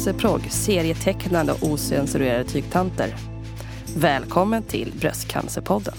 [0.00, 3.14] cancerprogg, serietecknande och osensurerade tygtanter.
[3.96, 5.94] Välkommen till Bröstcancerpodden.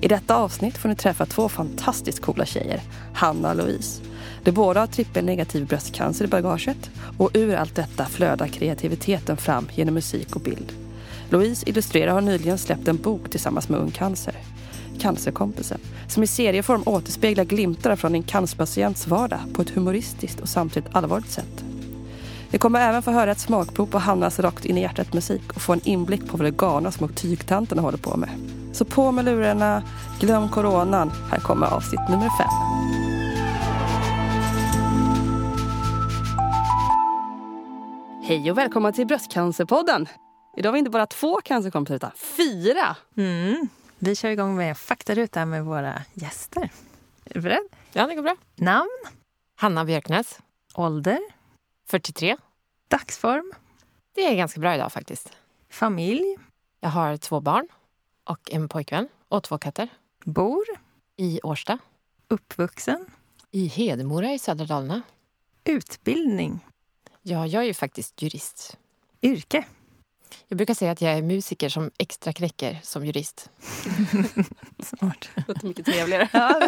[0.00, 2.80] I detta avsnitt får ni träffa två fantastiskt coola tjejer,
[3.14, 4.02] Hanna och Louise.
[4.44, 9.94] De båda har trippelnegativ bröstcancer i bagaget och ur allt detta flödar kreativiteten fram genom
[9.94, 10.72] musik och bild.
[11.30, 14.34] Louise illustrerar har nyligen släppt en bok tillsammans med Ung Cancer,
[15.00, 20.94] Cancerkompisen, som i serieform återspeglar glimtar från en cancerpatients vardag på ett humoristiskt och samtidigt
[20.94, 21.64] allvarligt sätt.
[22.50, 25.62] Vi kommer även få höra ett smakprov på Hannas rakt in i hjärtat musik och
[25.62, 28.30] få en inblick på vad de galna små tygtanterna håller på med.
[28.72, 29.82] Så på med lurarna,
[30.20, 31.10] glöm coronan.
[31.30, 32.48] Här kommer avsnitt nummer fem.
[38.22, 40.08] Hej och välkomna till Bröstcancerpodden.
[40.56, 42.96] Idag har vi inte bara två cancerkompisar utan fyra.
[43.16, 43.68] Mm.
[43.98, 46.70] Vi kör igång med faktaruta med våra gäster.
[47.24, 47.68] Är du beredd?
[47.92, 48.36] Ja, det går bra.
[48.56, 48.88] Namn,
[49.56, 50.38] Hanna Björknäs,
[50.74, 51.18] ålder,
[51.88, 52.36] 43.
[52.88, 53.52] dagsform,
[54.14, 55.32] Det är ganska bra idag faktiskt.
[55.70, 56.36] familj,
[56.80, 57.68] Jag har två barn
[58.24, 59.88] och en pojkvän och två katter.
[60.24, 60.64] bor,
[61.16, 61.78] I Årsta.
[62.28, 63.06] uppvuxen,
[63.50, 65.02] I Hedemora i södra Dalarna.
[65.64, 66.60] utbildning,
[67.22, 68.76] Ja, jag är ju faktiskt jurist.
[69.22, 69.64] yrke.
[70.48, 73.50] Jag brukar säga att jag är musiker som extra knäcker som jurist.
[74.82, 75.28] Smart.
[75.48, 76.28] Låter mycket trevligare.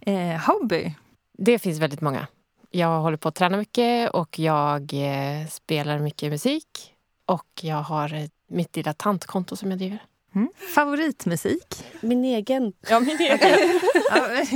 [0.00, 0.94] eh, hobby,
[1.32, 2.26] Det finns väldigt många.
[2.70, 6.94] Jag håller på att träna mycket och jag eh, spelar mycket musik.
[7.26, 10.02] Och jag har eh, mitt lilla tantkonto som jag driver.
[10.34, 10.48] mm.
[10.74, 11.84] favoritmusik.
[12.00, 12.72] Min egen.
[12.88, 13.80] Ja, min egen.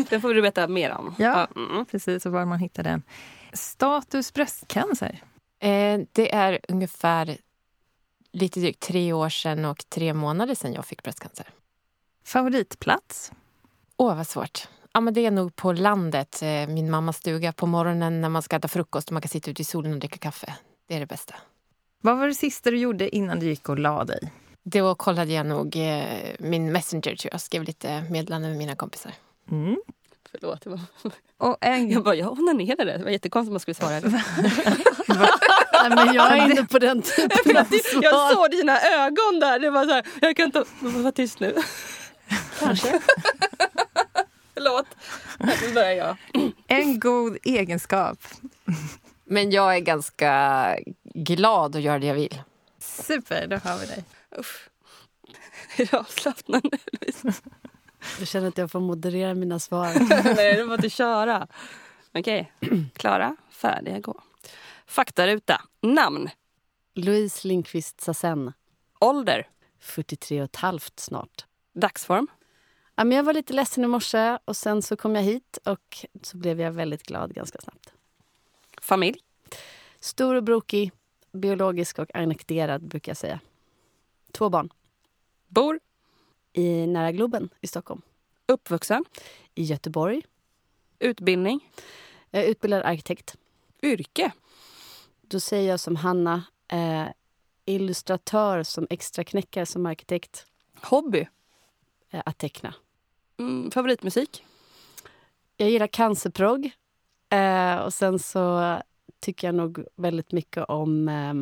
[0.11, 1.15] Den får du berätta mer om.
[1.19, 1.49] Ja.
[1.57, 1.87] Mm.
[1.87, 3.03] precis, och var man hittar den.
[3.53, 5.23] Status bröstcancer.
[5.59, 7.37] Eh, det är ungefär
[8.33, 11.47] lite drygt tre år sedan och tre månader sedan jag fick bröstcancer.
[12.25, 13.33] Favoritplats.
[13.97, 14.69] Åh, vad svårt.
[14.93, 18.43] Ja, men det är nog på landet, eh, min mammas stuga, på morgonen när man
[18.43, 20.55] ska äta frukost och man kan sitta ute i solen och dricka kaffe.
[20.89, 21.35] Det är det bästa.
[22.03, 24.33] Vad var det sista du gjorde innan du gick och la dig?
[24.63, 26.05] Då kollade jag nog eh,
[26.39, 27.41] min Messenger, tror jag.
[27.41, 29.13] Skrev lite meddelanden med mina kompisar.
[29.51, 29.77] Mm.
[30.31, 30.61] Förlåt.
[30.61, 30.81] Det var...
[31.39, 31.91] Och en...
[31.91, 32.99] Jag bara, jag onanerade.
[32.99, 34.01] Det var jättekonstigt om man skulle svara.
[35.83, 38.03] Nej, men jag är inne på den typen av svar.
[38.03, 39.59] jag såg dina ögon där.
[39.59, 40.65] Det var så här, jag kan inte...
[40.81, 41.55] Var tyst nu.
[42.61, 43.01] Kanske.
[44.61, 44.87] Förlåt.
[45.39, 46.17] Nu börjar jag.
[46.67, 48.19] En god egenskap.
[49.25, 50.77] Men jag är ganska
[51.15, 52.43] glad och gör det jag vill.
[52.79, 54.05] Super, då har vi dig.
[54.37, 54.69] Uff.
[55.77, 57.33] Är du avslappnad nu, Louise?
[58.19, 59.93] Jag känner att jag får moderera mina svar.
[60.37, 61.49] Nej, du får inte köra.
[62.15, 62.53] Okej.
[62.95, 64.21] Klara, färdiga, gå.
[64.87, 65.61] Faktaruta.
[65.81, 66.31] Namn.
[66.95, 68.53] Louise Lindqvist Sassen,
[69.01, 69.49] Ålder.
[69.81, 71.47] 43 och ett halvt snart.
[71.75, 72.27] Dagsform.
[73.01, 76.07] Ja, men jag var lite ledsen i morse och sen så kom jag hit och
[76.23, 77.93] så blev jag väldigt glad ganska snabbt.
[78.81, 79.19] Familj.
[80.01, 80.93] Stor och brokig,
[81.33, 83.41] biologisk och annekterad brukar jag säga.
[84.33, 84.73] Två barn.
[85.49, 85.81] Bor.
[86.53, 88.03] I nära Globen i Stockholm.
[88.47, 89.05] Uppvuxen.
[89.55, 90.23] I Göteborg.
[90.99, 91.71] Utbildning.
[92.31, 93.37] Jag är utbildad arkitekt.
[93.83, 94.33] Yrke.
[95.21, 97.07] Då säger jag som Hanna, eh,
[97.65, 100.47] illustratör som extraknäckare som arkitekt.
[100.83, 101.27] Hobby.
[102.11, 102.75] Eh, att teckna.
[103.41, 104.45] Mm, favoritmusik.
[105.57, 106.71] Jag gillar cancerprogg.
[107.31, 108.77] Eh, och sen så
[109.21, 111.35] tycker jag nog väldigt mycket om eh,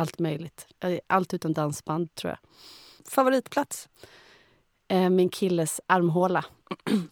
[0.00, 0.66] allt möjligt.
[0.80, 2.38] Eh, Allt utom dansband, tror jag.
[3.10, 3.88] Favoritplats.
[4.88, 6.44] Eh, min killes armhåla.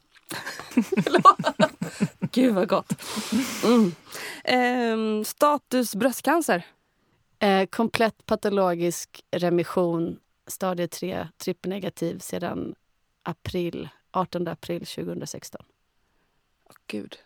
[2.20, 2.92] Gud vad gott.
[3.64, 3.92] Mm.
[4.44, 6.66] Ehm, status bröstcancer.
[7.38, 12.74] Eh, komplett patologisk remission, stadie 3, trippelnegativ sedan
[13.22, 15.62] april, 18 april 2016.
[16.64, 17.16] Åh, Gud.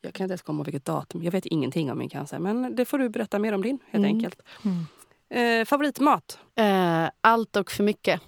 [0.00, 1.22] Jag kan inte ens komma ihåg vilket datum.
[1.22, 2.38] Jag vet ingenting om min cancer.
[2.38, 4.16] Men det får du berätta mer om din, helt Mm.
[4.16, 4.42] enkelt.
[4.64, 5.60] Mm.
[5.60, 6.38] Eh, favoritmat.
[6.54, 8.20] Eh, allt och för mycket.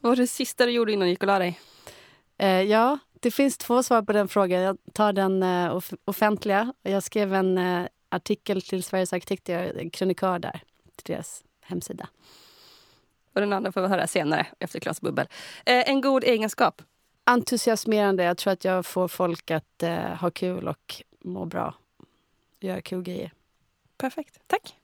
[0.00, 1.60] Vad var det sista du gjorde innan du gick och la dig?
[2.38, 4.60] Eh, ja, det finns två svar på den frågan.
[4.60, 6.74] Jag tar den eh, off- offentliga.
[6.82, 10.62] Jag skrev en eh, artikel till Sveriges arkitekter, är krönikör där,
[10.96, 12.08] till deras hemsida.
[13.32, 15.26] Och den andra får vi höra senare, efter Klas bubbel.
[15.66, 16.82] Eh, en god egenskap.
[17.24, 18.24] Entusiasmerande.
[18.24, 21.74] Jag tror att jag får folk att eh, ha kul och må bra.
[22.60, 23.32] Göra kul grejer.
[23.96, 24.38] Perfekt.
[24.46, 24.76] Tack.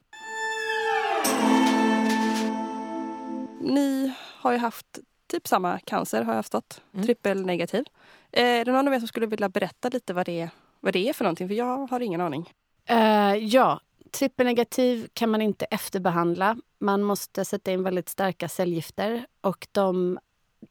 [3.60, 6.82] Ni har ju haft typ samma cancer, har jag förstått.
[6.94, 7.06] Mm.
[7.06, 7.84] Trippelnegativ.
[8.32, 10.50] Eh, är det någon av er som skulle vilja berätta lite vad det, är,
[10.80, 11.48] vad det är för någonting?
[11.48, 12.52] För jag har ingen aning.
[12.86, 13.80] Eh, ja,
[14.12, 16.56] trippelnegativ kan man inte efterbehandla.
[16.80, 19.26] Man måste sätta in väldigt starka cellgifter.
[19.40, 20.18] Och de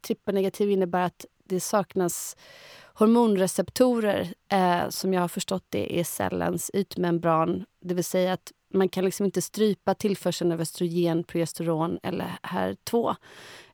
[0.01, 2.38] trippelnegativ innebär att det saknas
[2.94, 7.66] hormonreceptorer, eh, som jag har förstått det, är cellens ytmembran.
[7.81, 13.16] Det vill säga att man kan liksom inte strypa tillförseln av östrogen, progesteron eller HER2.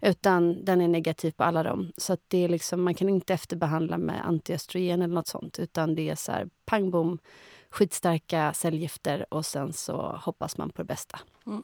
[0.02, 1.92] Utan den är negativ på alla dem.
[1.98, 5.60] Så att det är liksom, man kan inte efterbehandla med antiöstrogen eller nåt sånt.
[5.60, 7.20] Utan det är så här, pang bom,
[7.74, 11.20] skitstarka cellgifter och sen så hoppas man på det bästa.
[11.46, 11.64] Mm.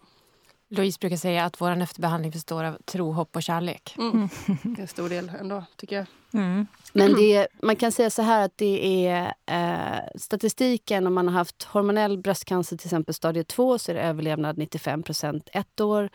[0.69, 3.95] Louise brukar säga att vår efterbehandling består av tro, hopp och kärlek.
[3.97, 4.29] Mm.
[4.63, 6.05] Det är en stor del ändå, tycker jag.
[6.33, 6.67] Mm.
[6.93, 11.33] Men det, man kan säga så här att det är eh, statistiken om man har
[11.33, 16.09] haft hormonell bröstcancer till exempel stadie 2 så är det överlevnad 95% ett år,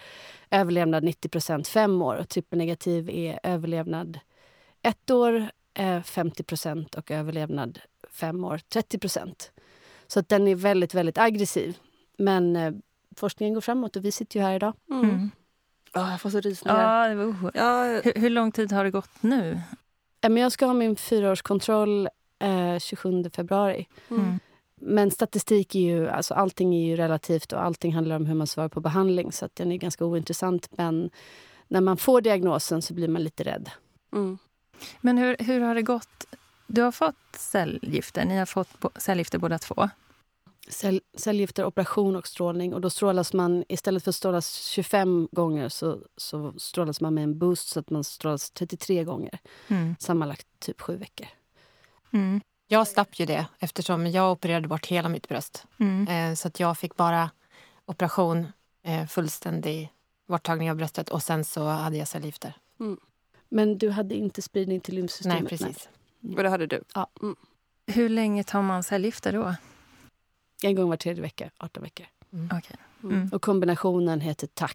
[0.50, 4.19] överlevnad 90 fem år och trippelnegativ är överlevnad
[4.82, 7.81] ett år, eh, 50% och överlevnad
[8.11, 8.99] fem år 30
[10.06, 11.78] Så att den är väldigt, väldigt aggressiv.
[12.18, 12.72] Men eh,
[13.16, 14.72] forskningen går framåt och vi sitter ju här idag.
[14.90, 15.04] Mm.
[15.04, 15.30] Mm.
[15.94, 17.02] Oh, jag får så rysningar.
[17.02, 18.00] Ja, det var ja.
[18.04, 19.60] hur, hur lång tid har det gått nu?
[20.20, 22.08] Jag ska ha min fyraårskontroll
[22.38, 23.88] eh, 27 februari.
[24.10, 24.38] Mm.
[24.76, 28.46] Men statistik är ju, alltså allting är ju relativt och allting handlar om hur man
[28.46, 29.32] svarar på behandling.
[29.32, 30.68] Så att den är ganska ointressant.
[30.70, 31.10] Men
[31.68, 33.70] när man får diagnosen så blir man lite rädd.
[34.12, 34.38] Mm.
[35.00, 36.26] Men hur, hur har det gått?
[36.66, 38.25] Du har fått cellgifter.
[38.25, 39.88] Ni har fått cellgifter båda två.
[40.69, 42.75] Cell, cellgifter, operation och strålning.
[42.75, 47.25] Och då strålas man, istället för att strålas 25 gånger så, så strålas man med
[47.25, 49.38] en boost så att man strålas 33 gånger.
[49.69, 49.96] Mm.
[49.99, 51.26] Sammanlagt typ sju veckor.
[52.12, 52.40] Mm.
[52.69, 55.66] Jag slapp ju det eftersom jag opererade bort hela mitt bröst.
[55.78, 56.08] Mm.
[56.08, 57.31] Eh, så att jag fick bara
[57.87, 58.46] operation,
[58.82, 59.93] eh, fullständig
[60.26, 62.52] borttagning av bröstet och sen så hade jag cellgifter.
[62.81, 62.99] Mm.
[63.49, 65.40] Men du hade inte spridning till lymfsystemet?
[65.40, 65.88] Nej, precis.
[65.90, 66.03] Nej.
[66.37, 66.82] Och det hade du?
[66.94, 67.11] Ja.
[67.23, 67.37] Mm.
[67.87, 69.55] Hur länge tar man cellgifter då?
[70.62, 72.06] En gång var tredje vecka, 18 veckor.
[72.32, 72.47] Mm.
[72.47, 72.76] Okay.
[73.03, 73.17] Mm.
[73.17, 73.29] mm.
[73.32, 74.71] Och kombinationen heter TAC.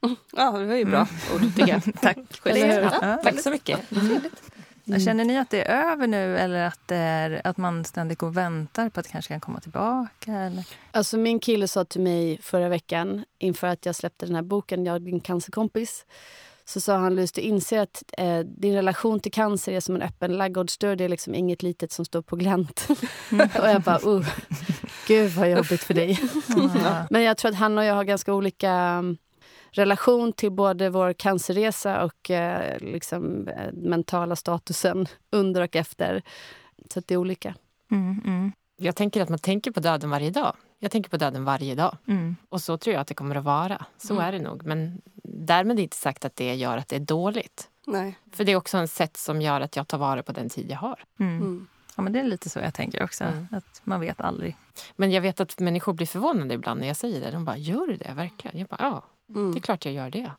[0.32, 1.46] Ja, det var ju bra mm.
[1.46, 1.82] ord, tycker jag.
[2.00, 2.18] tack.
[2.44, 3.80] Ja, tack så mycket.
[3.92, 5.00] Mm.
[5.00, 8.26] Känner ni att det är över nu eller att, det är, att man ständigt går
[8.26, 10.32] och väntar på att det kanske kan komma tillbaka?
[10.32, 10.66] Eller?
[10.90, 14.84] Alltså min kille sa till mig förra veckan inför att jag släppte den här boken,
[14.84, 16.06] Jag och din cancerkompis,
[16.64, 20.02] så sa han Louise, du inser att eh, din relation till cancer är som en
[20.02, 20.96] öppen laggårdsdörr.
[20.96, 22.86] Det är liksom inget litet som står på glänt.
[23.30, 24.28] och jag bara, uh,
[25.06, 26.20] gud vad jobbigt för dig.
[27.10, 29.16] Men jag tror att han och jag har ganska olika um,
[29.70, 36.22] relation till både vår cancerresa och eh, liksom, eh, mentala statusen under och efter.
[36.90, 37.54] Så det är olika.
[37.90, 38.52] Mm, mm.
[38.76, 40.56] Jag tänker att man tänker på döden varje dag.
[40.84, 41.96] Jag tänker på döden varje dag.
[42.06, 42.36] Mm.
[42.48, 43.84] Och så tror jag att det kommer att vara.
[43.98, 44.24] Så mm.
[44.24, 44.64] är det nog.
[44.64, 47.68] Men därmed inte sagt att det gör att det är dåligt.
[47.86, 48.18] Nej.
[48.32, 50.70] För det är också en sätt som gör att jag tar vara på den tid
[50.70, 51.04] jag har.
[51.18, 51.36] Mm.
[51.36, 51.66] mm.
[51.96, 53.24] Ja, men det är lite så jag tänker också.
[53.24, 53.46] Mm.
[53.50, 54.56] Att man vet aldrig.
[54.96, 57.30] Men jag vet att människor blir förvånade ibland när jag säger det.
[57.30, 58.58] De bara, gör du det verkligen?
[58.58, 59.52] Jag bara, ja, mm.
[59.52, 60.30] det är klart jag gör det.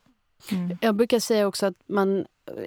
[0.51, 0.77] Mm.
[0.81, 2.25] Jag brukar säga också att man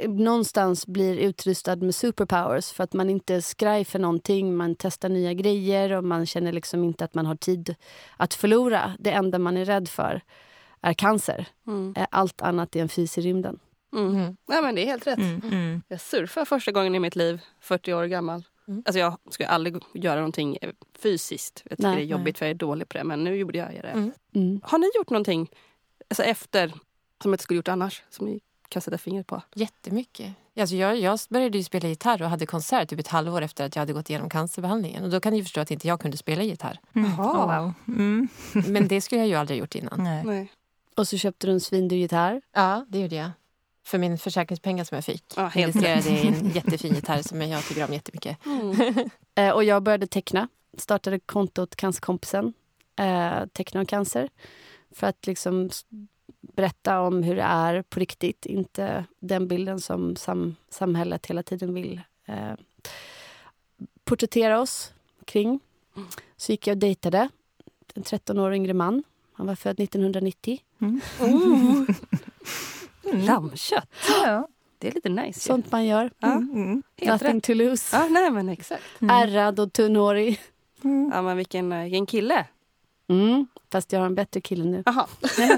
[0.09, 4.57] någonstans blir utrustad med superpowers för att man inte är skraj för någonting.
[4.57, 7.75] Man testar nya grejer och man känner liksom inte att man har tid
[8.17, 8.93] att förlora.
[8.99, 10.23] Det enda man är rädd för
[10.81, 11.47] är cancer.
[11.67, 11.95] Mm.
[12.11, 13.59] Allt annat är en fys i rymden.
[13.93, 14.17] Mm.
[14.17, 14.37] Mm.
[14.47, 15.19] Ja, men det är helt rätt.
[15.19, 15.41] Mm.
[15.43, 15.83] mm.
[15.89, 18.45] Jag surfade första gången i mitt liv, 40 år gammal.
[18.69, 18.83] Mm.
[18.87, 20.59] Alltså jag skulle aldrig göra någonting
[20.99, 21.63] fysiskt.
[21.65, 22.39] Jag tycker nej, det är jobbigt nej.
[22.39, 23.05] för jag är dålig på det.
[23.05, 24.13] Men nu gjorde jag det.
[24.35, 24.61] Mm.
[24.65, 25.51] Har ni gjort någonting
[26.09, 26.69] alltså efter
[27.23, 28.03] som jag inte skulle gjort annars?
[28.11, 29.43] Som ni kan sätta fingret på?
[29.55, 30.35] Jättemycket.
[30.61, 33.77] Alltså jag, jag började ju spela gitarr och hade konsert typ ett halvår efter att
[33.77, 35.05] jag hade gått igenom cancerbehandlingen.
[35.05, 36.81] Och då kan ni förstå att inte jag kunde spela gitarr.
[36.93, 37.21] Mm.
[37.21, 37.73] Oh, wow.
[37.89, 38.29] mm.
[38.53, 40.05] Men det skulle jag ju aldrig gjort innan.
[40.05, 40.25] Nej.
[40.25, 40.53] Nej.
[40.97, 42.43] Och så köpte du en svindyr gitarr?
[42.53, 43.31] Ja, det gjorde jag.
[43.87, 45.25] För min försäkringspengar som jag fick.
[45.37, 48.47] Ja, helt investerade i en jättefin gitarr som jag tycker om jättemycket.
[48.47, 49.11] Mm.
[49.35, 50.49] eh, och jag började teckna.
[50.77, 52.53] Startade kontot Cancerkompisen.
[52.99, 54.29] Eh, teckna om cancer.
[54.95, 55.71] För att liksom
[56.59, 58.47] berätta om hur det är på riktigt.
[58.47, 62.53] Inte den bilden som sam samhället hela tiden vill eh,
[64.05, 64.93] porträttera oss
[65.25, 65.61] kring.
[66.37, 67.29] Så gick jag och dejtade
[67.95, 69.03] en 13 år yngre man.
[69.33, 70.59] Han var född 1990.
[70.81, 71.01] Mm.
[71.21, 71.85] Oh.
[73.03, 73.89] Lammkött!
[74.25, 74.49] Ja.
[74.79, 75.41] Det är lite nice.
[75.41, 76.11] Sånt man gör.
[76.23, 76.51] Mm.
[76.55, 76.83] Mm.
[77.03, 77.45] Nothing rätt.
[77.45, 77.97] to lose.
[77.97, 79.01] Ja, nej, men exakt.
[79.01, 79.17] Mm.
[79.17, 80.41] Ärrad och tunnhårig.
[80.85, 81.11] Mm.
[81.15, 82.47] Ja, men vilken, vilken kille.
[83.09, 83.47] Mm.
[83.73, 84.83] Fast jag har en bättre kille nu.
[84.87, 85.09] Aha.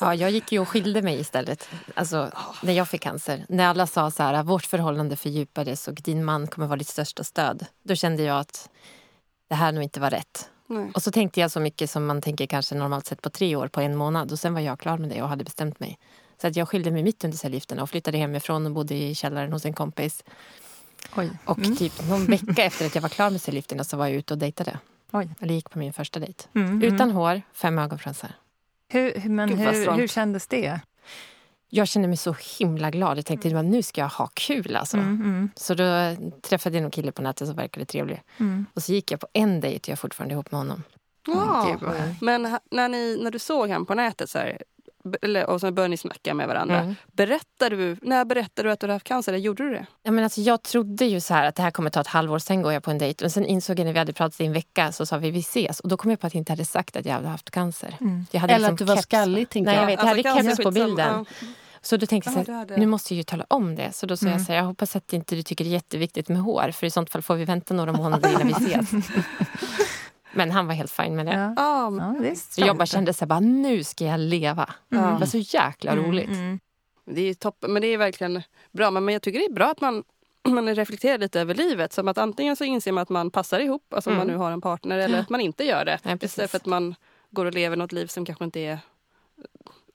[0.00, 1.68] ja, jag gick ju och skilde mig istället.
[1.94, 2.30] Alltså,
[2.62, 3.46] när jag fick cancer.
[3.48, 7.24] När alla sa så här, vårt förhållande fördjupades och din man kommer vara ditt största
[7.24, 7.66] stöd.
[7.82, 8.68] Då kände jag att
[9.48, 10.50] det här nog inte var rätt.
[10.66, 10.90] Nej.
[10.94, 13.68] Och så tänkte jag så mycket som man tänker kanske normalt sett på tre år
[13.68, 14.32] på en månad.
[14.32, 15.98] Och sen var jag klar med det och hade bestämt mig.
[16.40, 19.52] Så att jag skilde mig mitt under cellgifterna och flyttade hemifrån och bodde i källaren
[19.52, 20.24] hos en kompis.
[21.16, 21.30] Oj.
[21.44, 21.76] Och mm.
[21.76, 24.38] typ någon vecka efter att jag var klar med cellgifterna så var jag ute och
[24.38, 24.78] dejtade.
[25.12, 25.28] Oj.
[25.40, 26.44] Eller gick på min första dejt.
[26.54, 26.82] Mm, mm.
[26.82, 28.30] Utan hår, fem ögonfransar.
[28.88, 30.80] Hur, men hur, hur kändes det?
[31.74, 33.18] jag kände mig så himla glad.
[33.18, 34.76] Jag tänkte att nu ska jag ha kul.
[34.76, 34.96] Alltså.
[34.96, 38.22] Mm, mm, Så då träffade jag någon kille på nätet som verkade trevlig.
[38.38, 38.66] mm.
[38.74, 40.82] Och så gick jag på en dejt och jag är fortfarande ihop med honom.
[41.26, 42.20] Gud, härligt.
[42.20, 44.62] Men när, ni, när du såg han på nätet så här,
[45.22, 46.80] eller, och så började ni snacka med varandra.
[46.80, 46.94] Mm.
[47.12, 49.32] Berättade du, när berättade du att du hade haft cancer?
[49.32, 49.86] Eller gjorde du det?
[50.02, 52.38] Ja, men alltså, jag trodde ju så här att det här kommer ta ett halvår,
[52.38, 53.24] sen går jag på en dejt.
[53.24, 55.38] Och sen insåg jag när vi hade pratat i en vecka så sa vi vi
[55.40, 55.80] ses.
[55.80, 57.96] Och då kom jag på att jag inte hade sagt att jag hade haft cancer.
[58.00, 58.26] Mm.
[58.30, 59.04] Jag hade Eller liksom att du var keps.
[59.04, 59.86] skallig, tänkte Nej, jag jag.
[59.86, 59.98] vet.
[60.00, 61.26] Jag hade cancer keps på bilden.
[61.82, 63.92] Så då tänkte jag Ja, så du här, nu måste jag ju tala om det.
[63.94, 64.38] Så då sa Mm.
[64.38, 66.70] jag så här, jag hoppas att inte du tycker det är jätteviktigt med hår.
[66.70, 68.90] För i sånt fall får vi vänta några månader innan vi ses.
[70.34, 71.32] Men han var helt fin med det.
[71.32, 71.54] Ja.
[71.56, 72.58] Ja, men- Ja, visst.
[72.58, 74.74] Jag bara kände så här, bara, nu ska jag leva.
[74.88, 74.98] Ja.
[74.98, 76.28] Det var så jäkla roligt.
[76.28, 76.60] Mm, mm.
[77.06, 77.72] det är toppen.
[77.72, 78.90] Men det är verkligen bra.
[78.90, 80.04] Men men jag tycker det är bra att man,
[80.48, 81.92] man reflekterar lite över livet.
[81.92, 84.36] Som att antingen så inser man att man passar ihop, alltså om man Mm.
[84.36, 85.98] nu har en partner, eller att man inte gör det.
[86.02, 86.22] Precis.
[86.22, 86.94] Istället för att man
[87.30, 88.78] går och lever något liv som kanske inte är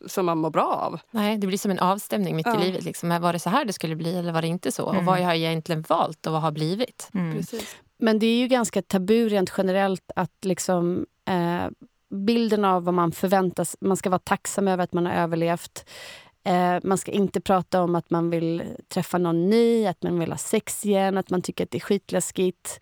[0.07, 0.99] som man mår bra av.
[1.11, 2.61] Nej, det blir som en avstämning mitt Ja.
[2.61, 2.83] i livet.
[2.83, 3.21] Liksom.
[3.21, 4.85] Var det så här det skulle bli eller var det inte så?
[4.89, 4.97] Mm.
[4.99, 7.09] Och vad har jag egentligen valt och vad har blivit?
[7.13, 7.35] Mm.
[7.37, 7.75] Precis.
[7.99, 11.69] Men det är ju ganska tabu rent generellt att liksom eh,
[12.09, 13.77] bilden av vad man förväntas...
[13.81, 15.89] Man ska vara tacksam över att man har överlevt.
[16.43, 20.31] Eh, man ska inte prata om att man vill träffa någon ny, att man vill
[20.31, 22.79] ha sex igen, att man tycker att det är skitläskigt.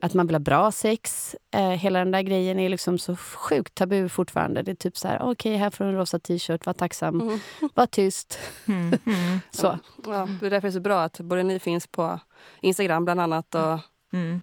[0.00, 1.36] Att man vill ha bra sex.
[1.54, 4.62] Eh, hela den där grejen är liksom så sjukt tabu fortfarande.
[4.62, 7.38] Det är typ så här, okej, här får du en rosa t-shirt, var tacksam, Mm.
[7.74, 8.38] var tyst.
[8.66, 8.98] Mm.
[9.06, 9.40] Mm.
[9.50, 9.78] Så.
[10.06, 12.20] Ja, det är därför det är så bra att både ni finns på
[12.60, 13.54] Instagram bland annat.
[13.54, 13.78] Och
[14.12, 14.40] Mm.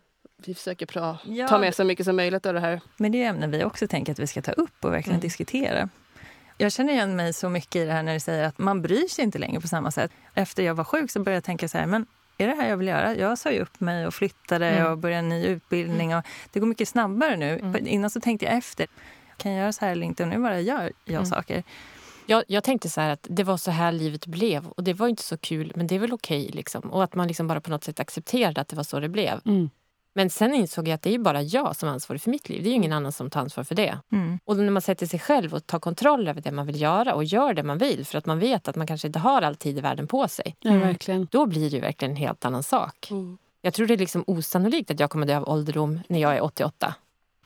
[0.48, 2.82] Vi försöker pra, Ja, ta med så mycket som möjligt av det här.
[2.98, 5.22] Men det är ämnen vi också tänker att vi ska ta upp och verkligen Mm.
[5.22, 5.90] diskutera.
[6.58, 9.08] Jag känner igen mig så mycket i det här när du säger att man bryr
[9.08, 10.12] sig inte längre på samma sätt.
[10.34, 12.06] Efter jag var sjuk så började jag tänka så här, men
[12.38, 13.16] är det här jag vill göra?
[13.16, 14.92] Jag sa ju upp mig och flyttade Mm.
[14.92, 16.16] och började en ny utbildning.
[16.16, 17.60] Och det går mycket snabbare nu.
[17.60, 17.88] Mm.
[17.88, 18.88] Innan så tänkte jag efter.
[19.38, 20.24] Kan jag göra så här eller inte?
[20.24, 21.26] Och nu bara gör jag Mm.
[21.26, 21.64] saker.
[22.26, 25.08] Jag, jag tänkte så här att det var så här livet blev och det var
[25.08, 26.50] inte så kul men det är väl okej.
[26.54, 26.82] liksom.
[26.92, 29.40] Och att man liksom bara på något sätt accepterade att det var så det blev.
[29.46, 29.70] Mm.
[30.14, 32.64] Men sen insåg jag att det är bara jag som är ansvarig för mitt liv.
[32.64, 33.98] Det är ju ingen annan som tar ansvar för det.
[34.12, 34.40] Mm.
[34.46, 37.24] Och när man sätter sig själv och tar kontroll över det man vill göra och
[37.24, 39.78] gör det man vill för att man vet att man kanske inte har all tid
[39.78, 40.56] i världen på sig.
[40.60, 40.82] Ja, Mm.
[40.88, 41.28] verkligen.
[41.32, 43.08] Då blir det ju verkligen en helt annan sak.
[43.12, 43.38] Mm.
[43.62, 46.44] Jag tror det är liksom osannolikt att jag kommer dö av ålderdom när jag är
[46.44, 46.96] 88.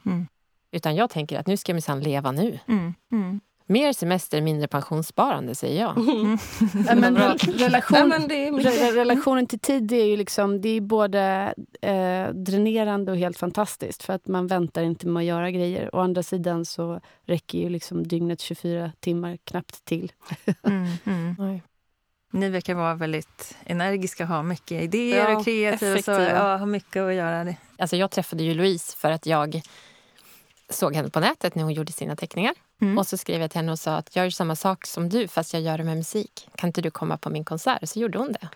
[0.05, 0.27] Mm.
[0.71, 2.59] Utan jag tänker att nu ska jag minsann leva nu.
[2.67, 2.93] Mm.
[3.11, 3.39] Mm.
[3.67, 5.93] Mer semester, mindre pensionssparande säger jag.
[6.87, 8.73] Ja, men re- relation, Nej, men det är mycket.
[8.73, 13.37] Re- relationen till tid det är ju liksom, det är både eh, dränerande och helt
[13.37, 14.03] fantastiskt.
[14.03, 15.95] För att man väntar inte med att göra grejer.
[15.95, 20.11] Å andra sidan så räcker ju liksom dygnet 24 timmar knappt till.
[20.63, 20.87] Mm.
[21.39, 21.59] Mm.
[22.31, 26.01] Ni verkar vara väldigt energiska, ha mycket idéer Ja, och kreativa.
[26.01, 27.43] Så, ja, har mycket att göra.
[27.43, 27.55] Det.
[27.77, 29.61] Alltså jag träffade ju Louise för att jag
[30.69, 32.53] såg henne på nätet när hon gjorde sina teckningar.
[32.81, 32.97] Mm.
[32.97, 35.27] Och så skrev jag till henne och sa att jag gör samma sak som du
[35.27, 36.49] fast jag gör det med musik.
[36.55, 37.89] Kan inte du komma på min konsert?
[37.89, 38.49] Så gjorde hon det.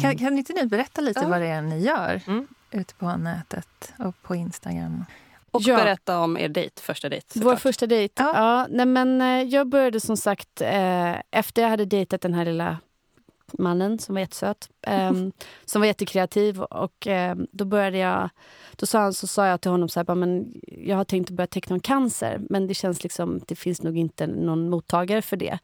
[0.00, 1.28] Kan, kan inte ni berätta lite Ja.
[1.28, 2.46] vad det är ni gör Mm.
[2.70, 5.04] ute på nätet och på Instagram?
[5.50, 5.76] Och Ja.
[5.76, 7.26] berätta om er dejt, första dejt.
[7.34, 7.60] Vår såklart.
[7.60, 8.22] första dejt?
[8.22, 8.32] Ja.
[8.34, 8.66] Ja.
[8.70, 12.78] nej men, eh, jag började som sagt eh, efter jag hade dejtat den här lilla
[13.52, 14.68] mannen som var jättesöt.
[14.82, 15.32] ehm,
[15.64, 16.62] som var jättekreativ.
[16.62, 18.30] Och, ehm, då började jag...
[18.76, 21.36] Då sa, han, så sa jag till honom så här, men jag har tänkt att
[21.36, 25.36] börja teckna om cancer men det känns liksom, det finns nog inte någon mottagare för
[25.36, 25.58] det.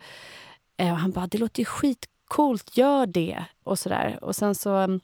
[0.76, 3.44] Eh, och han bara, det låter ju skitcoolt, gör det.
[3.62, 4.24] Och så där.
[4.24, 5.00] Och sen så um,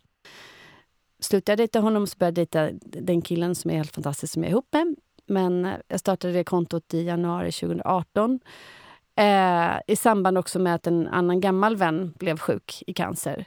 [1.20, 4.32] slutade jag dejta honom och så började jag dejta den killen som är helt fantastisk
[4.32, 4.96] som jag är ihop med.
[5.26, 8.40] Men eh, jag startade det kontot i januari 2018.
[9.16, 13.44] Eh, I samband också med att en annan gammal vän blev sjuk i cancer.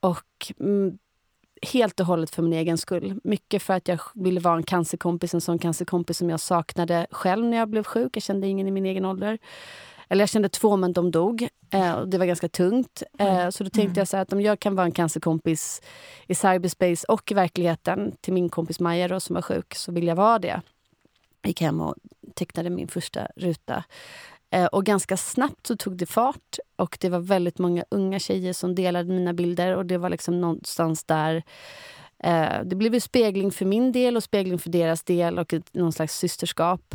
[0.00, 0.98] Och mm,
[1.72, 3.20] helt och hållet för min egen skull.
[3.24, 7.44] Mycket för att jag ville vara en cancerkompis, en sån cancerkompis som jag saknade själv
[7.46, 8.16] när jag blev sjuk.
[8.16, 9.38] Jag kände ingen i min egen ålder.
[10.08, 11.48] Eller jag kände två, men de dog.
[11.70, 13.02] Eh, och det var ganska tungt.
[13.18, 13.94] Eh, så då tänkte Mm.
[13.94, 15.82] jag så att om jag kan vara en cancerkompis
[16.26, 20.06] i cyberspace och i verkligheten till min kompis Maja då, som var sjuk, så vill
[20.06, 20.60] jag vara det.
[21.44, 21.94] Gick hem och
[22.34, 23.84] tecknade min första ruta.
[24.52, 28.52] Eh, och ganska snabbt så tog det fart och det var väldigt många unga tjejer
[28.52, 31.42] som delade mina bilder och det var liksom någonstans där
[32.24, 35.92] eh, det blev ju spegling för min del och spegling för deras del och någon
[35.92, 36.94] slags systerskap.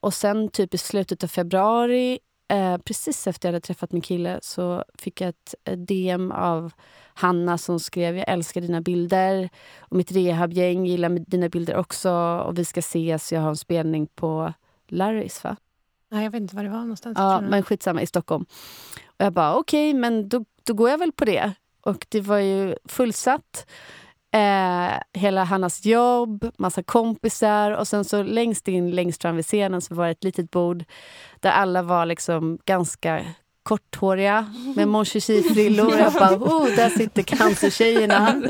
[0.00, 4.38] Och sen typ i slutet av februari, eh, precis efter jag hade träffat min kille
[4.42, 6.72] så fick jag ett, ett DM av
[7.14, 9.48] Hanna som skrev jag älskar dina bilder
[9.78, 12.10] och mitt rehabgäng gillar dina bilder också
[12.46, 14.52] och vi ska ses, jag har en spelning på
[14.88, 15.56] Larrys va?
[16.10, 17.18] Nej, jag vet inte var det var någonstans.
[17.18, 18.46] Ja, men skitsamma, i Stockholm.
[19.06, 21.52] Och jag bara, okej, men då, då går jag väl på det.
[21.80, 23.66] Och det var ju fullsatt.
[24.34, 29.80] Eh, hela Hannas jobb, massa kompisar och sen så längst in, längst fram vid scenen
[29.80, 30.84] så var det ett litet bord
[31.40, 33.24] där alla var liksom ganska
[33.62, 38.42] korthåriga med Mon frillor Jag bara, oh, där sitter cancertjejerna.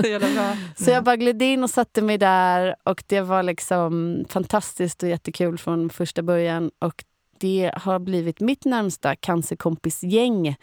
[0.76, 5.08] Så jag bara gled in och satte mig där och det var liksom fantastiskt och
[5.08, 6.70] jättekul från första början.
[6.78, 7.04] Och
[7.38, 10.56] det har blivit mitt närmsta cancerkompisgäng.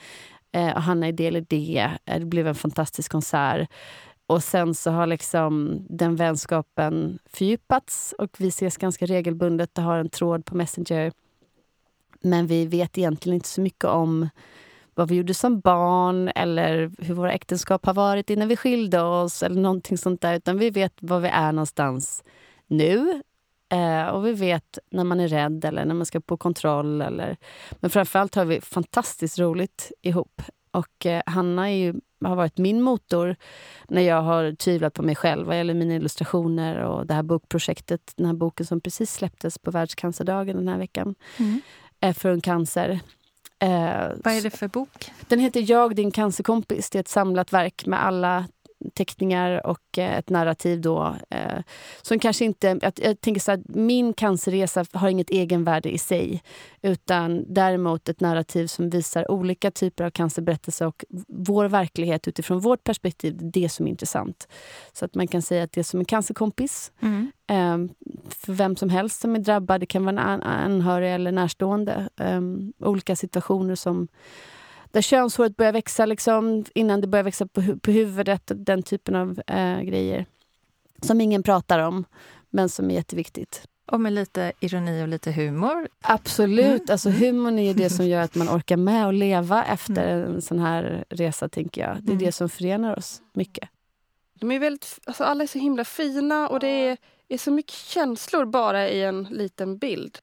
[0.52, 1.92] Eh, och Hanna är del i det.
[2.06, 3.70] Eh, det blev en fantastisk konsert.
[4.28, 9.98] Och sen så har liksom den vänskapen fördjupats och vi ses ganska regelbundet och har
[9.98, 11.12] en tråd på Messenger.
[12.22, 14.30] Men vi vet egentligen inte så mycket om
[14.96, 19.44] vad vi gjorde som barn eller hur våra äktenskap har varit innan vi skilde oss
[19.44, 20.36] eller någonting sånt där.
[20.36, 22.24] Utan vi vet var vi är någonstans
[22.68, 23.22] nu.
[23.72, 27.02] Eh, och vi vet när man är rädd eller när man ska på kontroll.
[27.02, 27.38] Eller...
[27.72, 30.42] Men framförallt har vi fantastiskt roligt ihop.
[30.72, 33.36] Och eh, Hanna ju, har varit min motor
[33.88, 38.14] när jag har tvivlat på mig själv vad gäller mina illustrationer och det här bokprojektet.
[38.16, 41.16] Den här boken som precis släpptes på världscancerdagen den här veckan.
[41.38, 41.62] Mm.
[42.02, 43.00] Eh, för en cancer.
[43.60, 45.12] Eh, vad är det för bok?
[45.28, 46.90] Den heter Jag, din cancerkompis.
[46.90, 48.46] Det är ett samlat verk med alla
[48.94, 51.16] teckningar och eh, ett narrativ då.
[51.30, 51.60] Eh,
[52.02, 56.44] som kanske inte, jag, jag tänker så att min cancerresa har inget egenvärde i sig.
[56.82, 62.84] Utan däremot ett narrativ som visar olika typer av cancerberättelser och vår verklighet utifrån vårt
[62.84, 63.38] perspektiv.
[63.42, 64.48] Det som är intressant.
[64.94, 66.92] Så att man kan säga att det är som en cancerkompis.
[67.02, 67.32] Mm.
[67.48, 67.78] Eh,
[68.30, 69.80] för vem som helst som är drabbad.
[69.80, 72.10] Det kan vara en anhörig eller närstående.
[72.80, 74.08] Olika situationer som
[74.92, 78.52] där könshåret börjar växa liksom, innan det börjar växa på, hu på huvudet.
[78.56, 80.26] Den typen av äh, grejer.
[81.02, 82.06] Som ingen pratar om,
[82.50, 83.68] men som är jätteviktigt.
[83.92, 85.88] Och med lite ironi och lite humor.
[86.02, 86.66] Absolut.
[86.66, 86.86] Mm.
[86.90, 90.36] Alltså, humorn är det som gör att man orkar med att leva efter mm.
[90.36, 91.50] en sån här resa.
[91.50, 91.96] tänker jag.
[91.96, 92.26] Det är mm.
[92.26, 93.70] det som förenar oss mycket.
[94.40, 97.76] De är väldigt, alltså alla är så himla fina och det är, är så mycket
[97.76, 100.18] känslor bara i en liten bild.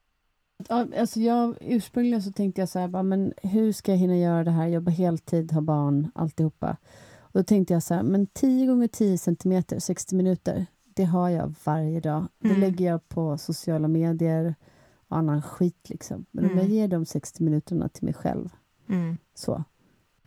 [0.67, 4.43] Ja, alltså jag, ursprungligen så tänkte jag så här, men hur ska jag hinna göra
[4.43, 4.67] det här?
[4.67, 6.77] Jobba heltid, ha barn, alltihopa.
[7.19, 11.29] Och då tänkte jag så här, men 10 gånger 10 centimeter, 60 minuter, det har
[11.29, 12.27] jag varje dag.
[12.39, 12.61] Det mm.
[12.61, 14.55] lägger jag på sociala medier
[15.07, 15.89] och annan skit.
[15.89, 16.25] Liksom.
[16.31, 16.51] Men mm.
[16.51, 16.77] om jag mm.
[16.77, 18.49] ger de 60 minuterna till mig själv,
[18.89, 19.17] mm.
[19.33, 19.63] så.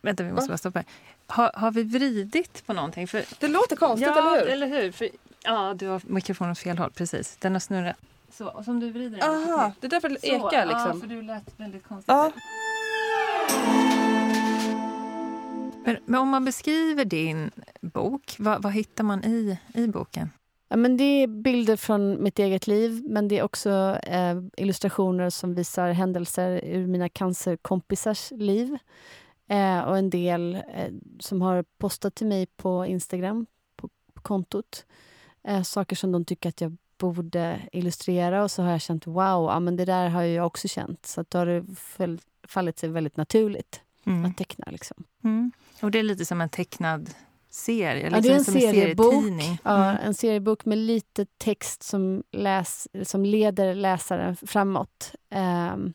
[0.03, 0.85] Vänta, vi måste bara stoppa.
[1.27, 3.09] Har, har vi vridit på någonting?
[3.09, 4.53] För, det låter konstigt, ja, eller hur?
[4.53, 4.93] eller hur?
[4.93, 5.09] För,
[5.45, 7.37] ja, du har mikrofonen åt fel håll, precis.
[7.41, 7.97] Den har snurrat.
[8.33, 10.91] Så, och som du vrider den Aha, det är därför det ekar liksom.
[10.95, 12.09] Ja, för du lät väldigt konstigt.
[12.09, 12.33] Ja.
[15.85, 20.31] Men, men, om man beskriver din bok, vad, vad hittar man i, i boken?
[20.69, 25.31] Ja, men det är bilder från mitt eget liv, men det är också eh, illustrationer
[25.31, 28.79] som visar händelser ur mina cancerkompisars liv.
[29.49, 34.87] Eh, och en del eh, som har postat till mig på Instagram, på, på kontot.
[35.45, 39.51] Eh, saker som de tycker att jag borde illustrera och så har jag känt wow,
[39.51, 41.07] ja, men det där har jag också känt.
[41.07, 41.65] Så då har det
[42.49, 44.25] fallit sig väldigt naturligt mm.
[44.25, 44.65] att teckna.
[44.71, 45.05] Liksom.
[45.25, 45.53] Mm.
[45.83, 47.11] Och det är lite som en tecknad
[47.51, 48.11] serie?
[48.13, 49.15] Ja, det är liksom en seriebok.
[49.15, 50.07] En, ja, mm.
[50.07, 55.15] en seriebok med lite text som, läs, som leder läsaren framåt.
[55.75, 55.93] Um,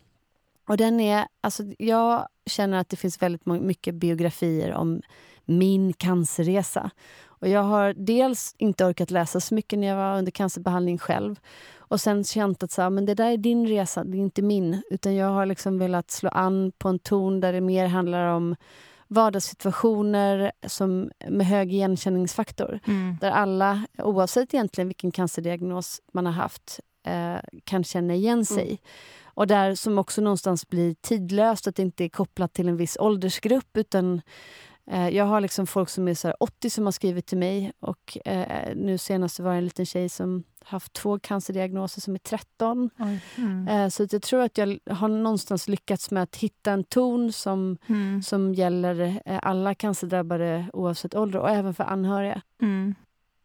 [0.67, 5.01] och den är, alltså, jag känner att det finns väldigt mycket biografier om
[5.45, 6.91] min cancerresa.
[7.39, 11.39] Och jag har dels inte orkat läsa så mycket när jag var under cancerbehandling själv.
[11.77, 14.41] Och sen känt att så här, men det där är din resa, det är inte
[14.41, 14.81] min.
[14.89, 18.55] Utan jag har liksom velat slå an på en ton där det mer handlar om
[19.07, 22.79] vardagssituationer som, med hög igenkänningsfaktor.
[22.87, 23.17] Mm.
[23.21, 28.67] Där alla, oavsett egentligen vilken cancerdiagnos man har haft, eh, kan känna igen sig.
[28.67, 28.77] Mm.
[29.23, 32.97] Och där som också någonstans blir tidlöst, att det inte är kopplat till en viss
[32.99, 34.21] åldersgrupp utan
[34.91, 37.71] jag har liksom folk som är så 80 som har skrivit till mig.
[37.79, 42.19] Och eh, Nu senast var det en liten tjej som haft två cancerdiagnoser som är
[42.19, 42.89] 13.
[43.35, 43.67] Mm.
[43.67, 47.77] Eh, så jag tror att jag har någonstans lyckats med att hitta en ton som,
[47.87, 48.21] mm.
[48.21, 52.41] som gäller eh, alla cancerdrabbade oavsett ålder och även för anhöriga.
[52.61, 52.95] Mm.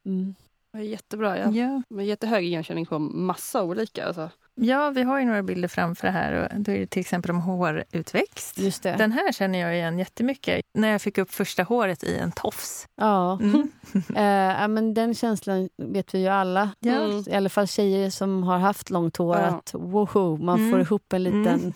[0.07, 0.35] mm.
[0.73, 1.51] Det är jättebra.
[1.53, 1.83] Ja.
[1.89, 4.07] Med jättehög igenkänning på massa olika.
[4.07, 4.31] Alltså.
[4.55, 6.33] Ja, vi har ju några bilder framför här.
[6.33, 8.59] Och då är det till exempel om hårutväxt.
[8.59, 8.97] Just det.
[8.99, 10.61] Den här känner jag igen jättemycket.
[10.75, 12.87] När jag fick upp första håret i en tofs.
[12.97, 13.73] Ja, mm.
[13.95, 16.71] eh, men den känslan vet vi ju alla.
[16.85, 17.25] Mm.
[17.27, 19.37] I alla fall tjejer som har haft långt hår.
[19.37, 19.43] Ja.
[19.43, 20.71] Att woho, man mm.
[20.71, 21.73] får ihop en liten mm.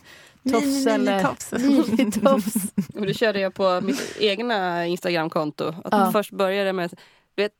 [0.51, 1.53] tofs eller tofs.
[2.95, 5.69] och det körde jag på mitt egna Instagramkonto.
[5.69, 6.13] Att ja.
[6.13, 6.95] först började med
[7.37, 7.53] vet,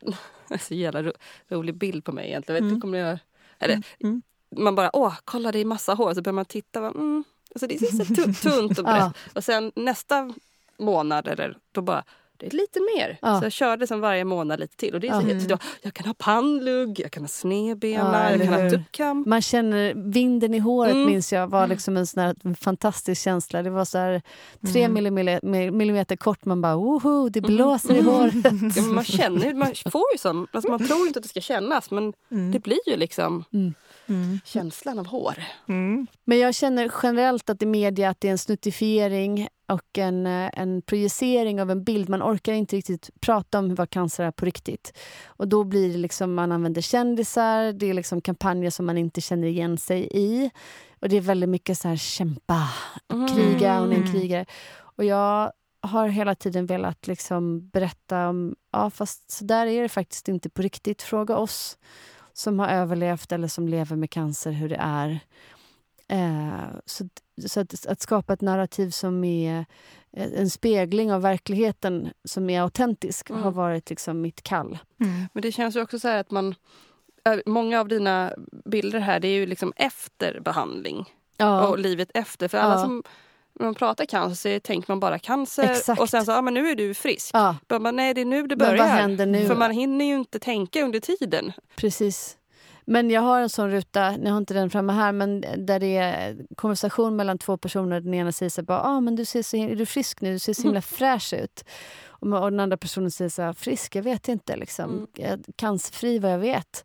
[0.61, 1.13] så jävla ro,
[1.49, 2.65] rolig bild på mig egentligen.
[2.65, 2.81] Vet, mm.
[2.81, 3.19] kommer jag,
[3.59, 4.23] eller, mm.
[4.53, 6.15] Mm man bara, åh, kolla det är massa hår.
[6.15, 6.79] Så börjar man titta.
[6.81, 9.13] Mm, alltså det är så tunt och brett.
[9.35, 10.35] Och sen nästa
[10.79, 12.05] månad, eller, då bara,
[12.39, 13.19] det är lite mer.
[13.23, 13.39] Ja.
[13.41, 14.95] Så jag körde som varje månad lite till.
[14.95, 15.41] Och det är så, Ja.
[15.41, 18.71] så då, jag kan ha pannlugg, jag kan ha snedbena, Ja, jag kan ha hur?
[18.71, 19.25] tuppkam.
[19.27, 21.07] Man känner vinden i håret Mm.
[21.07, 23.63] minns jag var liksom en sån här fantastisk känsla.
[23.63, 24.23] Det var så här
[24.73, 24.95] tre Mm.
[24.95, 26.45] millimeter, millimeter kort.
[26.45, 28.35] Man bara woho, det blåser i håret.
[28.77, 31.91] Ja, man känner man får ju sån, alltså man tror inte att det ska kännas
[31.91, 32.53] men Mm.
[32.53, 33.45] det blir ju liksom
[34.09, 34.23] Mm.
[34.23, 34.41] Mm.
[34.45, 35.45] känslan av hår.
[35.69, 36.07] Mm.
[36.25, 40.51] Men jag känner generellt att i media att det är en snuttifiering och en, eh,
[40.53, 42.09] en projicering av en bild.
[42.09, 44.99] Man orkar inte riktigt prata om vad cancer är på riktigt.
[45.27, 49.21] Och då blir det liksom, man använder kändisar, det är liksom kampanjer som man inte
[49.21, 50.51] känner igen sig i.
[51.01, 52.69] Och det är väldigt mycket så här kämpa,
[53.35, 54.13] kriga, hon är en Mm.
[54.13, 54.47] krigare.
[54.79, 59.89] Och jag har hela tiden velat liksom berätta om, ja fast så där är det
[59.89, 61.03] faktiskt inte på riktigt.
[61.03, 61.79] Fråga oss
[62.37, 65.21] som har överlevt eller som lever med cancer hur det är.
[66.09, 67.09] Eh, så
[67.47, 69.67] så att, att skapa ett narrativ som är
[70.13, 73.43] eh, en spegling av verkligheten som är autentisk Mm.
[73.43, 74.79] har varit liksom mitt kall.
[75.01, 75.29] Mm.
[75.33, 76.55] Men det känns ju också så här att man
[77.25, 78.33] äh, Många av dina
[78.65, 81.05] bilder här det är ju liksom efter behandling
[81.37, 82.49] Ja, och livet efter.
[82.49, 82.83] För alla Ja.
[82.85, 83.03] som
[83.59, 86.01] när man pratar cancer tänker man bara cancer Exakt.
[86.01, 87.31] och sen så, ja men nu är du frisk.
[87.35, 88.77] ja Bara, man, nej det är nu det men börjar.
[88.79, 89.47] vad händer nu?
[89.47, 91.53] För man hinner ju inte tänka under tiden.
[91.77, 92.37] Precis.
[92.89, 95.97] Men jag har en sån ruta, jag har inte den framme här, men där det
[95.97, 98.01] är konversation mellan två personer.
[98.01, 100.33] Den ena säger så bara, ah, men du ser så, är du frisk nu?
[100.33, 101.65] Du ser så himla fräsch ut.
[102.09, 103.95] Och, den andra personen säger så här, frisk?
[103.97, 104.57] Jag vet inte.
[104.57, 104.91] Liksom.
[104.91, 105.07] Mm.
[105.15, 106.85] Jag- Cancerfri vad jag vet.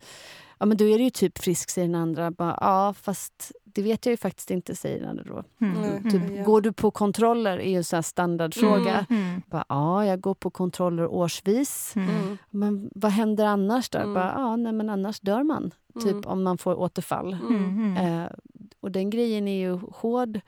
[0.60, 2.32] Ja, men då är du ju typ frisk, säger den andra.
[2.32, 5.44] Bara, ja, fast det vet jag ju faktiskt inte, säger andra då.
[5.66, 6.04] Mm.
[6.04, 6.44] Typ, Mm.
[6.44, 7.58] Går du på kontroller?
[7.58, 9.06] är ju en sån här standardfråga.
[9.10, 9.42] Mm.
[9.48, 11.94] Bara, ja, jag går på kontroller årsvis.
[11.96, 12.10] Mm.
[12.10, 12.38] Mm.
[12.50, 13.98] Men vad händer annars då?
[14.00, 14.14] Mm.
[14.14, 15.72] Bara, ja, nej, men annars dör man.
[15.94, 16.24] Typ Mm.
[16.26, 17.34] om man får återfall.
[17.34, 17.66] Mm.
[17.96, 18.22] Mm.
[18.24, 18.30] Eh,
[18.80, 20.40] och den grejen är ju hård.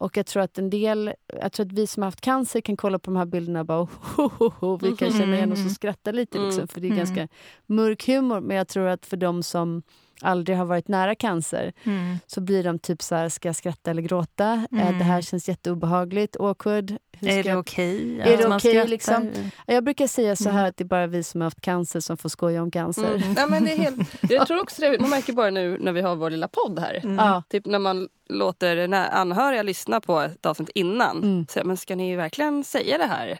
[0.00, 2.76] Och jag tror att en del, jag tror att vi som har haft cancer kan
[2.76, 3.78] kolla på de här bilderna och bara
[4.16, 6.68] ho, ho, ho, vi kan känna igen oss och skratta lite liksom, Mm.
[6.68, 6.98] för det är Mm.
[6.98, 7.28] ganska
[7.66, 8.40] mörk humor.
[8.40, 9.82] Men jag tror att för de som
[10.22, 12.18] aldrig har varit nära cancer Mm.
[12.26, 14.66] så blir de typ så här, ska jag skratta eller gråta?
[14.72, 14.98] Eh, Mm.
[14.98, 16.96] det här känns jätteobehagligt, awkward.
[17.20, 18.20] Hur Är ska det okej?
[18.20, 18.88] Är det att man okej, skrattar?
[18.88, 19.30] liksom?
[19.66, 20.68] Jag brukar säga så här Mm.
[20.68, 23.14] att det är bara vi som har haft cancer som får skoja om cancer.
[23.14, 23.34] Mm.
[23.36, 23.96] Ja, men det är helt,
[24.30, 26.94] jag tror också det, man märker bara nu när vi har vår lilla podd här.
[27.04, 27.16] Mm.
[27.16, 27.42] Ja.
[27.48, 31.16] Typ när man låter när anhöriga lyssna på ett avsnitt innan.
[31.22, 31.46] Mm.
[31.50, 33.38] Så, men ska ni verkligen säga det här?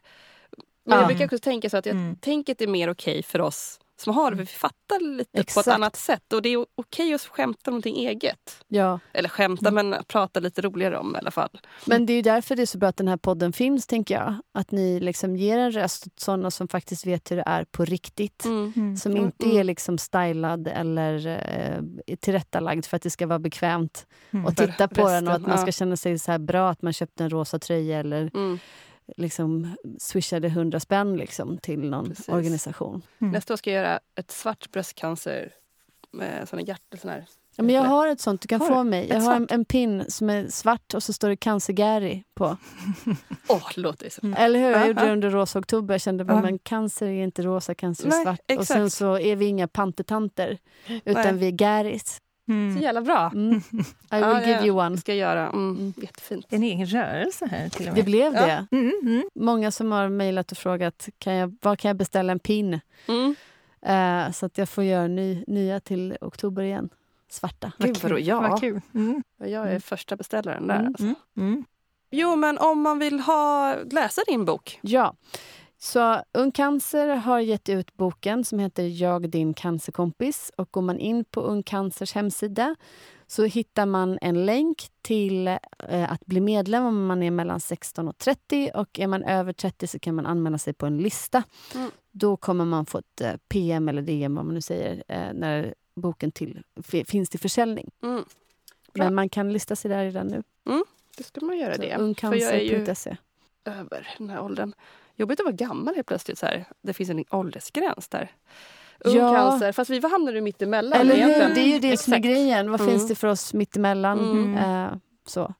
[0.85, 1.01] Men Ja.
[1.01, 2.17] jag brukar också tänka så att jag Mm.
[2.17, 4.37] tänker är mer okej för oss som har det.
[4.37, 5.67] För vi fattar lite på Exakt.
[5.67, 6.33] ett annat sätt.
[6.33, 8.65] Och det är okej att skämta om någonting eget.
[8.69, 9.01] Ja.
[9.13, 11.61] Eller skämta men prata lite roligare om i alla fall.
[11.85, 14.15] Men det är ju därför det är så bra att den här podden finns, tänker
[14.15, 14.35] jag.
[14.55, 17.85] Att ni liksom ger en röst åt sådana som faktiskt vet hur det är på
[17.85, 18.45] riktigt.
[18.45, 18.73] Mm.
[18.77, 18.97] Mm.
[18.97, 19.57] Som Mm, inte mm.
[19.59, 24.47] är liksom stylad eller eh, tillrättalagd för att det ska vara bekvämt Mm.
[24.47, 25.63] att För titta på den och att resten, man ja.
[25.63, 28.59] ska känna sig så här bra att man köpte en rosa tröja eller Mm.
[29.17, 32.29] Liksom swishade hundra spänn liksom till någon Precis.
[32.29, 33.03] organisation.
[33.19, 33.33] Mm.
[33.33, 35.53] Nästa år ska jag göra ett svart bröstcancer
[36.11, 36.97] med såna hjärta...
[36.97, 37.25] Sån här.
[37.57, 39.09] Ja, men jag har ett sånt, du kan Har få mig.
[39.09, 42.57] Jag har en, en pin som är svart och så står det cancer-Gary på.
[43.49, 44.35] Åh, låter det så.
[44.37, 44.71] Eller hur?
[44.71, 45.95] Jag Ja, gjorde det under rosa oktober.
[45.95, 48.41] Jag kände bara, men cancer är inte rosa, cancer är Nej, svart.
[48.41, 48.69] Och exakt.
[48.69, 50.59] sen så är vi inga pantertanter,
[51.05, 51.33] utan Nej.
[51.33, 52.19] vi är Garys.
[52.49, 52.79] Så Mm.
[52.83, 53.31] jävla bra.
[53.35, 53.55] Mm.
[53.61, 54.67] I will Ja, give ja.
[54.67, 54.99] you one.
[54.99, 55.47] ska jag göra.
[55.49, 55.71] Mm.
[55.77, 55.93] Mm.
[55.97, 56.47] Jättefint.
[56.49, 58.05] Det en egen rörelse här till och Det med.
[58.05, 58.47] blev Ja.
[58.47, 58.67] det.
[58.77, 59.23] Mm, mm.
[59.35, 62.81] Många som har mejlat och frågat kan jag, var kan jag beställa en pin.
[63.09, 63.35] Mm.
[63.83, 66.89] Eh, så att jag får göra ny, nya till oktober igen.
[67.31, 67.73] Svarta.
[67.79, 68.21] Gud vad.
[68.21, 68.81] Ja, Vad kul.
[68.95, 69.23] Mm.
[69.39, 69.81] jag är Mm.
[69.81, 70.75] första beställaren där.
[70.75, 70.87] Mm.
[70.87, 71.03] Alltså.
[71.05, 71.15] Mm.
[71.37, 71.65] Mm.
[72.11, 74.79] Jo, men om man vill ha, läsa din bok.
[74.83, 75.15] Ja.
[75.81, 80.53] Så Ung Cancer har gett ut boken som heter Jag din cancerkompis.
[80.57, 82.77] Och går man in på Ung Cancers hemsida
[83.27, 88.09] så hittar man en länk till eh, att bli medlem om man är mellan 16
[88.09, 88.71] och 30.
[88.75, 91.43] Och är man över 30 så kan man anmäla sig på en lista.
[91.75, 91.91] Mm.
[92.11, 95.75] Då kommer man få ett eh, PM eller DM, vad man nu säger, eh, när
[95.95, 97.91] boken till, fi- finns till försäljning.
[98.03, 98.25] Mm.
[98.95, 100.43] Men man kan lista sig där redan nu.
[101.17, 101.89] Det ska man göra Så det.
[102.21, 103.17] För jag är ju Ungcancer.se.
[103.65, 104.73] över den här åldern.
[105.19, 106.39] Jobbigt att vara gammal helt plötsligt.
[106.39, 106.65] Så här.
[106.83, 108.31] Det finns en åldersgräns där.
[109.01, 109.33] Ung Ja.
[109.35, 109.73] cancer.
[109.73, 111.55] Fast vi hamnar ju mitt emellan Eller hur?
[111.55, 112.71] Det är ju det som är grejen.
[112.71, 112.93] Vad Mm.
[112.93, 114.19] finns det för oss mittemellan?
[114.31, 114.55] Mm.
[114.55, 115.55] Eh, så.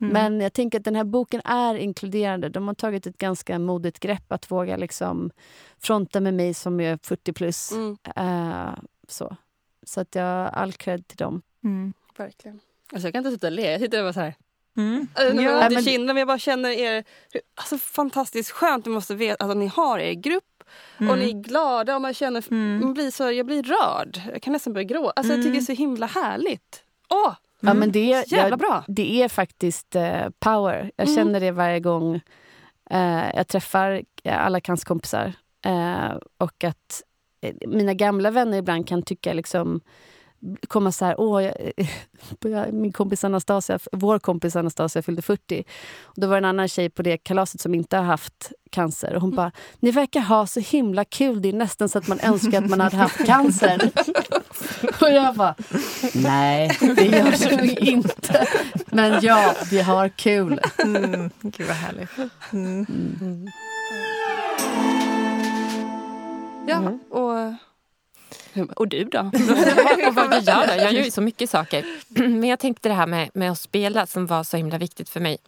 [0.00, 0.12] Mm.
[0.12, 2.48] Men jag tänker att den här boken är inkluderande.
[2.48, 5.30] De har tagit ett ganska modigt grepp att våga liksom
[5.78, 7.72] fronta med mig som är 40 plus.
[7.72, 8.74] Mm, Eh,
[9.08, 9.36] så.
[9.86, 11.42] så att jag all cred till dem.
[11.64, 11.92] Mm.
[12.18, 12.60] verkligen.
[12.92, 13.70] Alltså jag kan inte sluta le.
[13.72, 14.34] Jag sitter och bara så här.
[14.76, 15.08] Mm.
[15.14, 17.04] Alltså, Ja, men- kinden, men jag bara känner er...
[17.54, 18.84] Alltså, fantastiskt skönt.
[18.84, 20.44] Du måste veta att ni har er grupp
[20.96, 21.18] och Mm.
[21.18, 22.44] ni är glada och man känner...
[22.50, 22.80] Mm.
[22.80, 24.20] Man blir så, jag blir rörd.
[24.32, 25.12] Jag kan nästan börja gråta.
[25.16, 26.82] Alltså, Jag tycker det är så himla härligt.
[27.10, 28.84] Åh, Ja, men det, jävla jag, bra!
[28.88, 30.90] det är faktiskt eh, power.
[30.96, 31.16] Jag Mm.
[31.16, 32.20] känner det varje gång
[32.90, 35.32] Eh, jag träffar alla cancerkompisar.
[35.66, 37.02] Eh, och att
[37.40, 39.80] eh, mina gamla vänner ibland kan tycka liksom
[40.68, 41.42] komma så här, åh,
[42.40, 45.64] jag, min kompis Anastasia, vår kompis Anastasia fyllde 40.
[46.02, 49.14] Och då var det en annan tjej på det kalaset som inte har haft cancer.
[49.14, 51.42] Och hon bara, ni verkar ha så himla kul.
[51.42, 53.90] Det är nästan så att man önskar att man hade haft cancer.
[55.00, 55.54] och jag bara,
[56.14, 58.46] nej, det gör vi inte.
[58.86, 60.60] Men ja, vi har kul.
[60.78, 62.10] Mm, gud vad härligt.
[62.52, 62.86] Mm.
[63.20, 63.46] Mm.
[66.66, 67.54] Ja, och
[68.76, 69.18] och du då?
[69.18, 70.74] och vad jag gör då?
[70.82, 71.84] Jag gör ju så mycket saker.
[72.08, 75.20] Men jag tänkte det här med, med att spela som var så himla viktigt för
[75.20, 75.38] mig.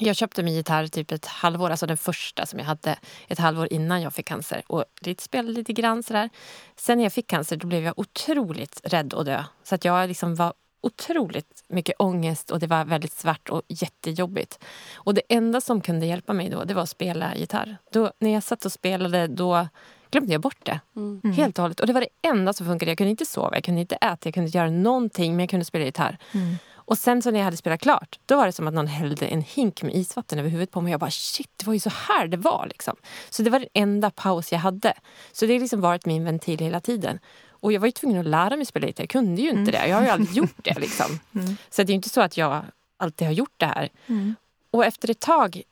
[0.00, 2.96] Jag köpte min gitarr typ ett halvår, alltså den första som jag hade
[3.28, 4.62] ett halvår innan jag fick cancer.
[4.66, 6.30] Och lite, spelade lite grann sådär.
[6.76, 9.44] Sen när jag fick cancer då blev jag otroligt rädd att dö.
[9.64, 14.58] Så att jag liksom var otroligt mycket ångest och det var väldigt svart och jättejobbigt.
[14.94, 17.76] Och det enda som kunde hjälpa mig då det var att spela gitarr.
[17.90, 19.68] Då, när jag satt och spelade då
[20.14, 20.80] glömde jag bort det.
[20.96, 21.32] Mm.
[21.32, 21.80] Helt och hållet.
[21.80, 22.90] Och det var det enda som funkade.
[22.90, 25.50] Jag kunde inte sova, jag kunde inte äta, jag kunde inte göra någonting men jag
[25.50, 26.18] kunde spela gitarr.
[26.32, 26.56] Mm.
[26.74, 29.26] Och sen så när jag hade spelat klart, då var det som att någon hällde
[29.26, 30.90] en hink med isvatten över huvudet på mig.
[30.90, 32.66] Jag bara shit, det var ju så här det var.
[32.68, 32.96] Liksom.
[33.30, 34.92] Så det var den enda paus jag hade.
[35.32, 37.18] Så det har liksom varit min ventil hela tiden.
[37.48, 39.02] Och jag var ju tvungen att lära mig spela gitarr.
[39.02, 39.72] Jag kunde ju inte mm.
[39.72, 39.88] det.
[39.88, 40.78] Jag har ju aldrig gjort det.
[40.78, 41.20] Liksom.
[41.34, 41.56] Mm.
[41.70, 42.62] Så det är inte så att jag
[42.96, 43.88] alltid har gjort det här.
[44.06, 44.34] Mm.
[44.70, 45.62] Och efter ett tag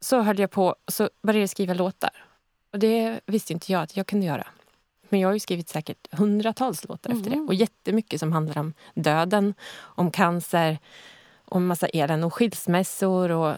[0.00, 2.24] så höll jag på så började jag skriva låtar.
[2.72, 4.46] Och det visste inte jag att jag kunde göra.
[5.08, 7.20] Men jag har skrivit säkert hundratals låtar mm.
[7.20, 7.36] efter det.
[7.36, 7.48] Mm.
[7.48, 10.78] Och jättemycket som handlar om döden, om cancer,
[11.44, 13.54] om massa elände och skilsmässor och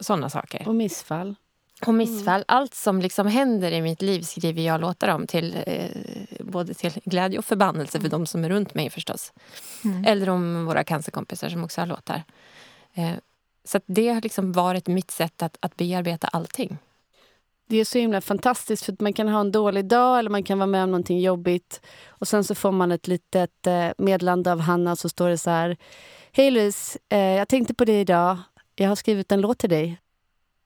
[0.00, 0.68] sådana saker.
[0.68, 1.34] Och missfall.
[1.86, 2.34] Och missfall.
[2.34, 2.44] Mm.
[2.48, 5.26] Allt som liksom händer i mitt liv skriver jag låtar om.
[5.26, 5.90] Till, eh,
[6.40, 9.32] både till glädje och förbannelse för de som är runt mig förstås.
[9.84, 10.04] Mm.
[10.04, 12.22] Eller om våra cancerkompisar som också har låtar.
[12.94, 13.12] Eh,
[13.64, 16.78] så det har liksom varit mitt sätt att, att bearbeta allting
[17.66, 20.42] det är så himla fantastiskt för att man kan ha en dålig dag eller man
[20.42, 24.52] kan vara med om någonting jobbigt och sen så får man ett litet eh, meddelande
[24.52, 25.76] av Hanna så står det så här.
[26.32, 28.38] Hej Louise, eh, jag tänkte på dig idag.
[28.76, 30.00] Jag har skrivit en låt till dig.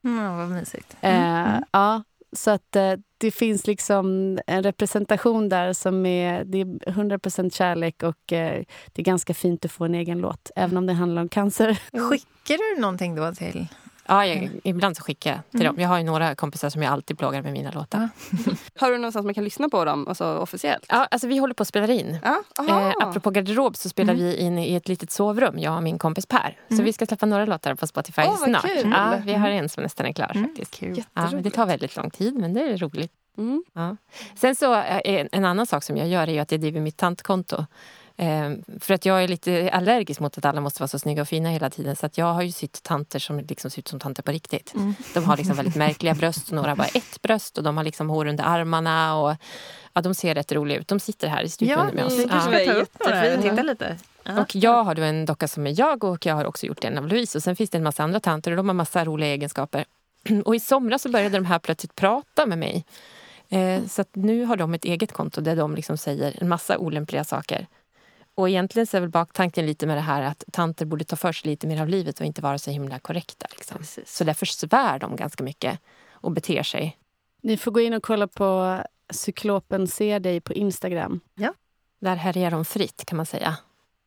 [0.05, 0.97] Mm, vad mysigt.
[1.01, 1.55] Mm.
[1.55, 6.65] Eh, ja, så att eh, det finns liksom en representation där som är, det är
[6.65, 10.87] 100% kärlek och eh, det är ganska fint att få en egen låt, även om
[10.87, 11.81] det handlar om cancer.
[12.11, 13.67] Skickar du någonting då till
[14.09, 15.75] Ja, jag, ibland så skickar jag till mm.
[15.75, 15.83] dem.
[15.83, 18.09] Jag har ju några kompisar som jag alltid plågar med mina låtar.
[18.79, 20.87] har du någonstans man kan lyssna på dem alltså, officiellt?
[20.89, 22.19] Ja, alltså vi håller på att spela in.
[22.23, 22.43] Ja?
[22.69, 24.27] Eh, apropå garderob så spelar mm.
[24.27, 26.57] vi in i ett litet sovrum, jag och min kompis Per.
[26.69, 26.85] Så mm.
[26.85, 28.63] vi ska släppa några låtar på Spotify oh, snart.
[28.63, 28.93] Kul.
[28.97, 30.49] Ja, vi har en som nästan är klar mm.
[30.49, 30.79] faktiskt.
[30.79, 31.05] Kul.
[31.15, 33.13] Ja, det tar väldigt lång tid men det är roligt.
[33.39, 33.65] Mm.
[33.73, 33.97] Ja.
[34.37, 37.67] Sen så, eh, en annan sak som jag gör är att jag driver mitt tantkonto.
[38.21, 38.51] Eh,
[38.81, 41.51] för att jag är lite allergisk mot att alla måste vara så snygga och fina
[41.51, 41.97] hela tiden.
[41.97, 44.75] Så att jag har ju sett tanter som liksom ser ut som tanter på riktigt.
[44.75, 44.95] Mm.
[45.15, 46.53] De har liksom väldigt märkliga bröst.
[46.53, 49.17] Några har bara ett bröst och de har liksom hår under armarna.
[49.17, 49.37] Och,
[49.93, 50.89] ja, de ser rätt roliga ut.
[50.89, 52.19] De sitter här i studion ja, med oss.
[52.19, 53.97] Ja, kanske ska ta upp några och titta lite.
[54.39, 56.99] Och jag har då en docka som är jag och jag har också gjort en
[56.99, 57.39] av Louise.
[57.39, 59.85] Och sen finns det en massa andra tanter och de har massa roliga egenskaper.
[60.45, 62.85] Och i somras så började de här plötsligt prata med mig.
[63.49, 67.25] Eh, så nu har de ett eget konto där de liksom säger en massa olämpliga
[67.25, 67.67] saker.
[68.39, 71.33] Och egentligen så är väl baktanken lite med det här att tanter borde ta för
[71.33, 73.47] sig lite mer av livet och inte vara så himla korrekta.
[73.51, 73.77] Liksom.
[74.07, 75.79] Så därför svär de ganska mycket
[76.11, 76.99] och beter sig.
[77.43, 78.79] Ni får gå in och kolla på
[79.11, 81.21] Cyklopen ser dig på Instagram.
[81.35, 81.55] Ja.
[82.01, 83.57] Där härjar de fritt kan man säga.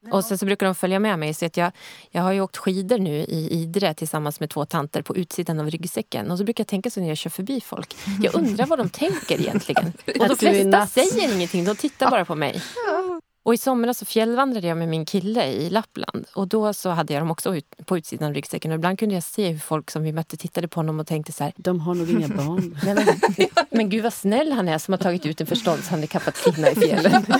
[0.05, 0.13] Ja.
[0.13, 1.33] Och sen så brukar de följa med mig.
[1.33, 1.71] Så att jag,
[2.11, 5.69] jag har ju åkt skidor nu i Idre tillsammans med två tanter på utsidan av
[5.69, 6.31] ryggsäcken.
[6.31, 7.95] Och så brukar jag tänka så när jag kör förbi folk.
[8.21, 9.93] Jag undrar vad de tänker egentligen.
[10.19, 12.61] Och de flesta säger ingenting, de tittar bara på mig.
[12.87, 13.21] Ja.
[13.43, 16.25] Och i somras så fjällvandrade jag med min kille i Lappland.
[16.35, 18.71] Och då så hade jag dem också ut, på utsidan av ryggsäcken.
[18.71, 21.31] Och ibland kunde jag se hur folk som vi mötte tittade på honom och tänkte
[21.31, 21.53] så här.
[21.55, 22.79] De har nog inga barn.
[22.83, 22.95] Nej,
[23.37, 26.75] men, men gud vad snäll han är som har tagit ut en förståndshandikappad kvinna i
[26.75, 27.25] fjällen.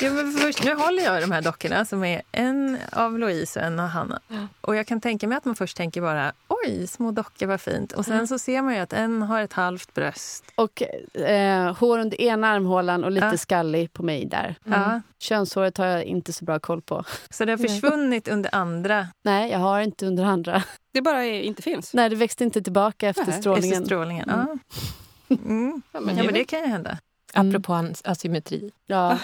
[0.00, 3.60] ja, men först, nu håller jag i de här dockorna som är en av Louise
[3.60, 4.20] och en av Hanna.
[4.60, 6.32] Och jag kan tänka mig att man först tänker bara
[6.64, 7.92] oj, små dockor, vad fint.
[7.92, 8.26] Och sen mm.
[8.26, 10.44] så ser man ju att en har ett halvt bröst.
[10.54, 10.82] Och
[11.20, 13.36] eh, hår under ena armhålan och lite ja.
[13.36, 14.56] skallig på mig där.
[14.66, 14.80] Mm.
[14.80, 15.00] Ja.
[15.18, 17.04] Könshåret har jag inte så bra koll på.
[17.30, 19.08] Så det har försvunnit under andra?
[19.22, 20.62] Nej, jag har inte under andra.
[20.92, 21.94] Det bara inte finns?
[21.94, 23.40] Nej, det växte inte tillbaka efter Nej.
[23.40, 23.72] strålningen.
[23.72, 24.30] Efter strålningen.
[24.30, 24.58] Mm.
[25.28, 25.82] Mm.
[25.92, 26.98] Ja, men, ja, men det kan ju hända.
[27.32, 28.72] Apropå asymmetri.
[28.86, 29.18] Ja.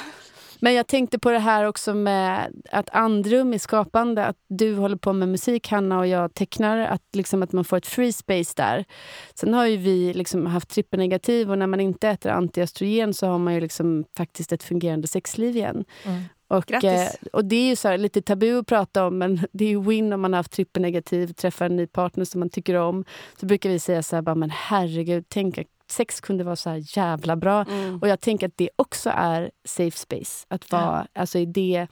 [0.65, 4.97] Men jag tänkte på det här också med att andrum i skapande, att du håller
[4.97, 8.53] på med musik, Hanna, och jag tecknar, att, liksom, att man får ett free space
[8.57, 8.85] där.
[9.35, 13.39] Sen har ju vi liksom haft trippelnegativ och när man inte äter antiöstrogen så har
[13.39, 15.85] man ju liksom faktiskt ett fungerande sexliv igen.
[16.05, 16.23] Mm.
[16.49, 16.91] Och, Grattis.
[16.91, 19.69] eh, och det är ju så här, lite tabu att prata om, men det är
[19.69, 23.05] ju win om man har haft trippelnegativ, träffar en ny partner som man tycker om.
[23.41, 26.71] Så brukar vi säga så här, bara, men herregud, tänk att sex kunde vara så
[26.71, 27.65] här jävla bra.
[27.65, 27.99] Mm.
[27.99, 30.47] Och jag tänker att det också är safe space.
[30.49, 31.87] Att vara, alltså i det,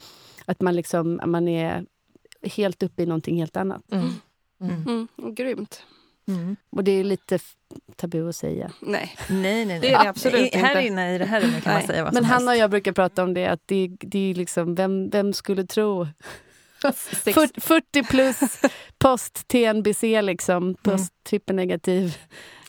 [0.44, 1.84] att man liksom, man är
[2.42, 3.82] helt uppe i någonting helt annat.
[3.92, 4.10] Mm.
[4.60, 5.08] Mm.
[5.34, 5.82] Grymt.
[6.28, 6.56] Mm.
[6.70, 7.38] Och det är lite
[7.96, 8.72] tabu att säga.
[8.80, 9.16] Nej.
[9.28, 9.80] Nej, nej, nej.
[9.80, 10.86] Det är det absolut I, Här inte.
[10.86, 11.86] inne i det här rummet kan man Nej.
[11.86, 14.34] säga vad Men som Hanna och jag brukar prata om det, att det, det är
[14.34, 16.06] liksom, vem, vem skulle tro?
[16.94, 18.40] Sex- 40, 40 plus
[18.98, 22.16] post TNBC, liksom, post trippelnegativ.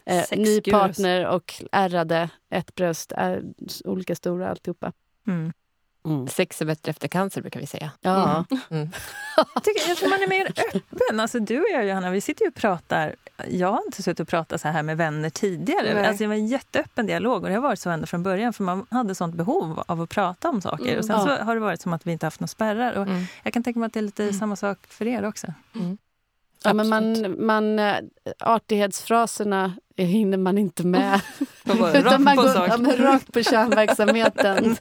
[0.05, 3.43] Eh, ny partner och ärrade, ett bröst, är,
[3.85, 4.91] olika stora alltihopa.
[5.27, 5.53] Mm.
[6.27, 7.91] Sex är bättre efter cancer brukar vi säga.
[8.01, 8.45] Ja.
[9.55, 11.19] Jag, tycker, jag tror man är mer öppen.
[11.19, 13.15] Alltså, du och jag, Johanna, vi sitter ju och pratar.
[13.47, 15.93] Jag har inte suttit och pratat så här med vänner tidigare.
[15.93, 16.05] Nej.
[16.05, 18.53] Alltså, det var en jätteöppen dialog och det har varit så ända från början.
[18.53, 20.85] För man hade sånt behov av att prata om saker.
[20.85, 20.97] Mm.
[20.99, 21.37] Och sen Ja.
[21.37, 22.93] så har det varit som att vi inte haft några spärrar.
[22.93, 23.23] Och Mm.
[23.43, 25.47] Jag kan tänka mig att det är lite samma sak för er också.
[26.63, 27.95] Ja, men man, man, eh,
[29.97, 31.21] artighetsfraserna hinner man inte med.
[31.95, 34.77] Utan man går ja, men rakt på kärnverksamheten.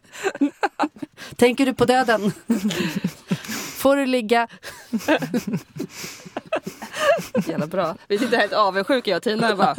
[1.36, 2.32] Tänker du på döden?
[3.82, 4.48] Får du ligga?
[7.46, 7.96] Jävla bra.
[8.08, 9.76] Vi sitter helt avundsjuka jag och Tina och bara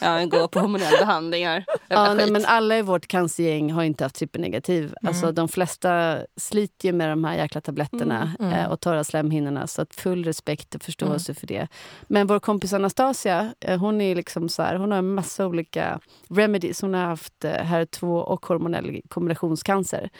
[0.00, 1.64] ja, går på hormonella behandlingar.
[1.88, 4.94] Ja, nej, men alla i vårt cancergäng har inte haft trippelnegativ.
[5.02, 8.52] Alltså, de flesta sliter ju med de här jäkla tabletterna Mm.
[8.52, 8.64] Mm.
[8.64, 9.66] eh, och torra slemhinnorna.
[9.66, 11.68] Så att full respekt och förståelse för det.
[12.02, 16.00] Men vår kompis Anastasia, eh, hon är liksom så här, hon har en massa olika
[16.30, 16.80] remedies.
[16.82, 20.10] Hon har haft eh, HER2 och hormonell kombinationscancer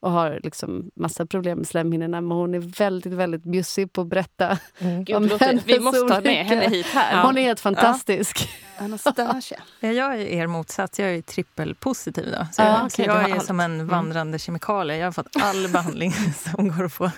[0.00, 2.20] och har liksom massa problem med slemhinnorna.
[2.20, 4.58] Men hon är väldigt, väldigt bjussig på att berätta.
[4.78, 5.04] Mm.
[5.04, 7.22] Gud, om låter, vi måste ha med olika- henne hit här.
[7.22, 8.48] Hon är helt fantastisk.
[8.78, 9.60] Anastasia.
[9.80, 10.98] Ja, Jag är er motsats.
[10.98, 12.26] Jag är trippelpositiv.
[12.38, 12.46] Då.
[12.52, 13.44] Så Ja, jag, så du jag är allt.
[13.44, 14.96] som en vandrande kemikalie.
[14.96, 17.10] Jag har fått all behandling som går att få.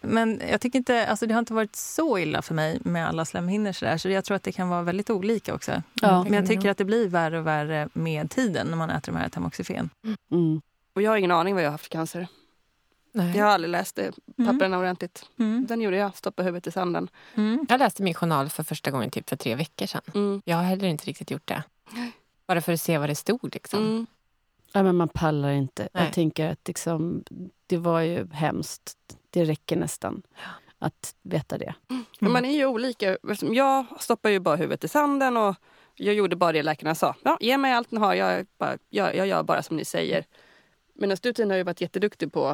[0.00, 3.24] Men jag tycker inte, alltså det har inte varit så illa för mig med alla
[3.24, 3.72] slemhinnor.
[3.72, 5.82] Så, där, så jag tror att det kan vara väldigt olika också.
[6.02, 6.22] Ja.
[6.24, 9.18] Men jag tycker att det blir värre och värre med tiden när man äter de
[9.18, 9.90] här tamoxifen.
[10.32, 10.60] Mm.
[10.92, 12.28] Och jag har ingen aning vad jag har haft för cancer.
[13.12, 13.36] Nej.
[13.36, 15.24] Jag har aldrig läst det, papperna ordentligt.
[15.38, 15.66] Mm.
[15.68, 17.08] Den gjorde jag, stoppa huvudet i sanden.
[17.34, 17.66] Mm.
[17.68, 20.02] Jag läste min journal för första gången typ för tre veckor sedan.
[20.14, 20.42] Mm.
[20.44, 21.62] Jag har heller inte riktigt gjort det.
[22.46, 23.54] Bara för att se vad det stod.
[23.54, 23.84] Liksom.
[23.84, 24.06] Mm.
[24.72, 25.88] Ja, men man pallar inte.
[25.92, 26.04] Nej.
[26.04, 27.24] Jag tänker att liksom,
[27.66, 28.98] det var ju hemskt.
[29.30, 30.22] Det räcker nästan
[30.78, 31.74] att veta det.
[32.18, 33.16] Men man är ju olika.
[33.40, 35.56] Jag stoppar ju bara huvudet i sanden och
[35.94, 37.14] jag gjorde bara det läkarna sa.
[37.24, 40.24] Ja, ge mig allt ni har, jag, bara, jag, jag gör bara som ni säger.
[40.98, 42.46] Medan du Tina har ju varit jätteduktig på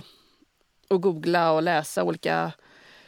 [0.88, 2.52] att googla och läsa olika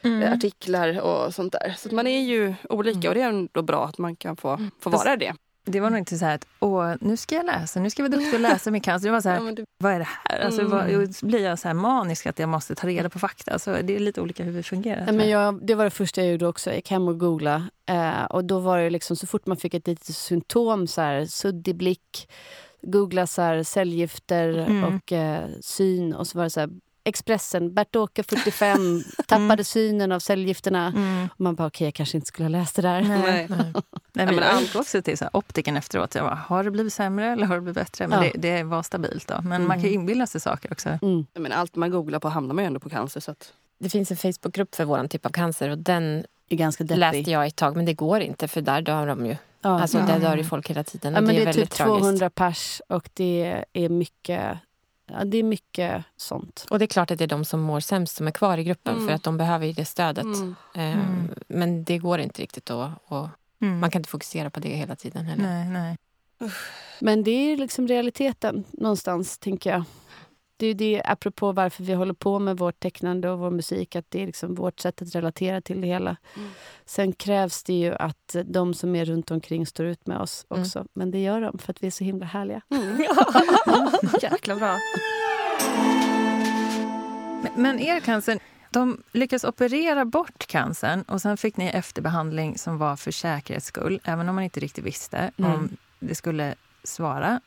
[0.03, 1.75] eh, artiklar och sånt där.
[1.79, 4.59] Så att man är ju olika och det är ändå bra att man kan få,
[4.81, 5.35] få vara det.
[5.68, 8.11] Det var nog inte så här att Åh, nu ska jag läsa, nu ska jag
[8.11, 9.09] vara duktig och läsa min cancer.
[9.09, 10.40] Det var så här, Ja, du- vad är det här?
[10.40, 10.72] Alltså, Mm.
[10.72, 13.53] vad, då blir jag så här manisk att jag måste ta reda på fakta.
[13.53, 15.05] Alltså, det är lite olika hur vi fungerar.
[15.07, 16.70] Tror men jag, det var det första jag gjorde också.
[16.70, 17.64] Jag gick hem och googlade.
[17.87, 21.27] Eh, och då var det liksom, så fort man fick ett litet symptom, så här,
[21.27, 22.29] suddig blick,
[22.90, 24.85] googla så här, cellgifter Mm.
[24.85, 26.14] och eh, syn.
[26.14, 26.70] Och så var det så här,
[27.05, 30.87] Expressen, Bert-Åke 45, tappade synen av cellgifterna.
[30.96, 31.29] Mm.
[31.35, 33.03] Och man bara, okej, jag kanske inte skulle ha läst det där.
[33.03, 33.46] Nej.
[33.49, 33.72] Nej.
[34.12, 34.27] Nej.
[34.27, 36.14] Men allt- också till så här, optiken efteråt.
[36.14, 38.09] Jag bara, har det blivit sämre eller har det blivit bättre?
[38.09, 38.31] Men Ja.
[38.35, 39.29] det, det var stabilt.
[39.29, 39.40] då.
[39.42, 40.88] Men man kan ju inbilla sig saker också.
[41.03, 41.27] Mm.
[41.38, 43.20] Men allt man googlar på hamnar man ju ändå på cancer.
[43.20, 46.85] Så att, Det finns en Facebookgrupp för vår typ av cancer och den är ganska
[46.85, 46.99] deppig.
[46.99, 49.37] läste jag ett tag men det går inte för där dör de ju.
[49.61, 49.81] Ja.
[49.81, 50.07] Alltså Ja.
[50.07, 51.77] där dör ju folk hela tiden Ja, och men det är det är väldigt typ
[51.79, 52.01] tragiskt.
[52.03, 54.59] 200 pers och det är mycket,
[55.12, 56.67] ja, det är mycket sånt.
[56.71, 58.65] Och det är klart att det är de som mår sämst som är kvar i
[58.65, 59.09] gruppen Mm.
[59.09, 60.25] för att de behöver ju det stödet.
[60.25, 60.55] mm.
[60.75, 61.29] Eh, Mm.
[61.49, 62.93] Men det går inte riktigt då.
[63.07, 63.29] Och
[63.62, 63.79] Mm.
[63.81, 65.43] man kan inte fokusera på det hela tiden heller.
[65.43, 65.97] Nej, nej.
[67.01, 69.85] Men det är liksom realiteten någonstans, tänker jag.
[70.59, 74.11] Det är det, apropå varför vi håller på med vårt tecknande och vår musik, att
[74.11, 76.16] det är liksom vårt sätt att relatera till det hela.
[76.37, 76.49] Mm.
[76.87, 80.62] Sen krävs det ju att de som är runt omkring står ut med oss Mm.
[80.62, 80.87] också.
[80.92, 82.61] Men det gör de, för att vi är så himla härliga.
[82.71, 82.97] Mm.
[84.23, 84.77] Jäkla bra.
[87.57, 88.38] Men, er cancer,
[88.71, 94.01] de lyckas operera bort cancern och sen fick ni efterbehandling som var för säkerhets skull,
[94.05, 95.53] även om man inte riktigt visste Mm.
[95.53, 96.55] om det skulle
[96.85, 97.41] svara.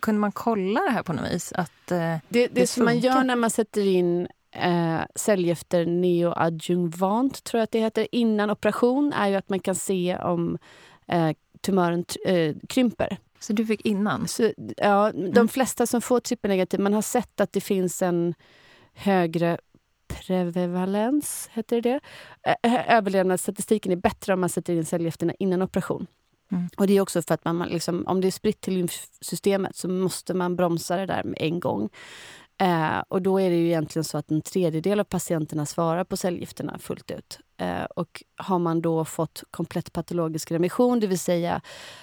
[0.00, 1.52] Kunde man kolla det här på något vis?
[1.52, 7.44] Att, eh, Det, det, Det som man gör när man sätter in eh, cellgifter neoadjuvant,
[7.44, 10.58] tror jag att det heter, innan operation, är ju att man kan se om
[11.06, 13.16] eh, tumören eh, krymper.
[13.38, 14.28] så du fick innan?
[14.28, 18.34] Så, ja, de flesta som får trippelnegativ, man har sett att det finns en
[18.94, 19.58] högre
[20.08, 22.00] prevalens, heter det
[22.62, 26.06] Ö- Överlevnadsstatistiken är bättre om man sätter in cellgifterna innan operation.
[26.52, 26.68] Mm.
[26.76, 29.88] Och det är också för att man, liksom, om det är spritt till lymfsystemet så
[29.88, 31.90] måste man bromsa det där med en gång.
[32.60, 36.16] Eh, och då är det ju egentligen så att en tredjedel av patienterna svarar på
[36.16, 37.38] cellgifterna fullt ut.
[37.56, 41.60] Eh, och har man då fått komplett patologisk remission, det vill säga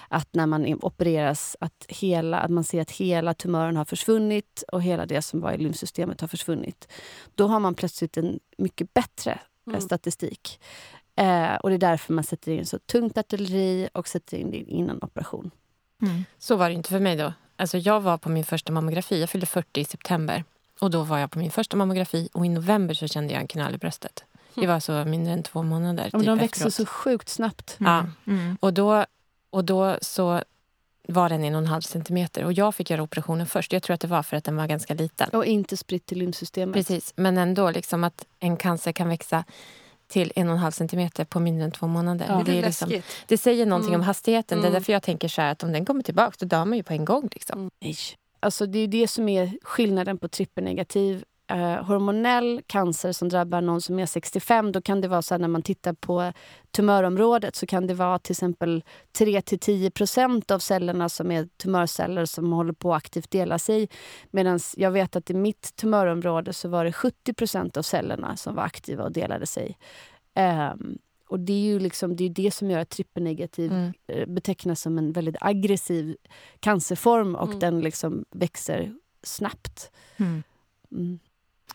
[0.08, 4.82] att när man opereras att, hela, att man ser att hela tumören har försvunnit och
[4.82, 6.88] hela det som var i lymfsystemet har försvunnit.
[7.34, 9.80] Då har man plötsligt en mycket bättre eh, mm.
[9.80, 10.60] statistik.
[11.16, 14.56] Eh, och det är därför man sätter in så tungt artilleri och sätter in det
[14.56, 15.50] innan operation.
[16.02, 16.24] Mm.
[16.38, 17.32] Så var det inte för mig då.
[17.56, 19.20] Alltså jag var på min första mammografi.
[19.20, 20.44] Jag fyllde 40 i september.
[20.80, 23.48] Och Då var jag på min första mammografi och i november så kände jag en
[23.48, 24.24] knall i bröstet.
[24.54, 26.04] Det var så mindre än två månader.
[26.04, 26.74] Typ de växer efteråt.
[26.74, 27.76] så sjukt snabbt.
[27.80, 27.92] Mm.
[27.92, 28.32] Ja.
[28.32, 28.56] Mm.
[28.60, 29.04] Och, då,
[29.50, 30.42] och då så
[31.08, 32.44] var den en och en halv centimeter.
[32.44, 33.72] Och jag fick göra operationen först.
[33.72, 35.28] Jag tror att det var för att den var ganska liten.
[35.30, 36.74] Och inte spritt till lymfsystemet.
[36.74, 39.44] Precis, men ändå liksom att en cancer kan växa
[40.08, 42.26] till en och en halv centimeter på mindre än två månader.
[42.28, 44.00] Ja, det, är liksom, det säger någonting mm.
[44.00, 44.58] om hastigheten.
[44.58, 44.80] Det är mm.
[44.80, 47.04] därför jag tänker så att om den kommer tillbaka då dör man ju på en
[47.04, 47.28] gång.
[47.32, 47.70] Liksom.
[47.80, 47.94] Mm.
[48.40, 53.80] Alltså det är det som är skillnaden på trippelnegativ eh, hormonell cancer som drabbar någon
[53.80, 56.32] som är 65, då kan det vara så här, när man tittar på
[56.70, 58.84] tumörområdet så kan det vara till exempel
[59.18, 63.88] 3-10% av cellerna som är tumörceller som håller på att aktivt dela sig.
[64.30, 68.62] Medan jag vet att i mitt tumörområde så var det 70% av cellerna som var
[68.62, 69.78] aktiva och delade sig.
[70.72, 73.92] Um, och det är ju liksom, det, är det som gör att trippelnegativ mm.
[74.06, 76.16] Eh, betecknas som en väldigt aggressiv
[76.60, 77.58] cancerform och mm.
[77.58, 79.90] den liksom växer snabbt.
[80.16, 80.42] Mm.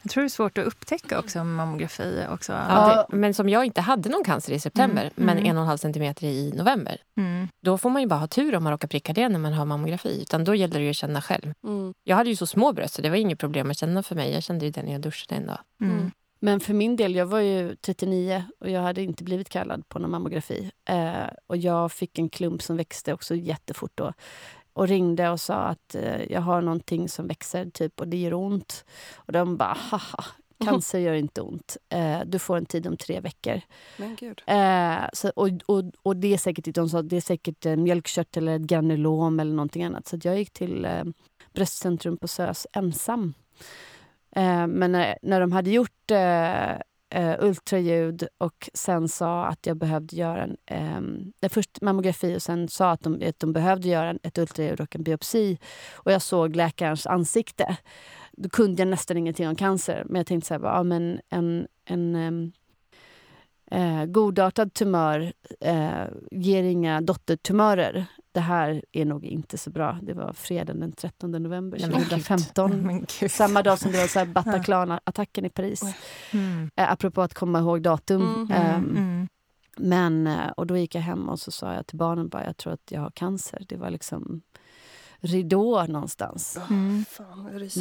[0.01, 2.25] Jag tror det är svårt att upptäcka också mammografi.
[2.29, 2.51] Också.
[2.51, 5.13] Ja, det, men som jag inte hade någon cancer i september, mm.
[5.15, 5.49] men mm.
[5.49, 6.97] en och en halv centimeter i november.
[7.17, 7.47] Mm.
[7.61, 9.65] Då får man ju bara ha tur om man råkar pricka det när man har
[9.65, 10.21] mammografi.
[10.21, 11.53] Utan då gäller det att känna själv.
[11.63, 11.93] Mm.
[12.03, 14.33] Jag hade ju så små bröst så det var inget problem att känna för mig.
[14.33, 15.59] Jag kände ju det när jag duschade en dag.
[15.81, 15.97] Mm.
[15.97, 16.11] Mm.
[16.43, 19.99] Men för min del, jag var ju 39 och jag hade inte blivit kallad på
[19.99, 20.71] någon mammografi.
[20.85, 21.13] Eh,
[21.47, 24.13] och jag fick en klump som växte också jättefort då
[24.73, 28.33] och ringde och sa att eh, jag har någonting som växer typ och det gör
[28.33, 28.85] ont.
[29.15, 30.23] Och de bara, haha,
[30.65, 31.77] cancer gör inte ont.
[31.89, 33.61] Eh, du får en tid om tre veckor.
[33.97, 34.41] Men gud.
[34.47, 38.55] Eh, så, och, och, och det är säkert, de sa, det är säkert mjölkkört eller
[38.55, 40.07] ett granulom eller någonting annat.
[40.07, 41.03] Så jag gick till eh,
[41.53, 43.33] bröstcentrum på SÖS ensam.
[44.35, 46.11] Eh, men när, när de hade gjort
[47.11, 51.33] eh, ultraljud och sen sa att jag behövde göra en...
[51.41, 54.95] Eh, först mammografi och sen sa att de, att de behövde göra ett ultraljud och
[54.95, 55.57] en biopsi.
[55.93, 57.77] Och jag såg läkarens ansikte.
[58.31, 60.03] Då kunde jag nästan ingenting om cancer.
[60.05, 62.51] Men jag tänkte så här, ja, men en, en ehm,
[63.71, 69.99] eh, godartad tumör eh, ger inga dottertumörer det här är nog inte så bra.
[70.01, 73.05] Det var fredagen den 13 november 2015.
[73.29, 75.83] Samma dag som det var Bataclan-attacken i Paris.
[76.31, 76.71] Mm.
[76.75, 78.21] Eh, apropå att komma ihåg datum.
[78.21, 78.75] Mm.
[78.75, 79.27] Um, mm.
[79.77, 82.57] Men, eh, och då gick jag hem och så sa jag till barnen bara jag
[82.57, 83.65] tror att jag har cancer.
[83.69, 84.41] Det var liksom
[85.19, 86.57] ridå någonstans.
[86.69, 87.05] Mm.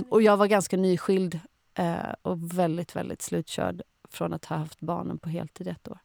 [0.09, 1.41] och jag var ganska nyskild
[1.75, 5.99] eh, och väldigt, väldigt slutkörd från att ha haft barnen på heltid ett år.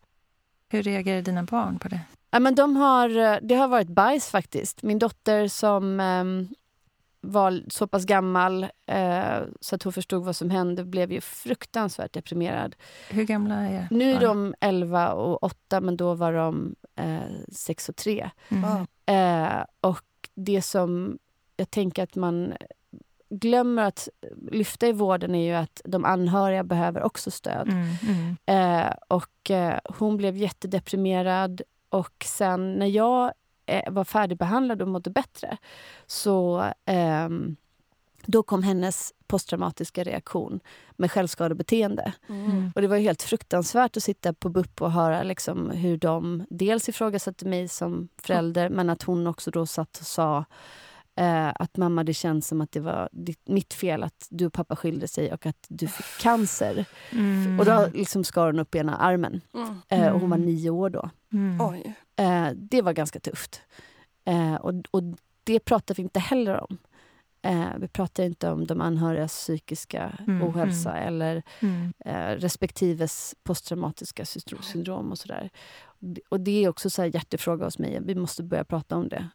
[0.70, 2.02] Hur reagerade dina barn på det?
[2.36, 4.84] Ja, men de har, eh, det har varit bajs faktiskt.
[4.84, 6.24] Min dotter som eh,
[7.22, 12.14] var så pass gammal eh, så att hon förstod vad som hände blev ju fruktansvärt
[12.14, 12.76] deprimerad.
[13.10, 17.20] Hur gamla är Nu är de 11 och 8 men då var de eh,
[17.52, 18.30] 6 och 3.
[18.50, 18.88] Mm.
[19.06, 21.18] Eh, och det som
[21.58, 22.54] jag tänker att man
[23.30, 24.10] glömmer att
[24.52, 27.68] lyfta i vården är ju att de anhöriga behöver också stöd.
[27.70, 28.86] Mm, mm.
[28.86, 31.62] Eh, och eh, hon blev jättedeprimerad
[31.96, 33.34] och sen när jag
[33.66, 35.58] eh, var färdigbehandlad och mådde bättre
[36.06, 37.30] så eh,
[38.26, 40.60] då kom hennes posttraumatiska reaktion
[40.96, 42.14] med självskadebeteende.
[42.30, 42.72] Mm.
[42.76, 46.90] Och det var helt fruktansvärt att sitta på BUP och höra liksom hur de dels
[46.90, 50.46] ifrågasatte mig som förälder men att hon också då satt och sa
[51.18, 54.54] Eh, att mamma, det känns som att det var ditt, mitt fel att du och
[54.54, 56.86] pappa skilde sig och att du fick cancer.
[57.12, 57.60] Mm.
[57.60, 59.42] Och då liksom skar hon upp ena armen.
[59.54, 59.82] Mm.
[59.90, 61.10] Eh, och hon var nio år då.
[61.34, 61.62] Mm.
[62.16, 63.62] Eh, det var ganska tufft.
[64.26, 65.04] Eh, och, och
[65.44, 66.78] det pratar vi inte heller om.
[67.42, 71.08] Eh, vi pratar inte om de anhörigas psykiska mm, ohälsa mm.
[71.08, 71.94] eller mm.
[72.06, 74.26] Eh, respektives posttraumatiska
[74.62, 75.50] syndrom och sådär.
[76.30, 78.00] Och det är också en hjärtefråga hos mig.
[78.02, 79.30] Vi måste börja prata om det.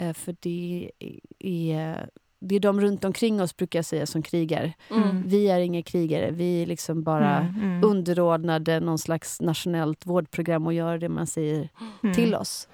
[0.00, 0.10] Mm.
[0.10, 0.90] Eh, för det
[1.38, 2.08] är,
[2.40, 4.72] det är de runt omkring oss, brukar jag säga, som krigar.
[4.90, 5.22] Mm.
[5.26, 6.30] Vi är inga krigare.
[6.30, 7.84] Vi är liksom bara mm, mm.
[7.84, 11.68] underordnade någon slags nationellt vårdprogram och gör det man säger
[12.14, 12.68] till oss.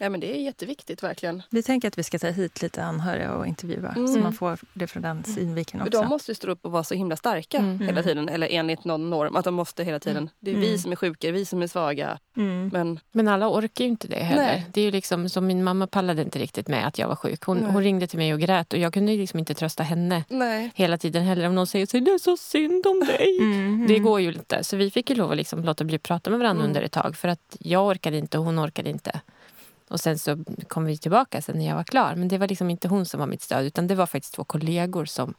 [0.00, 1.42] Ja, men det är jätteviktigt verkligen.
[1.50, 4.08] Vi tänker att vi ska ta hit lite anhöriga och intervjua mm.
[4.08, 6.00] så man får det från den synvinkeln också.
[6.00, 7.78] De måste stå upp och vara så himla starka mm.
[7.78, 8.04] hela mm.
[8.04, 8.28] tiden.
[8.28, 9.36] Eller enligt någon norm.
[9.36, 10.16] Att de måste hela tiden.
[10.16, 10.30] Mm.
[10.40, 10.78] Det är vi mm.
[10.78, 12.18] som är sjuka, vi som är svaga.
[12.72, 14.42] Men, men alla orkar ju inte det heller.
[14.42, 14.66] Nej.
[14.72, 17.42] Det är ju liksom, som min mamma pallade inte riktigt med att jag var sjuk.
[17.44, 20.70] Hon, hon ringde till mig och grät och jag kunde liksom inte trösta henne Nej.
[20.74, 21.46] hela tiden heller.
[21.46, 23.38] Om någon säger så det är så synd om dig.
[23.88, 24.64] Det går ju inte.
[24.64, 27.16] Så vi fick ju lov att liksom låta bli prata med varandra under ett tag.
[27.16, 29.20] För att jag orkade inte och hon orkade inte.
[29.90, 32.14] Och sen så kom vi tillbaka sen när jag var klar.
[32.14, 34.44] Men det var liksom inte hon som var mitt stöd utan det var faktiskt två
[34.44, 35.34] kollegor som,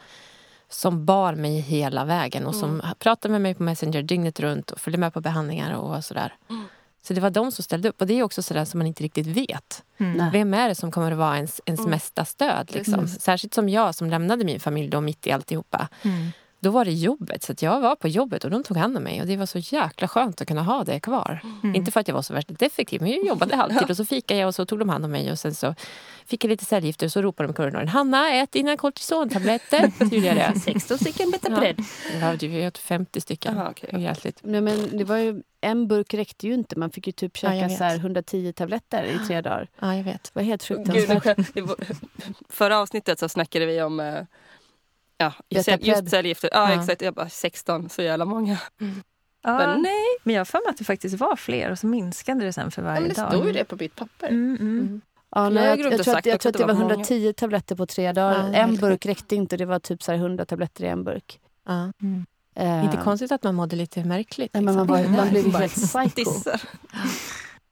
[0.69, 2.85] som bar mig hela vägen och som mm.
[2.99, 6.35] pratade med mig på Messenger dygnet runt och följde med på behandlingar och sådär.
[6.49, 6.65] Mm.
[7.03, 8.01] Så det var de som ställde upp.
[8.01, 9.83] Och det är också sådär som man inte riktigt vet.
[9.97, 10.31] Mm.
[10.31, 11.91] Vem är det som kommer att vara ens, ens mm.
[11.91, 12.71] mesta stöd?
[12.73, 13.07] Liksom?
[13.07, 15.87] Särskilt som jag som lämnade min familj då mitt i alltihopa.
[16.01, 16.31] Mm
[16.61, 17.43] då var det jobbet.
[17.43, 19.21] Så jag var på jobbet och de tog hand om mig.
[19.21, 21.41] Och Det var så jäkla skönt att kunna ha det kvar.
[21.63, 21.75] Mm.
[21.75, 23.89] Inte för att jag var så värst effektiv, men jag jobbade alltid.
[23.89, 25.31] Och så fikade jag och så tog de hand om mig.
[25.31, 25.75] Och sen så
[26.25, 27.87] fick jag lite cellgifter och så ropade de i korridoren.
[27.87, 29.91] Hanna, ät dina kortisontabletter.
[30.09, 30.59] Så gjorde jag det.
[30.59, 31.79] 16 stycken Betapred.
[32.21, 33.57] Ja, jag åt 50 stycken.
[33.57, 33.89] Aha, okay.
[34.41, 36.79] Nej, men det var ju, en burk räckte ju inte.
[36.79, 39.67] Man fick ju typ käka ja, så 110 tabletter i tre dagar.
[39.79, 40.23] Ja, jag vet.
[40.23, 41.37] Det var helt fruktansvärt.
[42.49, 44.23] Förra avsnittet så snackade vi om eh,
[45.21, 46.49] Ja, just cellgifter.
[46.53, 47.01] Ja, ja, exakt.
[47.01, 48.57] Jag bara 16, så jävla många.
[48.81, 49.03] Mm.
[49.43, 50.05] Ja, men, nej.
[50.23, 52.71] men jag har för mig att det faktiskt var fler och så minskade det sen
[52.71, 53.31] för varje ja, men det dag.
[53.31, 54.27] Det stod ju det på mitt papper.
[54.27, 54.79] Mm, mm.
[54.79, 55.01] mm.
[55.35, 57.33] Ja, nej, jag, jag, jag, tror att, jag tror att det var 110 många.
[57.33, 58.49] tabletter på tre dagar.
[58.53, 59.57] Ja, en burk räckte inte.
[59.57, 61.39] Det var typ så 100 tabletter i en burk.
[61.67, 61.91] Ja.
[62.01, 62.25] Mm.
[62.59, 64.53] Uh, inte konstigt att man mådde lite märkligt.
[64.53, 65.15] Nej, men man, liksom.
[65.15, 66.31] var, man blev helt psycho.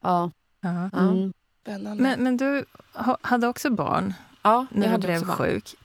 [0.03, 0.31] ja.
[0.93, 1.33] Mm.
[1.97, 2.65] Men, men du
[3.21, 5.75] hade också barn ja, när du blev sjuk.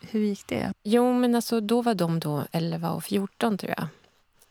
[0.00, 0.72] Hur gick det?
[0.82, 3.88] Jo, men alltså, då var de då 11 och 14, tror jag.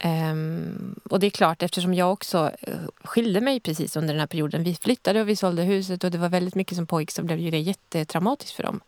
[0.04, 2.74] Um, och det är klart, eftersom jag också uh,
[3.04, 4.64] skilde mig precis under den här perioden.
[4.64, 7.40] Vi flyttade och vi sålde huset och det var väldigt mycket som pågick så blev
[7.40, 8.82] ju det jättetraumatiskt för dem.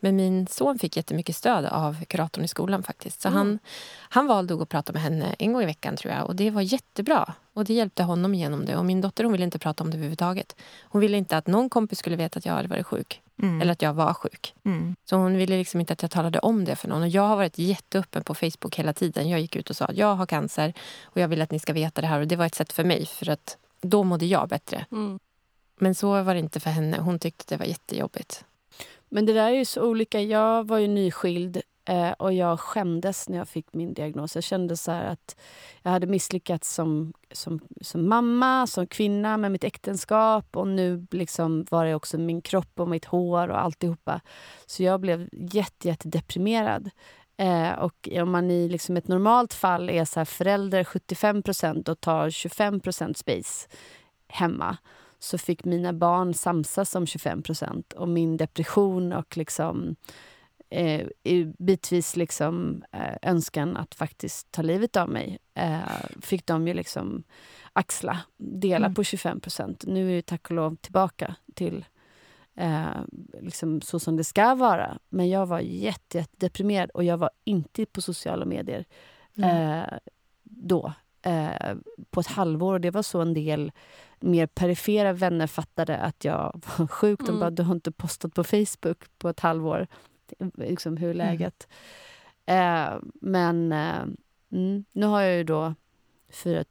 [0.00, 3.20] Men min son fick jättemycket stöd av kuratorn i skolan faktiskt.
[3.20, 3.38] Så mm.
[3.38, 3.58] han,
[3.98, 6.26] han valde att prata med henne en gång i veckan tror jag.
[6.26, 7.34] Och det var jättebra.
[7.52, 8.76] Och det hjälpte honom igenom det.
[8.76, 10.56] Och min dotter hon ville inte prata om det överhuvudtaget.
[10.82, 13.22] Hon ville inte att någon kompis skulle veta att jag hade varit sjuk.
[13.42, 13.62] Mm.
[13.62, 14.54] Eller att jag var sjuk.
[14.64, 14.96] Mm.
[15.04, 17.02] Så hon ville liksom inte att jag talade om det för någon.
[17.02, 19.28] Och jag har varit jätteöppen på Facebook hela tiden.
[19.28, 20.72] Jag gick ut och sa att jag har cancer
[21.04, 22.20] och jag vill att ni ska veta det här.
[22.20, 24.86] Och det var ett sätt för mig för att då mådde jag bättre.
[24.92, 25.18] Mm.
[25.78, 26.98] Men så var det inte för henne.
[26.98, 28.44] Hon tyckte att det var jättejobbigt.
[29.08, 30.20] Men det där är ju så olika.
[30.20, 34.34] Jag var ju nyskild eh, och jag skämdes när jag fick min diagnos.
[34.34, 35.36] Jag kände så att
[35.82, 41.66] jag hade misslyckats som, som, som mamma, som kvinna med mitt äktenskap och nu liksom
[41.70, 44.20] var det också min kropp och mitt hår och alltihopa.
[44.66, 46.90] Så jag blev jätte, jätte deprimerad.
[47.36, 52.30] Eh, och om man i liksom ett normalt fall är så förälder 75% och tar
[52.30, 53.68] 25% space
[54.28, 54.76] hemma
[55.18, 59.96] så fick mina barn samsas om 25% och min depression och liksom
[60.70, 61.08] eh,
[61.58, 65.80] bitvis liksom, eh, önskan att faktiskt ta livet av mig eh,
[66.20, 67.22] fick de ju liksom
[67.72, 68.94] axla, dela mm.
[68.94, 71.84] på 25% Nu är det tack och lov tillbaka till
[72.54, 73.02] eh,
[73.40, 74.98] liksom så som det ska vara.
[75.08, 78.84] Men jag var jätte, jätte deprimerad och jag var inte på sociala medier
[79.36, 79.84] mm.
[80.42, 80.92] då.
[81.22, 81.76] Eh,
[82.10, 82.74] på ett halvår.
[82.74, 83.72] Och det var så en del
[84.20, 87.20] mer perifera vänner fattade att jag var sjuk.
[87.20, 87.40] De mm.
[87.40, 89.86] bara, du har inte postat på Facebook på ett halvår.
[90.54, 91.16] Liksom, hur mm.
[91.16, 91.68] läget?
[92.46, 92.92] Mm.
[92.92, 94.02] Eh, men eh,
[94.52, 95.74] mm, nu har jag ju då
[96.32, 96.64] 4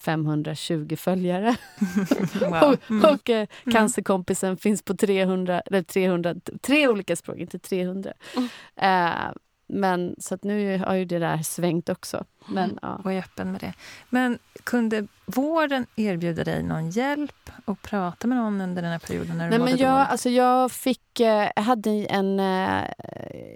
[0.00, 1.56] 520 följare.
[2.40, 2.76] wow.
[2.88, 3.04] mm.
[3.04, 3.72] och, och eh, mm.
[3.72, 8.12] cancerkompisen finns på 300, eller 300, tre olika språk, inte 300.
[8.36, 8.48] Mm.
[8.76, 9.32] Eh,
[9.72, 12.24] men så att nu har ju det där svängt också.
[12.46, 13.00] Men, ja.
[13.04, 13.72] Var öppen med det.
[14.10, 19.38] Men kunde vården erbjuda dig någon hjälp och prata med någon under den här perioden?
[19.38, 22.84] När du Nej, men jag, alltså jag, fick, eh, jag hade en äh,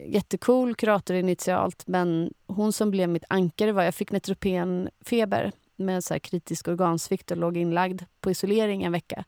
[0.06, 3.82] jättecool kurator initialt men hon som blev mitt ankare var...
[3.82, 9.24] Jag fick netropenfeber med så kritisk organsvikt och låg inlagd på isolering en vecka.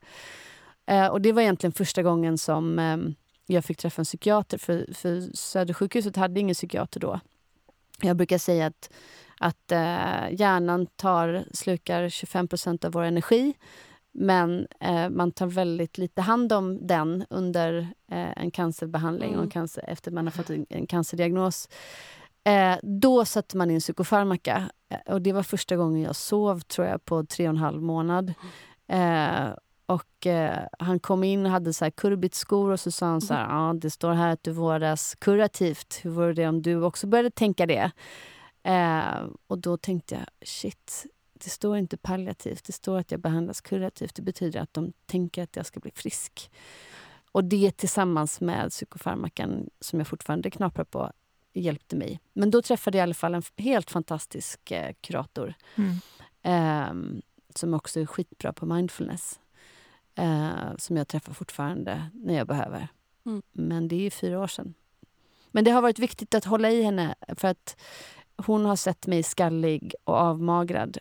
[0.85, 2.97] Äh, och Det var egentligen första gången som äh,
[3.47, 4.57] jag fick träffa en psykiater.
[4.57, 7.19] För, för Södersjukhuset hade ingen psykiater då.
[8.01, 8.89] Jag brukar säga att,
[9.37, 13.53] att eh, hjärnan tar, slukar 25% av vår energi
[14.19, 17.77] men eh, man tar väldigt lite hand om den under
[18.11, 19.45] eh, en cancerbehandling mm.
[19.45, 21.69] och cancer, efter man har fått en, en cancerdiagnos.
[22.43, 24.69] Eh, då satte man in psykofarmaka.
[24.89, 27.81] Eh, och det var första gången jag sov, tror jag, på tre och en halv
[27.81, 28.33] månad.
[28.87, 29.47] Eh,
[29.87, 33.33] och eh, Han kom in och hade så här kurbitskor och så sa han så
[33.33, 33.55] här, mm.
[33.55, 35.99] ja, det står här att du vårdas kurativt.
[36.03, 37.91] Hur vore det om du också började tänka det?
[38.63, 43.61] Eh, och då tänkte jag, shit, det står inte palliativt, det står att jag behandlas
[43.61, 44.15] kurativt.
[44.15, 46.51] Det betyder att de tänker att jag ska bli frisk.
[47.31, 51.11] Och det tillsammans med psykofarmakan, som jag fortfarande knaprar på,
[51.53, 52.19] hjälpte mig.
[52.33, 55.53] Men då träffade jag i alla fall en helt fantastisk eh, kurator.
[55.75, 55.99] Mm.
[56.41, 57.19] Eh,
[57.55, 59.39] som också är skitbra på mindfulness.
[60.17, 62.87] Eh, som jag träffar fortfarande när jag behöver.
[63.25, 63.41] Mm.
[63.51, 64.73] Men det är fyra år sedan.
[65.51, 67.77] Men det har varit viktigt att hålla i henne för att
[68.35, 70.97] hon har sett mig skallig och avmagrad.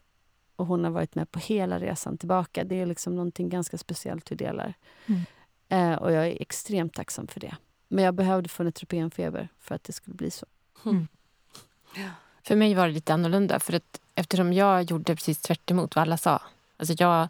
[0.57, 2.65] Och hon har varit med på hela resan tillbaka.
[2.65, 4.75] Det är liksom någonting ganska speciellt vi delar.
[5.07, 5.23] Mm.
[5.69, 7.57] Eh, och jag är extremt tacksam för det.
[7.89, 8.63] Men jag behövde få
[9.11, 10.47] feber för att det skulle bli så.
[10.85, 11.09] Mm.
[11.95, 12.11] Ja.
[12.43, 13.61] För mig var det lite annorlunda.
[13.61, 16.43] För att eftersom jag gjorde precis tvärt vad alla sa.
[16.77, 17.29] Alltså jag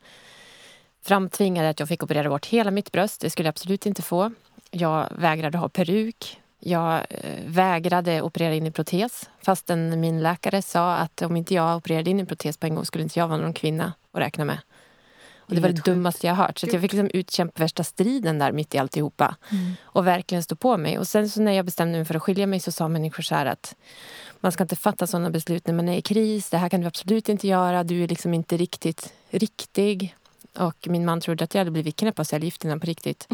[1.06, 3.20] framtvingade att jag fick operera bort hela mitt bröst.
[3.20, 4.32] Det skulle jag absolut inte få.
[4.70, 6.40] Jag vägrade ha peruk.
[6.58, 11.76] Jag eh, vägrade operera in i protes fastän min läkare sa att om inte jag
[11.76, 14.44] opererade in i protes på en gång skulle inte jag vara någon kvinna att räkna
[14.44, 14.58] med.
[15.48, 16.58] Och det var det dummaste jag hört.
[16.58, 19.36] Så jag fick liksom utkämpa värsta striden där mitt i alltihopa.
[19.52, 19.72] Mm.
[19.82, 20.98] Och verkligen stå på mig.
[20.98, 23.34] Och sen så när jag bestämde mig för att skilja mig så sa människor så
[23.34, 23.74] här att
[24.40, 26.50] man ska inte fatta sådana beslut när man är i kris.
[26.50, 27.84] Det här kan du absolut inte göra.
[27.84, 30.14] Du är liksom inte riktigt riktig.
[30.58, 33.28] Och min man trodde att jag hade blivit knäpp av cellgifterna på riktigt.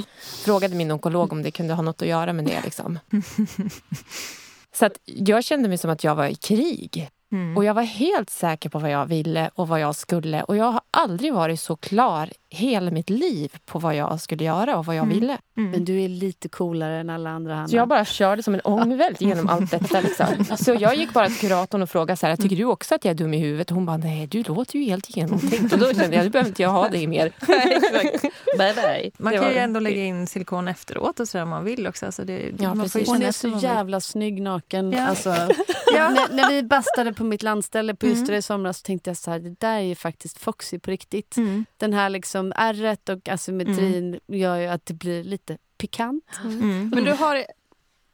[0.44, 2.60] Frågade min onkolog om det kunde ha något att göra med det.
[2.64, 2.98] Liksom.
[4.74, 7.10] Så att jag kände mig som att jag var i krig.
[7.32, 7.56] Mm.
[7.56, 10.42] Och jag var helt säker på vad jag ville och vad jag skulle.
[10.42, 14.78] Och jag har aldrig varit så klar hela mitt liv på vad jag skulle göra
[14.78, 15.20] och vad jag mm.
[15.20, 15.38] ville.
[15.56, 15.70] Mm.
[15.70, 17.68] Men du är lite coolare än alla andra, Hanna.
[17.68, 20.00] Så jag bara körde som en ångvält genom allt detta.
[20.00, 20.56] Liksom.
[20.56, 23.10] Så jag gick bara till kuratorn och frågade så här, tycker du också att jag
[23.10, 23.70] är dum i huvudet?
[23.70, 25.72] Och hon bara, nej du låter ju helt genomtänkt.
[25.72, 27.32] Och då kände jag, nu behöver inte jag ha dig mer.
[28.58, 29.10] bye bye.
[29.18, 32.06] Man kan ju ändå lägga in silikon efteråt och så om man vill också.
[32.06, 34.92] Alltså det, ja, man får hon är så jävla snygg naken.
[34.92, 35.06] Ja.
[35.08, 35.28] Alltså,
[35.94, 36.10] ja.
[36.10, 38.38] när, när, vi bastade på mitt landställe på Ystad mm.
[38.38, 41.36] i somras så tänkte jag så här, det där är ju faktiskt Foxy på riktigt.
[41.36, 41.64] Mm.
[41.76, 44.20] Den här liksom ärret och asymmetrin mm.
[44.26, 46.24] gör ju att det blir lite pikant.
[46.44, 46.62] Mm.
[46.62, 46.90] mm.
[46.94, 47.44] Men du har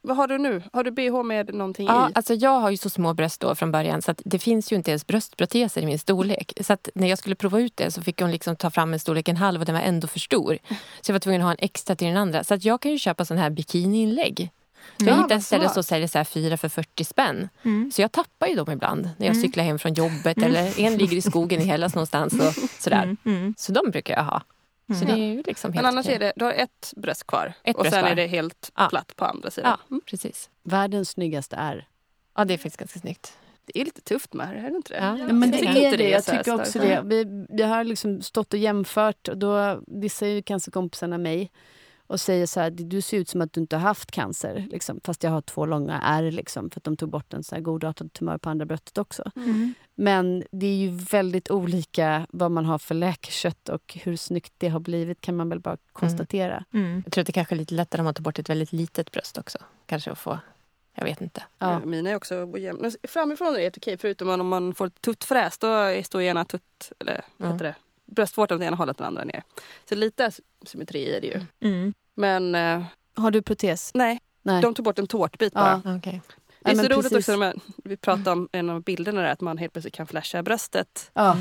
[0.00, 0.62] vad har du nu?
[0.72, 2.12] Har du bh med någonting ja, i?
[2.14, 4.90] Alltså jag har ju så små bröst då från början så det finns ju inte
[4.90, 6.52] ens bröstproteser i min storlek.
[6.60, 9.28] Så när jag skulle prova ut det så fick hon liksom ta fram en storlek
[9.28, 10.58] en halv och den var ändå för stor.
[11.00, 12.44] Så jag var tvungen att ha en extra till den andra.
[12.44, 14.50] Så att jag kan ju köpa sån här bikiniinlägg.
[14.96, 17.48] Så jag hittade ett ställe som säljer så här fyra för 40 spänn.
[17.62, 17.90] Mm.
[17.90, 19.42] Så jag tappar ju dem ibland när jag mm.
[19.42, 20.50] cyklar hem från jobbet mm.
[20.50, 22.32] eller en ligger i skogen i Hellas någonstans.
[22.32, 23.02] Och sådär.
[23.02, 23.16] Mm.
[23.24, 23.54] mm.
[23.58, 24.42] Så de brukar jag ha.
[24.94, 27.52] Så det är ju liksom helt Men annars är det, du har ett bröst kvar
[27.62, 28.10] ett och bröst sen kvar.
[28.10, 28.86] är det helt ja.
[28.90, 29.76] platt på andra sidan.
[29.80, 30.00] Ja, mm.
[30.06, 30.50] precis.
[30.62, 31.86] Världens snyggaste är?
[32.36, 33.38] Ja, det är faktiskt ganska snyggt.
[33.64, 35.24] Det är lite tufft med det, är det inte det?
[35.26, 36.08] Ja, men det är det.
[36.08, 37.02] Jag tycker också det.
[37.04, 41.50] Vi, vi har liksom stått och jämfört och då dissar ju cancerkompisarna mig
[42.08, 44.66] och säger så här, du ser ut som att du inte har haft cancer.
[44.70, 47.54] Liksom, fast jag har två långa ärr, liksom, för att de tog bort en så
[47.54, 49.30] här godartad tumör på andra bröstet också.
[49.36, 49.74] Mm.
[49.94, 54.68] Men det är ju väldigt olika vad man har för läkkött och hur snyggt det
[54.68, 56.64] har blivit kan man väl bara konstatera.
[56.72, 56.86] Mm.
[56.86, 57.02] Mm.
[57.04, 59.12] Jag tror att det kanske är lite lättare om man tar bort ett väldigt litet
[59.12, 59.58] bröst också.
[59.86, 60.38] Kanske att få
[60.98, 61.42] jag vet inte.
[61.58, 61.80] Ja.
[61.84, 62.90] Mina är också ojämna.
[63.02, 65.58] Framifrån är det okej förutom om man får ett tuttfräs.
[65.58, 67.74] Då står gärna tutt, eller vad heter det?
[68.08, 69.42] Bröstvårtan åt ena hållet och den andra ner.
[69.88, 70.30] Så lite
[70.66, 71.40] symmetri är det ju.
[71.60, 71.94] Mm.
[72.14, 72.54] Men...
[72.54, 72.82] Eh,
[73.14, 73.90] har du protes?
[73.94, 74.20] Nej.
[74.42, 74.62] nej.
[74.62, 75.82] De tog bort en tårtbit bara.
[75.84, 76.20] Ja, okay.
[76.60, 77.18] Det är så roligt precis.
[77.18, 77.54] också när
[77.84, 81.10] vi pratade om en av bilderna där, att man helt plötsligt kan flasha bröstet.
[81.14, 81.36] Ja.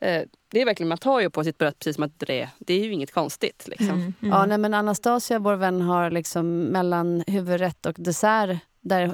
[0.00, 2.48] Eh, det är verkligen, man tar ju på sitt bröst precis som att det är,
[2.58, 3.68] det är ju inget konstigt.
[3.68, 3.88] Liksom.
[3.88, 4.32] Mm, mm.
[4.32, 9.06] Ja, nej, men Anastasia, vår vän, har liksom mellan huvudrätt och dessert där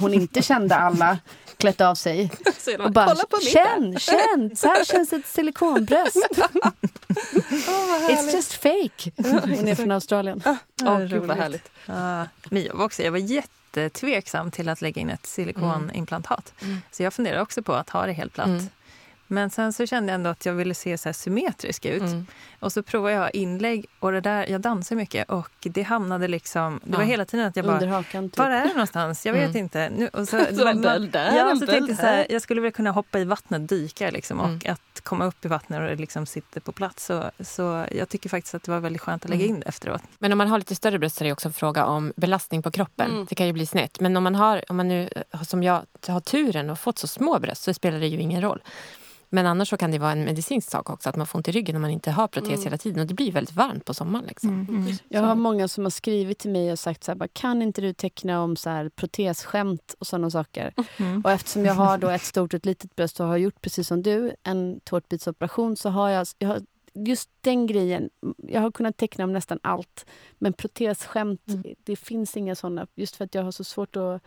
[0.00, 1.18] hon inte kände alla
[1.58, 2.30] klätt av sig.
[2.78, 3.16] och bara,
[3.52, 4.56] känn, känn!
[4.56, 6.16] Så här känns ett silikonbröst.
[6.16, 9.10] oh, It's just fake.
[9.56, 10.42] Hon är från Australien.
[10.44, 11.70] Ja, oh, gud vad härligt.
[11.88, 16.52] Uh, men jag var, också, jag var jättetveksam till att lägga in ett silikonimplantat.
[16.62, 16.80] Mm.
[16.90, 18.46] Så jag funderar också på att ha det helt platt.
[18.46, 18.68] Mm.
[19.28, 22.02] Men sen så kände jag ändå att jag ville se så symmetrisk ut.
[22.02, 22.26] Mm.
[22.60, 26.80] Och så provade jag inlägg och det där, jag dansar mycket och det hamnade liksom,
[26.84, 28.38] det var hela tiden att jag bara, hakan, typ.
[28.38, 29.26] var är det någonstans?
[29.26, 29.56] Jag vet mm.
[29.56, 29.90] inte.
[29.96, 32.72] Nu, och så, så man, man, där, ja, så tänkte så här, jag skulle väl
[32.72, 34.60] kunna hoppa i vattnet, dyka liksom, och mm.
[34.66, 37.04] att komma upp i vattnet och liksom sitter på plats.
[37.04, 39.54] Så, så jag tycker faktiskt att det var väldigt skönt att lägga mm.
[39.54, 40.02] in det efteråt.
[40.18, 42.62] Men om man har lite större bröst så är det också en fråga om belastning
[42.62, 43.10] på kroppen.
[43.10, 43.26] Mm.
[43.28, 44.00] Det kan ju bli snett.
[44.00, 45.08] Men om man har, om man nu
[45.42, 48.60] som jag har turen och fått så små bröst så spelar det ju ingen roll.
[49.30, 51.52] Men annars så kan det vara en medicinsk sak också, att man får ont i
[51.52, 52.62] ryggen om man inte har protes mm.
[52.62, 53.00] hela tiden.
[53.00, 54.24] Och det blir väldigt varmt på sommaren.
[54.24, 54.50] Liksom.
[54.50, 54.82] Mm.
[54.82, 54.96] Mm.
[55.08, 57.80] Jag har många som har skrivit till mig och sagt så här, bara, kan inte
[57.80, 60.74] du teckna om så här, protesskämt och sådana saker.
[60.96, 61.20] Mm.
[61.20, 63.88] Och eftersom jag har då ett stort och ett litet bröst och har gjort precis
[63.88, 66.60] som du, en tårtbitsoperation, så har jag, jag har
[67.06, 70.06] just den grejen, jag har kunnat teckna om nästan allt.
[70.38, 71.74] Men protesskämt, mm.
[71.84, 72.86] det finns inga såna.
[72.94, 74.22] Just för att jag har så svårt att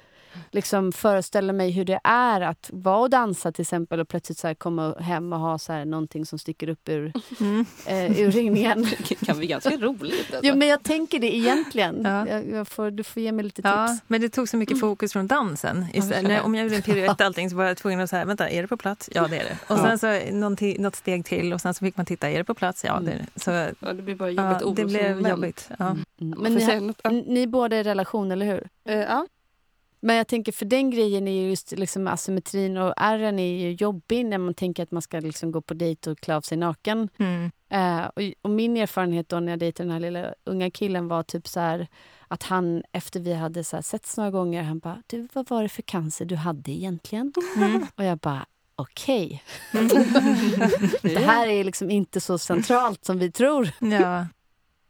[0.51, 4.55] liksom föreställa mig hur det är att vara och dansa till exempel och plötsligt så
[4.55, 7.65] komma hem och ha så här någonting som sticker upp ur, mm.
[7.85, 8.81] eh, ur ringningen.
[9.09, 10.19] det kan bli ganska roligt.
[10.19, 10.39] Alltså.
[10.43, 12.01] Jo, men jag tänker det egentligen.
[12.03, 12.27] Ja.
[12.27, 13.65] Jag, jag får, du får ge mig lite tips.
[13.65, 15.85] Ja, men det tog så mycket fokus från dansen.
[15.93, 18.61] Istället, om jag gjorde en piruett allting så var jag tvungen att säga, vänta, är
[18.61, 19.09] det på plats?
[19.13, 19.73] Ja, det är det.
[19.73, 20.35] Och sen så
[20.77, 22.60] något steg till och sen så fick man titta, är det på plats?
[22.83, 23.25] Ja, det.
[23.35, 24.61] Så, ja, det blir bara jobbigt.
[24.61, 25.69] Ja, det blev jobbigt.
[25.79, 25.85] Ja.
[25.85, 26.05] Mm.
[26.17, 28.69] Men ni, har, ni båda är i relation, eller hur?
[28.89, 29.27] Uh, ja.
[30.03, 34.25] Men jag tänker för den grejen är just liksom asymmetrin och ärren är ju jobbig
[34.25, 37.09] när man tänker att man ska liksom gå på dejt och klä av sig naken.
[37.17, 37.51] Mm.
[37.73, 41.23] Uh, och, och, min erfarenhet då när jag dejtade den här lilla unga killen var
[41.23, 41.87] typ så här,
[42.27, 45.63] att han efter vi hade så här setts några gånger, han bara du vad var
[45.63, 47.33] det för cancer du hade egentligen?
[47.57, 47.85] Mm.
[47.95, 48.45] Och jag bara
[48.81, 49.43] okej.
[49.73, 49.87] Okay.
[51.13, 53.71] det här är liksom inte så centralt som vi tror.
[53.79, 54.27] Ja.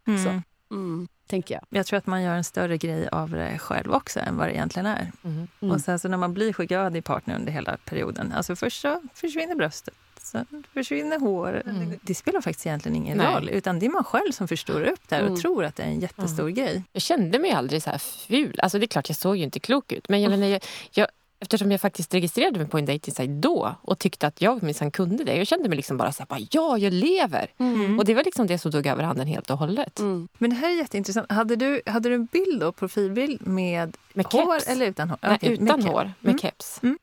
[0.07, 0.23] Mm.
[0.23, 0.41] Så.
[0.75, 1.63] Mm tänker jag.
[1.69, 4.53] Jag tror att man gör en större grej av det själv också än vad det
[4.53, 5.11] egentligen är.
[5.23, 5.47] Mm.
[5.61, 5.75] Mm.
[5.75, 9.55] Och sen så när man blir sjukhög partner under hela perioden, alltså först så försvinner
[9.55, 11.61] bröstet, sen försvinner hår.
[11.65, 11.99] Mm.
[12.01, 13.35] Det spelar faktiskt egentligen ingen Nej.
[13.35, 15.41] roll, utan det är man själv som förstår upp det här och mm.
[15.41, 16.53] tror att det är en jättestor mm.
[16.53, 16.83] grej.
[16.91, 18.59] Jag kände mig aldrig så här ful.
[18.59, 20.09] Alltså det är klart, jag såg ju inte klok ut.
[20.09, 20.61] Men jag, menar, jag,
[20.91, 21.07] jag
[21.43, 25.23] Eftersom jag faktiskt registrerade mig på en dejtingsajt då och tyckte att jag minsann kunde
[25.23, 25.35] det.
[25.35, 27.47] Jag kände mig liksom bara så här, bara, ja, jag lever!
[27.57, 27.99] Mm.
[27.99, 29.99] Och det var liksom det som tog överhanden helt och hållet.
[29.99, 30.27] Mm.
[30.37, 31.31] Men det här är jätteintressant.
[31.31, 34.67] Hade du, hade du en bild då, profilbild med, med hår keps.
[34.67, 35.17] eller utan hår?
[35.21, 36.39] Nej, okay, utan med hår, med mm.
[36.39, 36.79] keps.
[36.83, 36.99] Mm.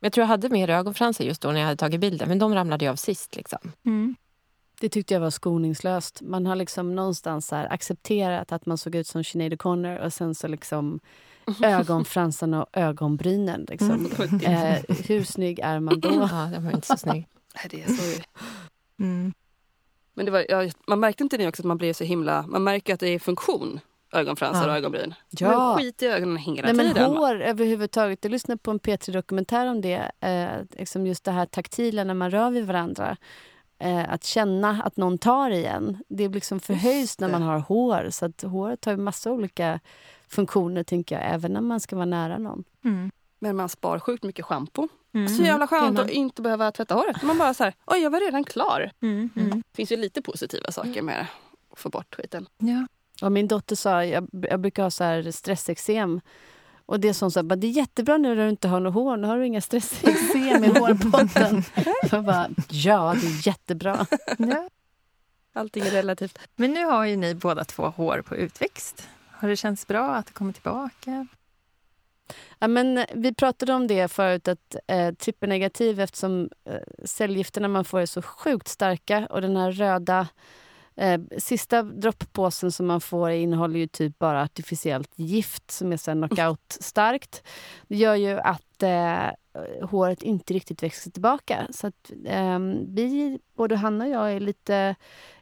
[0.00, 2.54] Jag tror jag hade mer ögonfransar just då när jag hade tagit bilden, men de
[2.54, 3.36] ramlade ju av sist.
[3.36, 3.72] Liksom.
[3.86, 4.16] Mm.
[4.80, 6.22] Det tyckte jag var skoningslöst.
[6.22, 10.48] Man har liksom någonstans accepterat att man såg ut som Sinead O'Connor och sen så
[10.48, 11.00] liksom
[11.62, 13.66] ögonfransarna och ögonbrynen.
[13.68, 13.90] Liksom.
[13.90, 14.40] Mm.
[14.42, 16.28] Eh, hur snygg är man då?
[16.30, 17.26] Ja, den var inte så snygg.
[17.70, 18.22] det är så...
[19.00, 19.32] Mm.
[20.14, 22.46] Men det var, ja, man märkte inte det också att man blev så himla...
[22.46, 23.80] Man märker att det är funktion
[24.12, 24.70] ögonfransar ja.
[24.70, 25.14] och ögonbryn.
[25.30, 25.68] Ja.
[25.68, 27.12] Men skit i ögonen hela Nej, tiden.
[27.12, 28.18] Men hår överhuvudtaget.
[28.22, 30.10] Jag lyssnade på en P3-dokumentär om det.
[30.20, 33.16] Eh, liksom just det här taktila när man rör vid varandra.
[33.78, 35.98] Eh, att känna att någon tar igen.
[36.08, 38.08] Det liksom förhöjs när man har hår.
[38.10, 39.80] Så att håret har ju massa olika
[40.30, 42.64] funktioner, tänker jag, även när man ska vara nära någon.
[42.84, 43.10] Mm.
[43.38, 44.88] Men man spar sjukt mycket schampo.
[45.14, 45.28] Mm.
[45.28, 47.22] Så jävla skönt att inte behöva tvätta håret.
[47.22, 48.90] Man bara så här, oj jag var redan klar.
[49.02, 49.30] Mm.
[49.36, 49.50] Mm.
[49.50, 51.26] Det finns ju lite positiva saker med
[51.72, 52.46] att få bort skiten.
[52.58, 52.86] Ja.
[53.22, 56.20] Och min dotter sa, jag, jag brukar ha så här stressexem.
[56.86, 59.16] Och det som sa, det är jättebra nu när du inte har något hår.
[59.16, 61.62] Nu har du inga stressexem i hårbotten.
[62.10, 64.06] jag bara, ja det är jättebra.
[64.38, 64.68] Ja.
[65.52, 66.38] Allting är relativt.
[66.56, 69.08] Men nu har ju ni båda två hår på utväxt.
[69.40, 71.26] Har det känts bra att det kommer tillbaka?
[72.58, 77.84] Ja, men eh, vi pratade om det förut, att eh, trippelnegativ eftersom eh, cellgifterna man
[77.84, 80.28] får är så sjukt starka och den här röda
[80.96, 87.42] eh, sista droppåsen som man får innehåller ju typ bara artificiellt gift som är knockout-starkt.
[87.88, 89.30] Det gör ju att eh,
[89.82, 91.66] håret inte riktigt växer tillbaka.
[91.70, 94.94] Så att, eh, vi, både Hanna och jag är lite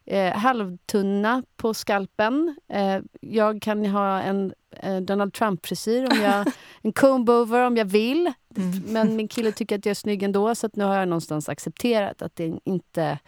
[0.06, 2.56] eh, halvtunna på skalpen.
[2.68, 6.46] Eh, jag kan ha en eh, Donald Trump-frisyr, om jag,
[6.82, 8.32] en comb-over om jag vill.
[8.56, 8.82] Mm.
[8.86, 12.22] Men min kille tycker att jag är snygg ändå, så nu har jag någonstans accepterat
[12.22, 13.18] att det inte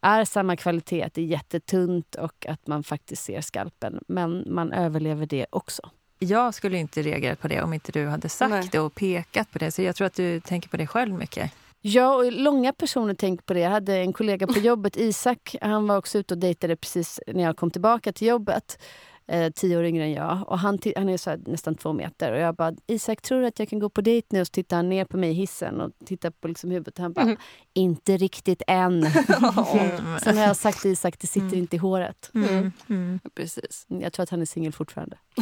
[0.00, 4.04] är samma kvalitet, att det är jättetunt och att man faktiskt ser skalpen.
[4.08, 5.90] Men man överlever det också.
[6.22, 8.68] Jag skulle inte reagera på det om inte du hade sagt Nej.
[8.72, 9.70] det och pekat på det.
[9.70, 11.52] Så jag tror att du tänker på det själv mycket.
[11.80, 13.60] Ja, och långa personer tänker på det.
[13.60, 15.56] Jag hade en kollega på jobbet, Isak.
[15.60, 18.78] Han var också ute och dejtade precis när jag kom tillbaka till jobbet
[19.26, 20.44] eh, tio år yngre än jag.
[20.46, 22.32] Och han, han är så nästan två meter.
[22.32, 24.40] Och jag bara, Isak, tror du att jag kan gå på dejt nu?
[24.40, 26.98] Och så tittar han ner på mig i hissen och tittar på liksom huvudet.
[26.98, 27.36] Han bara, mm.
[27.72, 29.10] inte riktigt än.
[30.22, 31.58] Sen har jag sagt till Isak, det sitter mm.
[31.58, 32.30] inte i håret.
[32.34, 32.48] Mm.
[32.48, 32.72] mm.
[32.88, 33.20] mm.
[33.34, 33.86] Precis.
[33.88, 35.16] Jag tror att han är singel fortfarande.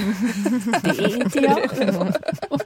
[0.82, 1.70] det är inte jag.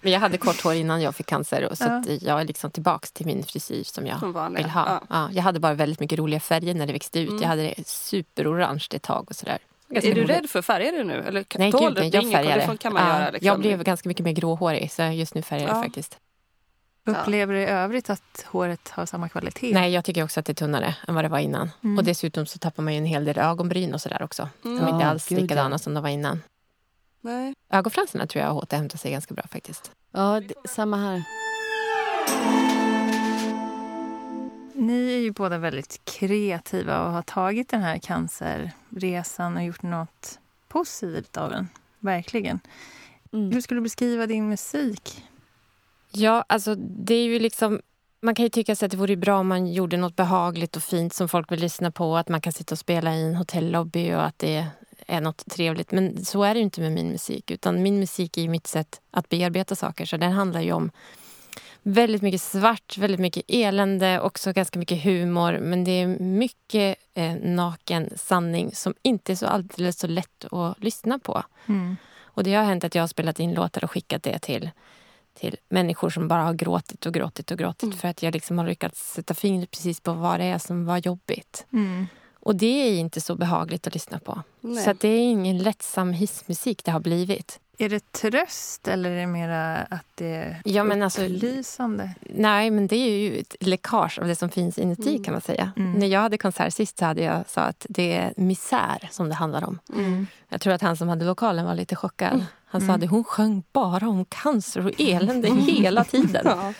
[0.00, 1.68] Men jag hade kort hår innan jag fick cancer.
[1.70, 2.02] Och så ja.
[2.20, 4.86] jag är liksom tillbaka till min frisyr som jag som vill ha.
[4.86, 5.02] Ja.
[5.10, 7.40] Ja, jag hade bara väldigt mycket roliga färger när det växte ut.
[7.40, 9.58] Jag hade superorange ett tag och sådär.
[9.88, 11.14] Ganska är du rädd för färger nu?
[11.14, 12.76] Eller nej, gud, nej, jag färgade.
[12.76, 13.46] Kan man ja, göra, liksom.
[13.46, 16.18] Jag blev ganska mycket mer gråhårig så just nu färgar jag faktiskt.
[17.06, 19.74] Upplever du i övrigt att håret har samma kvalitet?
[19.74, 21.70] Nej, jag tycker också att det är tunnare än vad det var innan.
[21.84, 21.98] Mm.
[21.98, 24.48] Och dessutom så tappar man ju en hel del ögonbryn och sådär också.
[24.64, 24.78] Mm.
[24.78, 26.42] De är inte alls likadana som de var innan.
[27.20, 27.54] Nej.
[27.72, 29.90] Ögonfransarna tror jag återhämtar sig ganska bra faktiskt.
[30.12, 31.22] Ja, det, samma här.
[34.78, 40.38] Ni är ju båda väldigt kreativa och har tagit den här cancerresan och gjort något
[40.68, 41.68] positivt av den.
[41.98, 42.60] Verkligen.
[43.32, 43.52] Mm.
[43.52, 45.24] Hur skulle du beskriva din musik?
[46.12, 47.80] Ja, alltså det är ju liksom
[48.20, 50.82] Man kan ju tycka sig att det vore bra om man gjorde något behagligt och
[50.82, 52.16] fint som folk vill lyssna på.
[52.16, 54.66] Att man kan sitta och spela i en hotellobby och att det
[55.06, 55.92] är något trevligt.
[55.92, 57.50] Men så är det ju inte med min musik.
[57.50, 60.06] Utan min musik är ju mitt sätt att bearbeta saker.
[60.06, 60.90] Så den handlar ju om
[61.86, 65.58] väldigt mycket svart, väldigt mycket elände, också ganska mycket humor.
[65.58, 70.82] Men det är mycket eh, naken sanning som inte är så alldeles så lätt att
[70.84, 71.42] lyssna på.
[71.66, 71.96] Mm.
[72.24, 74.70] Och det har hänt att jag har spelat in låtar och skickat det till,
[75.34, 77.96] till människor som bara har gråtit och gråtit och gråtit Mm.
[77.96, 80.98] för att jag liksom har lyckats sätta fingret precis på vad det är som var
[80.98, 81.66] jobbigt.
[81.72, 82.06] Mm.
[82.40, 84.42] Och det är inte så behagligt att lyssna på.
[84.60, 84.84] Nej.
[84.84, 87.60] Så det är ingen lättsam hissmusik det har blivit.
[87.78, 92.10] Är det tröst eller är det mera att det är Ja, men alltså- upplysande?
[92.20, 95.24] Nej, men det är ju ett läckage av det som finns inuti Mm.
[95.24, 95.72] kan man säga.
[95.76, 95.92] Mm.
[95.92, 99.34] När jag hade konsert sist så hade jag sa att det är misär som det
[99.34, 99.78] handlar om.
[99.94, 100.26] Mm.
[100.48, 102.46] Jag tror att han som hade lokalen var lite chockad.
[102.66, 103.02] Han sa Mm.
[103.04, 106.42] att hon sjöng bara om cancer och elände hela tiden.
[106.44, 106.72] Ja.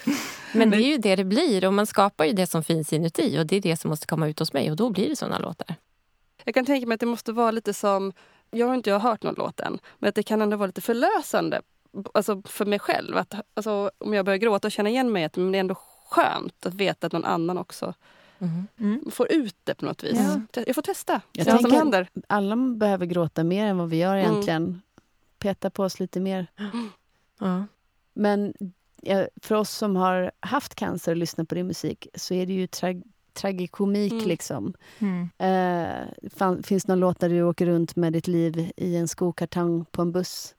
[0.55, 3.39] Men det är ju det det blir och man skapar ju det som finns inuti
[3.39, 5.39] och det är det som måste komma ut hos mig och då blir det såna
[5.39, 5.75] låtar.
[6.45, 8.13] Jag kan tänka mig att det måste vara lite som,
[8.51, 10.81] jag har inte jag hört någon låt än, men att det kan ändå vara lite
[10.81, 11.63] förlösande
[12.15, 13.17] alltså för mig själv.
[13.17, 15.75] Att, alltså, om jag börjar gråta och känna igen mig, att men det är ändå
[16.09, 17.95] skönt att veta att någon annan också
[18.79, 19.11] Mm.
[19.11, 20.19] får ut det på något vis.
[20.55, 20.63] Ja.
[20.67, 22.09] Jag får testa, Jag vad som händer.
[22.27, 24.31] Alla behöver gråta mer än vad vi gör Mm.
[24.31, 24.83] egentligen.
[25.39, 26.47] Peta på oss lite mer.
[27.39, 27.65] Ja.
[28.15, 28.55] Men
[29.43, 32.67] för oss som har haft cancer och lyssnat på din musik så är det ju
[32.67, 32.89] tra
[33.37, 34.13] tragikomik.
[34.13, 34.29] Mm.
[34.29, 34.75] Liksom.
[34.99, 35.29] Mm.
[35.39, 39.85] Eh, fan, finns någon låt där du åker runt med ditt liv i en skokartong
[39.85, 40.55] på en buss?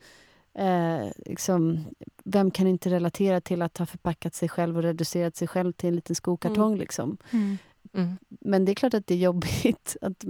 [0.54, 1.86] Eh, liksom,
[2.24, 5.90] vem kan inte relatera till att ha förpackat sig själv och reducerat sig själv till
[5.90, 6.78] en liten skokartong?
[6.78, 7.18] Liksom?
[7.32, 7.58] Mm.
[7.94, 8.18] Mm.
[8.28, 10.24] Men det är klart att det är jobbigt att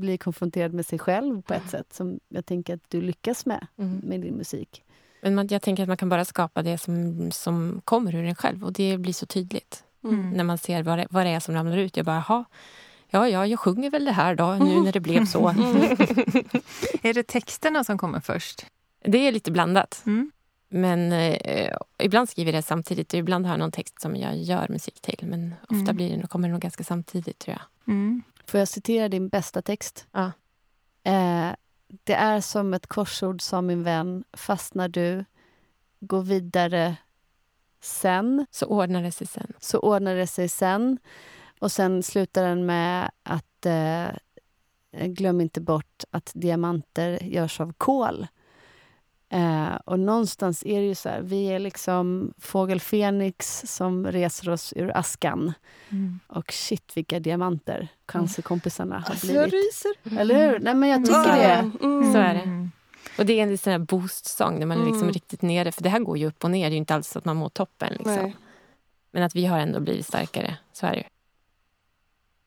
[0.00, 3.66] bli konfronterad med sig själv på ett sätt som jag tänker att du lyckas med,
[3.78, 4.00] Mm.
[4.04, 4.84] med din musik.
[5.22, 8.34] Men man, jag tänker att man kan bara skapa det som, som kommer ur en
[8.34, 9.84] själv och det blir så tydligt.
[10.04, 10.30] Mm.
[10.30, 11.96] När man ser vad det, vad det är som ramlar ut.
[11.96, 12.44] Jag bara, jaha,
[13.08, 15.48] ja, ja, jag sjunger väl det här då, nu när det blev så.
[17.02, 18.66] Är det texterna som kommer först?
[19.04, 20.02] Det är lite blandat.
[20.06, 20.30] Mm.
[20.70, 24.36] Men eh, ibland skriver jag det samtidigt och ibland har jag någon text som jag
[24.36, 25.18] gör musik till.
[25.26, 25.96] Men ofta Mm.
[25.96, 27.94] blir det, kommer det nog ganska samtidigt tror jag.
[27.94, 28.22] Mm.
[28.46, 30.06] Får jag citera din bästa text?
[30.12, 30.32] Ja.
[31.04, 31.50] Eh,
[32.04, 34.24] det är som ett korsord, sa min vän.
[34.32, 35.24] Fastnar du,
[36.00, 36.96] gå vidare
[37.80, 39.52] sen, Så ordnar det sig sen.
[39.60, 40.98] så ordnar det sig sen.
[41.60, 44.06] Och sen slutar den med att eh,
[45.06, 48.26] glöm inte bort att diamanter görs av kol.
[49.30, 54.50] Eh, och någonstans är det ju så här, vi är liksom fågel Fenix som reser
[54.50, 55.52] oss ur askan.
[55.88, 56.20] Mm.
[56.26, 59.66] Och shit vilka diamanter cancerkompisarna har Alltså, jag blivit.
[60.04, 60.20] ryser.
[60.20, 60.58] Eller hur?
[60.58, 61.70] Nej, men jag tycker det.
[61.84, 62.12] Mm.
[62.12, 62.68] Så är det.
[63.18, 65.12] Och det är en sån här boost-sång när man är liksom Mm.
[65.12, 65.72] riktigt nere.
[65.72, 66.64] För det här går ju upp och ner.
[66.64, 67.92] Det är ju inte alls så att man mår toppen.
[67.92, 68.32] Liksom.
[69.10, 70.56] Men att vi har ändå blivit starkare.
[70.72, 71.04] Så är det ju.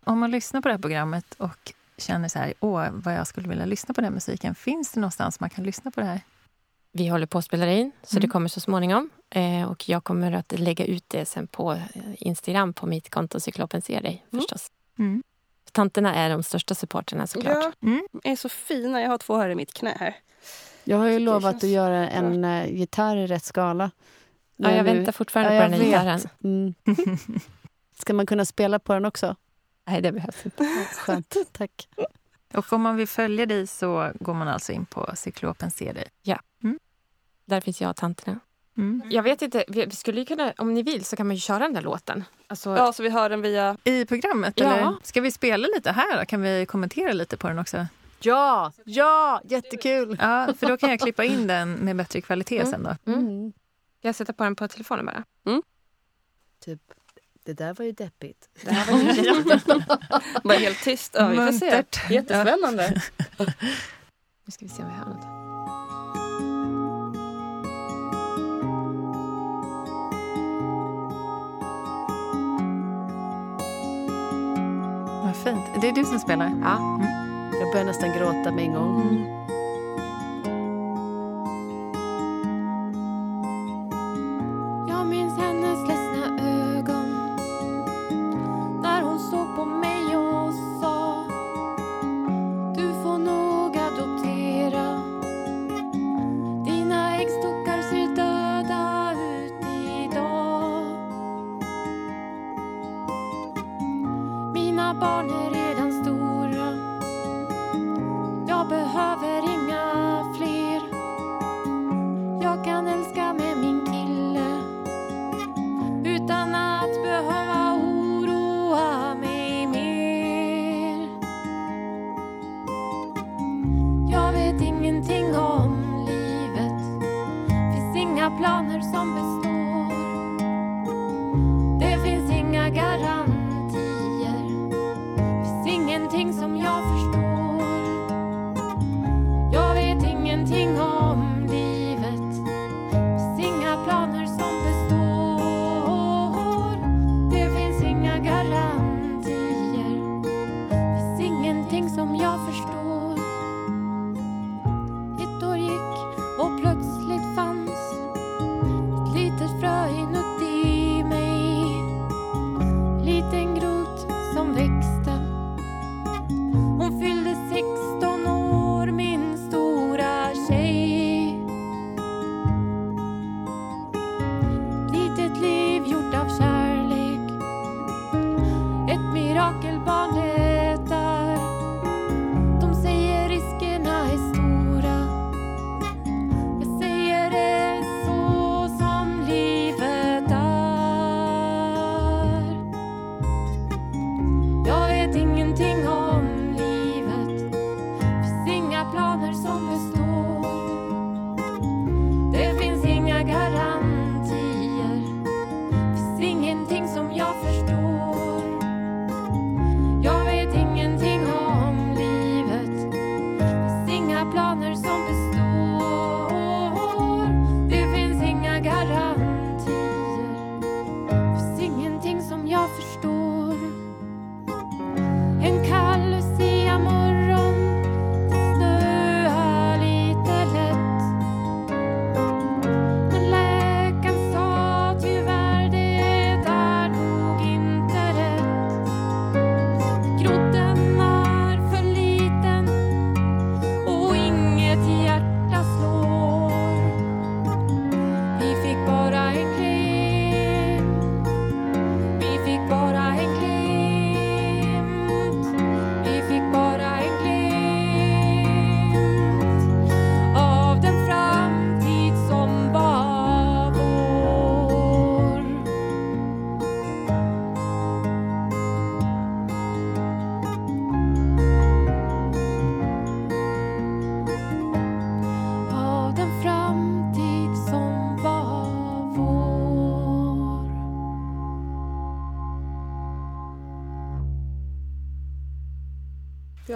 [0.05, 3.49] Om man lyssnar på det här programmet och känner så här, åh, vad jag skulle
[3.49, 4.55] vilja lyssna på den musiken.
[4.55, 6.21] Finns det någonstans man kan lyssna på det här?
[6.91, 8.21] Vi håller på att spela in, så Mm.
[8.21, 9.09] det kommer så småningom.
[9.29, 11.81] Eh, och jag kommer att lägga ut det sen på eh,
[12.17, 14.41] Instagram på mitt konto Cyklopen ser dig Mm.
[14.41, 14.71] förstås.
[14.99, 15.23] Mm.
[15.71, 17.57] Tanterna är de största supporterna såklart.
[17.63, 18.07] Ja, Mm.
[18.23, 19.01] är så fina.
[19.01, 20.15] Jag har två här i mitt knä här.
[20.91, 23.91] Jag har ju Det lovat att göra en uh, gitarr i rätt skala.
[24.55, 26.19] Ja, jag Nu- väntar fortfarande Ja, på den här gitarren.
[26.43, 26.73] Mm.
[27.99, 29.35] Ska man kunna spela på den också?
[29.87, 30.85] Nej, det behövs inte.
[30.97, 31.87] Skönt, tack.
[32.53, 36.07] Och om man vill följa dig så går man alltså in på Cyklopen ser dig.
[37.45, 38.39] Där finns jag och tanterna.
[38.77, 39.01] Mm.
[39.09, 41.39] Jag vet inte, vi vi skulle ju kunna, om ni vill så kan man ju
[41.39, 42.23] köra den där låten.
[42.47, 43.77] Alltså, Ja, så vi hör den via...
[43.83, 44.53] I programmet?
[44.57, 44.73] Ja.
[44.73, 44.95] Eller?
[45.03, 46.25] Ska vi spela lite här då?
[46.25, 47.87] Kan vi kommentera lite på den också?
[48.25, 50.17] Ja, ja, jättekul!
[50.19, 53.11] Ja, för då kan jag klippa in den med bättre kvalitet sen då.
[53.11, 53.19] Mm.
[53.19, 53.53] Mm.
[54.01, 55.23] Jag sätter på den på telefonen bara.
[56.65, 56.81] Typ,
[57.45, 58.49] det där var ju deppigt.
[58.63, 59.43] Det här var ju
[60.43, 61.15] Bara helt tyst.
[61.17, 61.83] Ja, vi får se.
[62.09, 63.01] Jättespännande.
[64.45, 65.25] Nu ska vi se om vi hör något.
[75.23, 75.81] Vad fint.
[75.81, 76.59] Det är du som spelar?
[76.61, 76.99] Ja.
[77.03, 77.20] Jag
[77.71, 79.01] börjar nästan gråta med en gång.
[79.01, 79.40] Mm.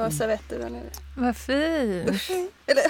[0.05, 0.89] Jag har servetter där nere.
[1.17, 2.21] Vad fint!
[2.65, 2.83] Eller?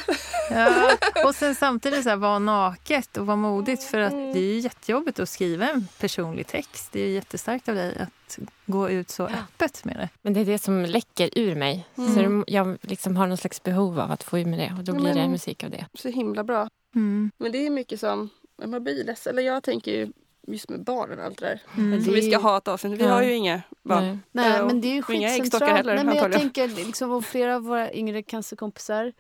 [0.51, 0.97] Ja.
[1.25, 4.59] Och sen samtidigt så här, vara naket och vara modigt för att det är ju
[4.59, 6.91] jättejobbigt att skriva en personlig text.
[6.91, 10.09] Det är ju jättestarkt av dig att gå ut så öppet med det.
[10.21, 11.87] Men det är det som läcker ur mig.
[11.95, 14.83] Så det, jag liksom har någon slags behov av att få ur mig det och
[14.83, 15.85] då Ja, blir det men- musik av det.
[15.93, 16.69] Så himla bra.
[16.95, 17.31] Mm.
[17.37, 18.29] Men det är mycket som,
[18.65, 19.33] man blir ledsen.
[19.33, 20.11] Eller jag tänker ju
[20.47, 21.61] just med barnen och allt det där.
[21.77, 22.03] Mm.
[22.03, 22.99] Som vi ska ha ett avsnitt.
[22.99, 23.13] Vi Ja.
[23.13, 24.03] har ju inga barn.
[24.03, 24.17] Nej.
[24.31, 25.77] Nej, men det är ju och inga äggstockar skitcentralt.
[25.77, 29.13] heller, Nej, men jag tänker liksom, och flera av våra yngre cancerkompisar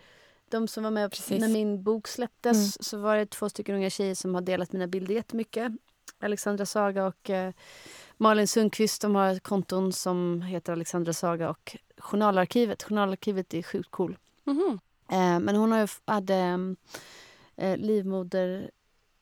[0.49, 1.39] de som var med Precis.
[1.39, 2.69] när min bok släpptes Mm.
[2.79, 5.71] så var det två stycken unga tjejer som har delat mina bilder jättemycket.
[6.19, 7.53] Alexandra Saga och eh,
[8.17, 9.01] Malin Sundqvist.
[9.01, 12.83] De har konton som heter Alexandra Saga och Journalarkivet.
[12.83, 14.17] Journalarkivet är sjukt cool.
[14.43, 14.79] Mhm.
[15.11, 16.57] Eh, men hon har ju hade
[17.55, 18.71] eh, livmoder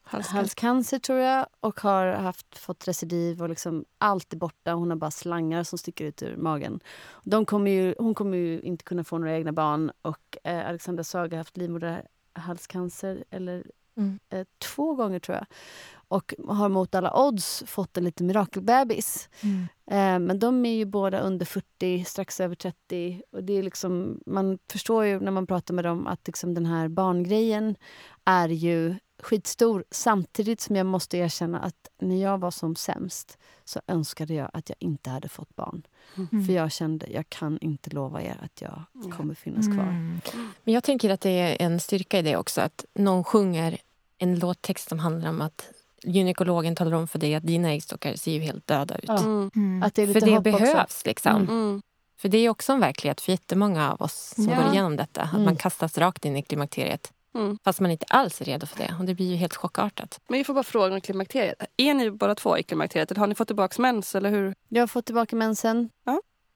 [0.03, 0.37] Halscancer.
[0.37, 4.73] halscancer tror jag och har haft, fått recidiv och liksom allt är borta.
[4.73, 6.79] Hon har bara slangar som sticker ut ur magen.
[7.23, 11.03] De kommer ju, hon kommer ju inte kunna få några egna barn och eh, Alexandra
[11.03, 13.63] Saga har haft livmoderhalscancer eller
[13.97, 14.19] Mm.
[14.29, 15.45] eh, två gånger tror jag.
[16.07, 19.29] Och har mot alla odds fått en liten mirakelbebis.
[19.41, 19.61] Mm.
[19.87, 23.21] Eh, men de är ju båda under 40, strax över 30.
[23.31, 26.65] Och det är liksom, man förstår ju när man pratar med dem att liksom den
[26.65, 27.75] här barngrejen
[28.25, 29.83] är ju skitstor.
[29.91, 34.69] Samtidigt som jag måste erkänna att när jag var som sämst så önskade jag att
[34.69, 35.83] jag inte hade fått barn.
[36.17, 36.45] Mm.
[36.45, 38.83] För jag kände, jag kan inte lova er att jag
[39.17, 39.83] kommer finnas kvar.
[39.83, 40.19] Mm.
[40.63, 42.61] Men jag tänker att det är en styrka i det också.
[42.61, 43.77] Att någon sjunger
[44.17, 45.69] en låttext som handlar om att
[46.03, 49.09] gynekologen talar om för dig att dina äggstockar ser ju helt döda ut.
[49.09, 49.51] Mm.
[49.55, 49.83] Mm.
[49.83, 50.59] Att det är lite För det hopp också.
[50.59, 51.35] behövs liksom.
[51.35, 51.49] Mm.
[51.49, 51.81] Mm.
[52.17, 54.61] För det är också en verklighet för jättemånga av oss som Ja.
[54.61, 55.21] går igenom detta.
[55.21, 55.43] Att Mm.
[55.45, 57.13] man kastas rakt in i klimakteriet.
[57.35, 57.57] Mm.
[57.63, 58.95] Fast man inte alls är redo för det.
[58.99, 60.19] Och det blir ju helt chockartat.
[60.27, 61.55] Men vi får bara fråga om klimakteriet.
[61.77, 63.11] Är ni båda två i klimakteriet?
[63.11, 64.15] Eller har ni fått tillbaka mens?
[64.15, 64.55] Eller hur?
[64.69, 65.89] Jag har fått tillbaka mensen.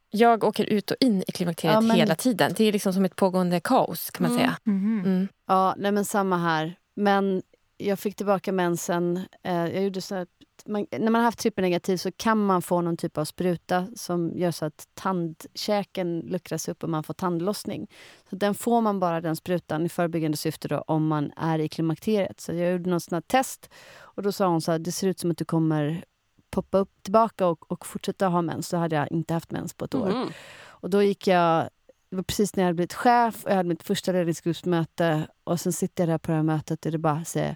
[0.09, 2.53] Jag åker ut och in i klimakteriet Ja, men- hela tiden.
[2.57, 4.39] Det är liksom som ett pågående kaos kan man Mm.
[4.39, 4.57] säga.
[4.63, 5.01] Mhm.
[5.05, 5.27] Mm.
[5.47, 6.75] Ja, nej men samma här.
[6.95, 7.41] Men
[7.77, 9.17] jag fick tillbaka mensen.
[9.43, 10.27] Eh, jag gjorde så att
[10.67, 14.31] man, när man har haft trippelnegativ så kan man få någon typ av spruta som
[14.35, 17.87] gör så att tandkäken luckras upp och man får tandlossning.
[18.29, 21.69] Så den får man bara den sprutan i förebyggande syfte då, om man är i
[21.69, 22.39] klimakteriet.
[22.39, 25.19] Så jag gjorde något sånt test och då sa hon så här, det ser ut
[25.19, 26.05] som att du kommer
[26.49, 28.67] poppa upp tillbaka och, och fortsätta ha mens.
[28.67, 30.09] Så hade jag inte haft mens på ett år.
[30.09, 30.29] Mm.
[30.65, 31.69] Och då gick jag,
[32.09, 35.59] det var precis när jag hade blivit chef och jag hade mitt första ledningsgruppsmöte och
[35.59, 37.55] sen sitter jag där på det här mötet och det bara säger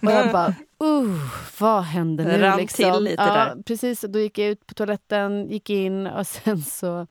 [0.00, 1.16] och jag bara, uh,
[1.58, 2.38] vad händer nu?
[2.38, 2.92] Rann liksom?
[2.92, 3.62] till lite ja, där.
[3.62, 7.06] Precis, och då gick jag ut på toaletten, gick in och sen så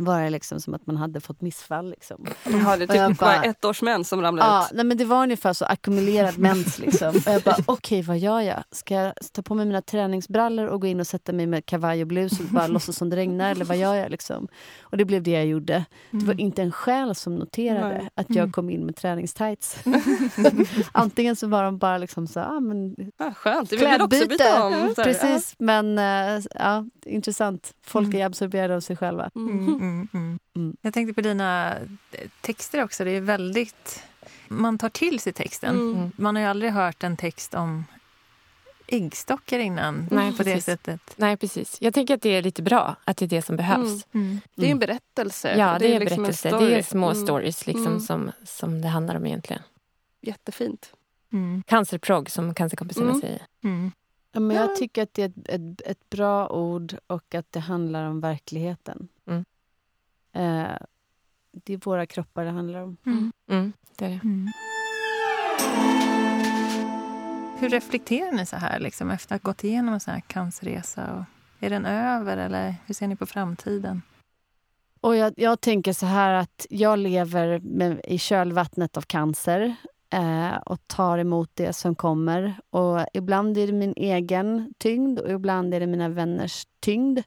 [0.00, 1.90] var det liksom som att man hade fått missfall.
[1.90, 2.26] Liksom.
[2.44, 4.70] Jaha, det typ bara- ett års mens som ramlade Ja, ut.
[4.74, 6.78] nej, men det var ungefär så ackumulerad mens.
[6.78, 7.08] Liksom.
[7.08, 8.64] Och jag bara, okej vad gör jag?
[8.70, 12.00] Ska jag ta på mig mina träningsbrallor och gå in och sätta mig med kavaj
[12.02, 13.50] och blus och bara låtsas som det regnar?
[13.50, 14.10] Eller vad gör jag?
[14.10, 14.48] Liksom?
[14.80, 15.84] Och det blev det jag gjorde.
[16.10, 18.08] Det var inte en själ som noterade Nej.
[18.14, 19.76] att jag kom in med träningstights.
[20.92, 24.28] Antingen så var de bara liksom så, ah, men Ah, skönt, det vill vi också
[24.28, 24.94] byta om.
[24.96, 27.72] Precis, men eh, ja, intressant.
[27.86, 28.20] Folk Mm.
[28.20, 29.30] är absorberade av sig själva.
[29.34, 29.40] ja.
[29.40, 30.08] Mm, Mm.
[30.12, 30.76] mm, mm.
[30.80, 31.76] Jag tänkte på dina
[32.12, 33.04] eh, texter också.
[33.04, 34.02] Det är väldigt...
[34.48, 35.76] Man tar till sig texten.
[35.76, 36.12] Mm.
[36.16, 37.84] Man har ju aldrig hört en text om
[38.88, 40.64] äggstockar innan Nej, på det precis.
[40.64, 41.00] sättet.
[41.16, 41.76] Nej, precis.
[41.80, 44.06] Jag tänker att det är lite bra att det är det som behövs.
[44.12, 44.40] Mm.
[44.54, 45.54] Det är en berättelse.
[45.58, 46.48] Ja, det är, liksom en berättelse.
[46.48, 46.66] story.
[46.66, 47.26] Det är små Mm.
[47.26, 48.00] stories liksom, Mm.
[48.00, 49.62] som, som det handlar om egentligen.
[50.20, 50.92] Jättefint.
[51.32, 51.62] Mm.
[51.66, 53.20] Cancerprogg, som cancerkompisarna Mm.
[53.20, 53.42] säger.
[53.64, 53.92] Mm.
[54.32, 57.60] Ja, men jag tycker att det är ett, ett, ett bra ord och att det
[57.60, 59.08] handlar om verkligheten.
[60.36, 60.76] Eh,
[61.64, 62.96] det är våra kroppar det handlar om.
[63.06, 63.32] Mm.
[63.48, 64.20] Mm, det är det.
[64.24, 64.48] Mm.
[67.58, 71.14] Hur reflekterar ni så här liksom, efter att ha gått igenom en sån här cancerresa?
[71.14, 71.24] Och
[71.64, 74.02] är den över eller hur ser ni på framtiden?
[75.00, 79.76] Och jag, jag tänker så här att jag lever med, i kölvattnet av cancer
[80.10, 82.54] eh, och tar emot det som kommer.
[82.70, 87.20] Och ibland är det min egen tyngd och ibland är det mina vänners tyngd.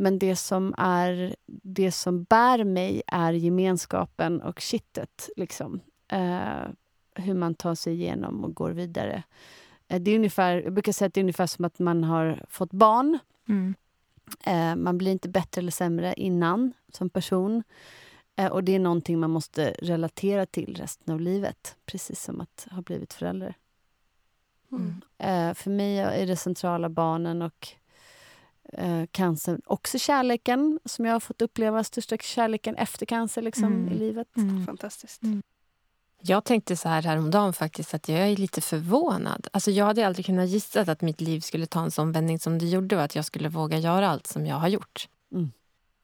[0.00, 5.30] Men det som, är, det som bär mig är gemenskapen och kittet.
[5.36, 5.80] Liksom.
[6.08, 6.68] Eh,
[7.14, 9.22] hur man tar sig igenom och går vidare.
[9.88, 12.44] Eh, det är ungefär, jag brukar säga att det är ungefär som att man har
[12.48, 13.18] fått barn.
[13.48, 13.74] Mm.
[14.46, 17.62] Eh, man blir inte bättre eller sämre innan som person.
[18.36, 21.76] Eh, och det är någonting man måste relatera till resten av livet.
[21.86, 23.54] Precis som att ha blivit förälder.
[24.72, 25.00] Mm.
[25.18, 27.68] Eh, för mig är det centrala barnen och
[28.72, 29.60] eh, cancer.
[29.66, 31.84] Också kärleken som jag har fått uppleva.
[31.84, 33.92] Största kärleken efter cancer liksom, Mm.
[33.92, 34.36] i livet.
[34.36, 34.66] Mm.
[34.66, 35.22] Fantastiskt.
[36.20, 39.48] Jag tänkte så här häromdagen faktiskt att jag är lite förvånad.
[39.52, 42.58] Alltså jag hade aldrig kunnat gissa att mitt liv skulle ta en sån vändning som
[42.58, 45.08] det gjorde och att jag skulle våga göra allt som jag har gjort.
[45.32, 45.50] Mm.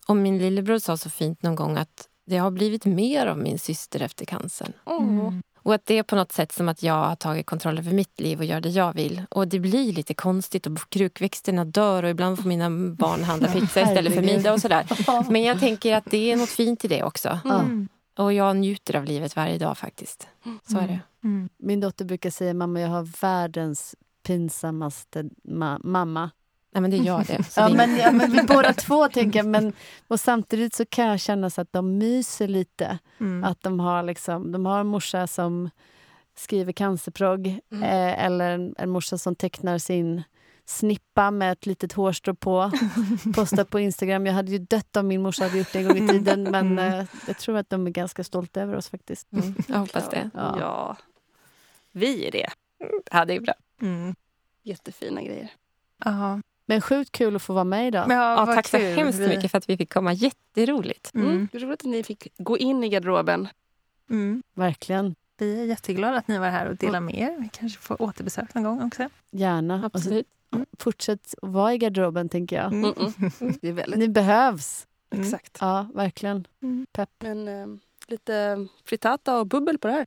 [0.09, 3.59] Och min lillebror sa så fint någon gång att det har blivit mer av min
[3.59, 4.73] syster efter cancern.
[4.87, 5.43] Mm.
[5.65, 8.21] Och att det är på något sätt som att jag har tagit kontroll över mitt
[8.21, 9.23] liv och gör det jag vill.
[9.31, 13.81] Och det blir lite konstigt och krukväxterna dör och ibland får mina barn handla pizza
[13.81, 14.87] istället för middag och sådär.
[15.31, 17.39] Men jag tänker att det är något fint i det också.
[17.45, 17.89] Mm.
[18.19, 20.29] Och jag njuter av livet varje dag faktiskt.
[20.71, 21.01] Så är det.
[21.25, 21.49] Mm.
[21.59, 23.95] Min dotter brukar säga mamma jag har världens
[24.27, 26.31] pinsammaste ma- mamma.
[26.75, 27.43] Nej men det gör det.
[27.45, 29.73] Så Ja, det är- men, ja, men vi båda två tänker jag, men
[30.09, 32.99] och samtidigt så kan jag känna så att de myser lite.
[33.21, 33.45] Mm.
[33.45, 35.71] Att de har, liksom, de har en morsa som
[36.37, 37.83] skriver cancerprogg Mm.
[37.83, 40.23] eh, eller en, en morsa som tecknar sin
[40.67, 42.71] snippa med ett litet hårstrå på.
[43.35, 44.27] Postar på Instagram.
[44.27, 46.79] Jag hade ju dött om min morsa hade gjort det en gång i tiden men
[46.79, 46.95] Mm.
[47.01, 49.33] eh, jag tror att de är ganska stolta över oss faktiskt.
[49.33, 50.31] Mm, jag hoppas det.
[50.35, 50.57] Ja.
[50.61, 50.97] Ja.
[51.93, 52.49] Vi är det.
[53.13, 53.55] Ja, det är bra.
[53.83, 54.15] Mm.
[54.63, 55.49] Jättefina grejer.
[56.05, 56.43] Jaha.
[56.67, 58.07] Men sjukt kul att få vara med idag.
[58.11, 58.97] Ja, Ja, tack så kul.
[58.97, 60.13] hemskt mycket för att vi fick komma.
[60.13, 61.15] Jätteroligt.
[61.15, 61.31] Mm.
[61.31, 61.49] Mm.
[61.53, 63.49] Det är roligt att ni fick gå in i garderoben.
[64.11, 64.43] Mm.
[64.55, 65.15] Verkligen.
[65.39, 67.37] Vi är jätteglada att ni var här och delade med er.
[67.41, 69.09] Vi kanske får återbesök någon gång också.
[69.31, 69.91] Gärna.
[69.95, 70.27] Absolut.
[70.79, 72.67] fortsätt att vara i garderoben tänker jag.
[72.73, 72.85] Mm.
[72.85, 73.59] Mm -mm.
[73.61, 73.99] Det är väldigt...
[73.99, 74.87] Ni behövs.
[75.13, 75.25] Mm.
[75.25, 75.59] Exakt.
[75.61, 76.47] Ja, verkligen.
[76.63, 76.87] Mm.
[76.93, 77.11] Pepp.
[77.19, 77.67] Men eh,
[78.11, 80.07] lite frittata och bubbel på det här.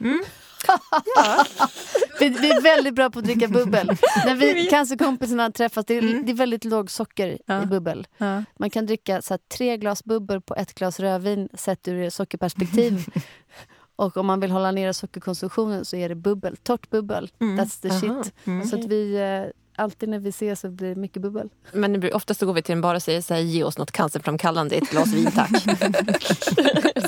[0.00, 0.22] Mm.
[2.20, 3.86] Vi, vi är väldigt bra på att dricka bubbel.
[4.26, 6.26] När vi cancerkompisarna träffas, det är, Mm.
[6.26, 7.62] det är väldigt låg socker Ja.
[7.62, 8.06] i bubbel.
[8.18, 8.42] Ja.
[8.58, 13.04] Man kan dricka så här, tre glas bubbel på ett glas rödvin sett ur sockerperspektiv.
[13.96, 16.56] Och om man vill hålla nere sockerkonsumtionen så är det bubbel.
[16.56, 17.30] Torrt bubbel.
[17.40, 17.60] Mm.
[17.60, 18.22] That's the Aha.
[18.24, 18.34] shit.
[18.44, 18.66] Mm.
[18.66, 21.48] Så att vi, eh, alltid när vi ses så blir det mycket bubbel.
[21.72, 23.92] Men oftast så går vi till en bar och säger så här, ge oss något
[23.92, 25.50] cancerframkallande, ett glas vin tack.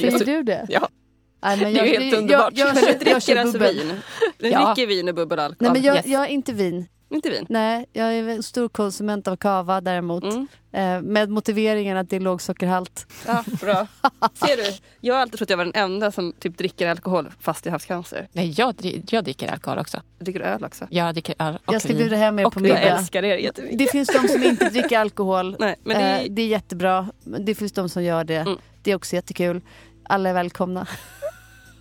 [0.01, 0.67] Säger du det?
[0.69, 0.89] Ja.
[1.43, 2.53] Nej, men Det är jag, helt jag, underbart.
[2.57, 3.77] Jag, jag, kör, jag dricker kör alltså bubbel.
[3.77, 4.01] vin?
[4.39, 4.75] Ni Ja.
[4.75, 5.73] dricker vin och bubbel och alkohol?
[5.73, 6.07] Nej, men jag, Yes.
[6.07, 6.87] jag är inte vin.
[7.11, 7.47] Inte vin?
[7.49, 10.25] Nej, jag är en stor konsument av kava däremot.
[10.25, 10.47] Mm.
[10.73, 13.07] Eh, med motiveringen att det är låg sockerhalt.
[13.27, 13.87] Ja, bra.
[14.35, 14.77] Ser du?
[15.01, 17.71] Jag har alltid trott att jag var den enda som typ dricker alkohol fast jag
[17.71, 18.29] har haft cancer.
[18.33, 18.75] Nej, jag,
[19.11, 20.01] jag dricker alkohol också.
[20.19, 20.87] Jag dricker öl också.
[20.91, 22.69] Jag dricker öl och Jag ska bjuda hem er på vin.
[22.69, 22.99] Jag middag.
[22.99, 23.79] älskar er jättemycket.
[23.79, 25.57] Det finns de som inte dricker alkohol.
[25.59, 26.29] Nej, men det Eh, är...
[26.29, 27.09] det är jättebra.
[27.25, 28.37] Men Det finns de som gör det.
[28.37, 28.59] Mm.
[28.83, 29.61] Det är också jättekul.
[30.09, 30.87] Alla är välkomna.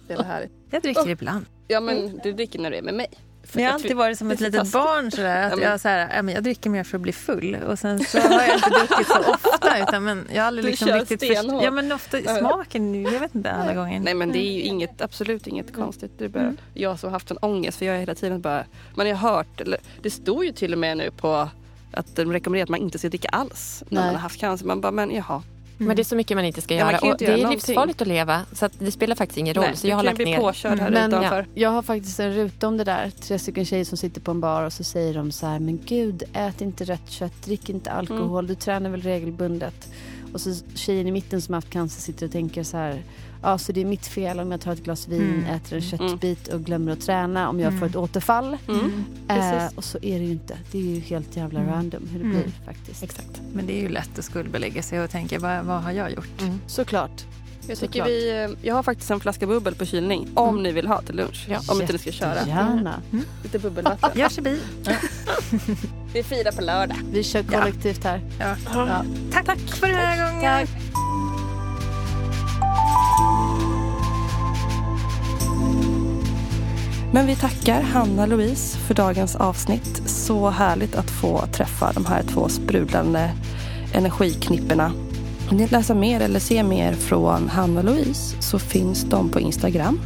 [0.07, 0.51] Det är härligt.
[0.71, 1.45] Jag dricker ibland.
[1.67, 3.07] Ja men du dricker när du är med mig.
[3.43, 5.11] För Men jag har alltid varit som ett så litet barn.
[5.11, 7.55] Sådär, att jag, såhär, ja, men jag dricker mer för att bli full.
[7.55, 9.79] Och sen så har jag inte druckit så ofta.
[9.83, 11.63] Utan, men jag har aldrig Du liksom kör riktigt stenhårt.
[11.63, 13.01] Ja, men ofta smaken nu.
[13.01, 13.99] Jag vet inte alla gånger.
[13.99, 16.11] Nej men det är ju inget, absolut inget konstigt.
[16.17, 16.57] Det är bara Mm.
[16.73, 19.61] jag som har haft en ångest för jag är hela tiden bara, man har hört,
[19.61, 21.49] eller det står ju till och med nu på
[21.91, 24.05] att de rekommenderar att man inte ska dricka alls när Nej.
[24.07, 24.65] man har haft cancer.
[24.65, 25.43] Man bara, men jaha.
[25.77, 26.99] Men det är så mycket man inte ska Ja, göra.
[27.03, 27.55] ju och det göra är någonting.
[27.67, 28.41] livsfarligt att leva.
[28.53, 29.65] Så att det spelar faktiskt ingen roll.
[29.67, 30.37] Nej, så jag har lagt bli ner.
[30.37, 31.47] påkörd här Men utanför.
[31.53, 33.09] Jag har faktiskt en ruta om det där.
[33.21, 35.79] Tre stycken tjejer som sitter på en bar och så säger de så här, men
[35.85, 38.47] gud, ät inte rött kött, drick inte alkohol, Mm.
[38.47, 39.87] du tränar väl regelbundet.
[40.33, 43.01] Och så tjejen i mitten som har haft cancer sitter och tänker så här,
[43.41, 45.45] ja så det är mitt fel om jag tar ett glas vin, Mm.
[45.55, 47.79] äter en köttbit och glömmer att träna om jag Mm.
[47.79, 48.57] får ett återfall.
[48.67, 49.03] Mm.
[49.29, 50.57] Eh, och så är det ju inte.
[50.71, 51.71] Det är ju helt jävla Mm.
[51.73, 52.41] random hur det Mm.
[52.41, 53.03] blir faktiskt.
[53.03, 53.41] Exakt.
[53.53, 56.41] Men det är ju lätt att skuldbelägga sig och tänka, vad, vad har jag gjort?
[56.41, 56.59] Mm.
[56.67, 57.25] Såklart.
[57.69, 58.07] Jag, tycker Såklart.
[58.07, 60.63] vi, eh, jag har faktiskt en flaska bubbel på kylning om Mm.
[60.63, 61.45] ni vill ha till lunch.
[61.49, 61.59] Ja.
[61.67, 62.47] Om inte ni ska köra.
[62.47, 63.01] Gärna.
[63.43, 64.09] Lite bubbelvatten.
[64.19, 64.59] Gör sig bi.
[66.13, 66.97] Vi firar på lördag.
[67.11, 68.21] Vi kör kollektivt här.
[68.39, 68.55] Ja.
[68.73, 69.05] Ja.
[69.31, 70.67] Tack, Tack för den här gången.
[77.17, 80.01] Men vi tackar Hanna-Louise för dagens avsnitt.
[80.05, 83.31] Så härligt att få träffa de här två sprudlande
[83.93, 84.91] energiknipporna.
[85.49, 89.99] Om ni vill läsa mer eller se mer från Hanna-Louise så finns de på Instagram.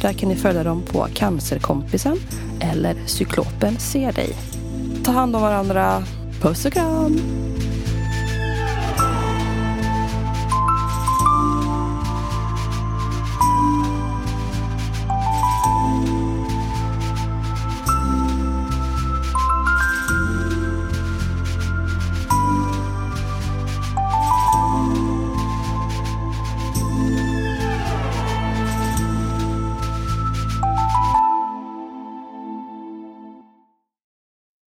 [0.00, 2.16] Där kan ni följa dem på Cancerkompisen
[2.60, 4.36] eller Cyklopen ser dig.
[5.04, 6.02] Ta hand om varandra.
[6.42, 7.20] Puss och kram!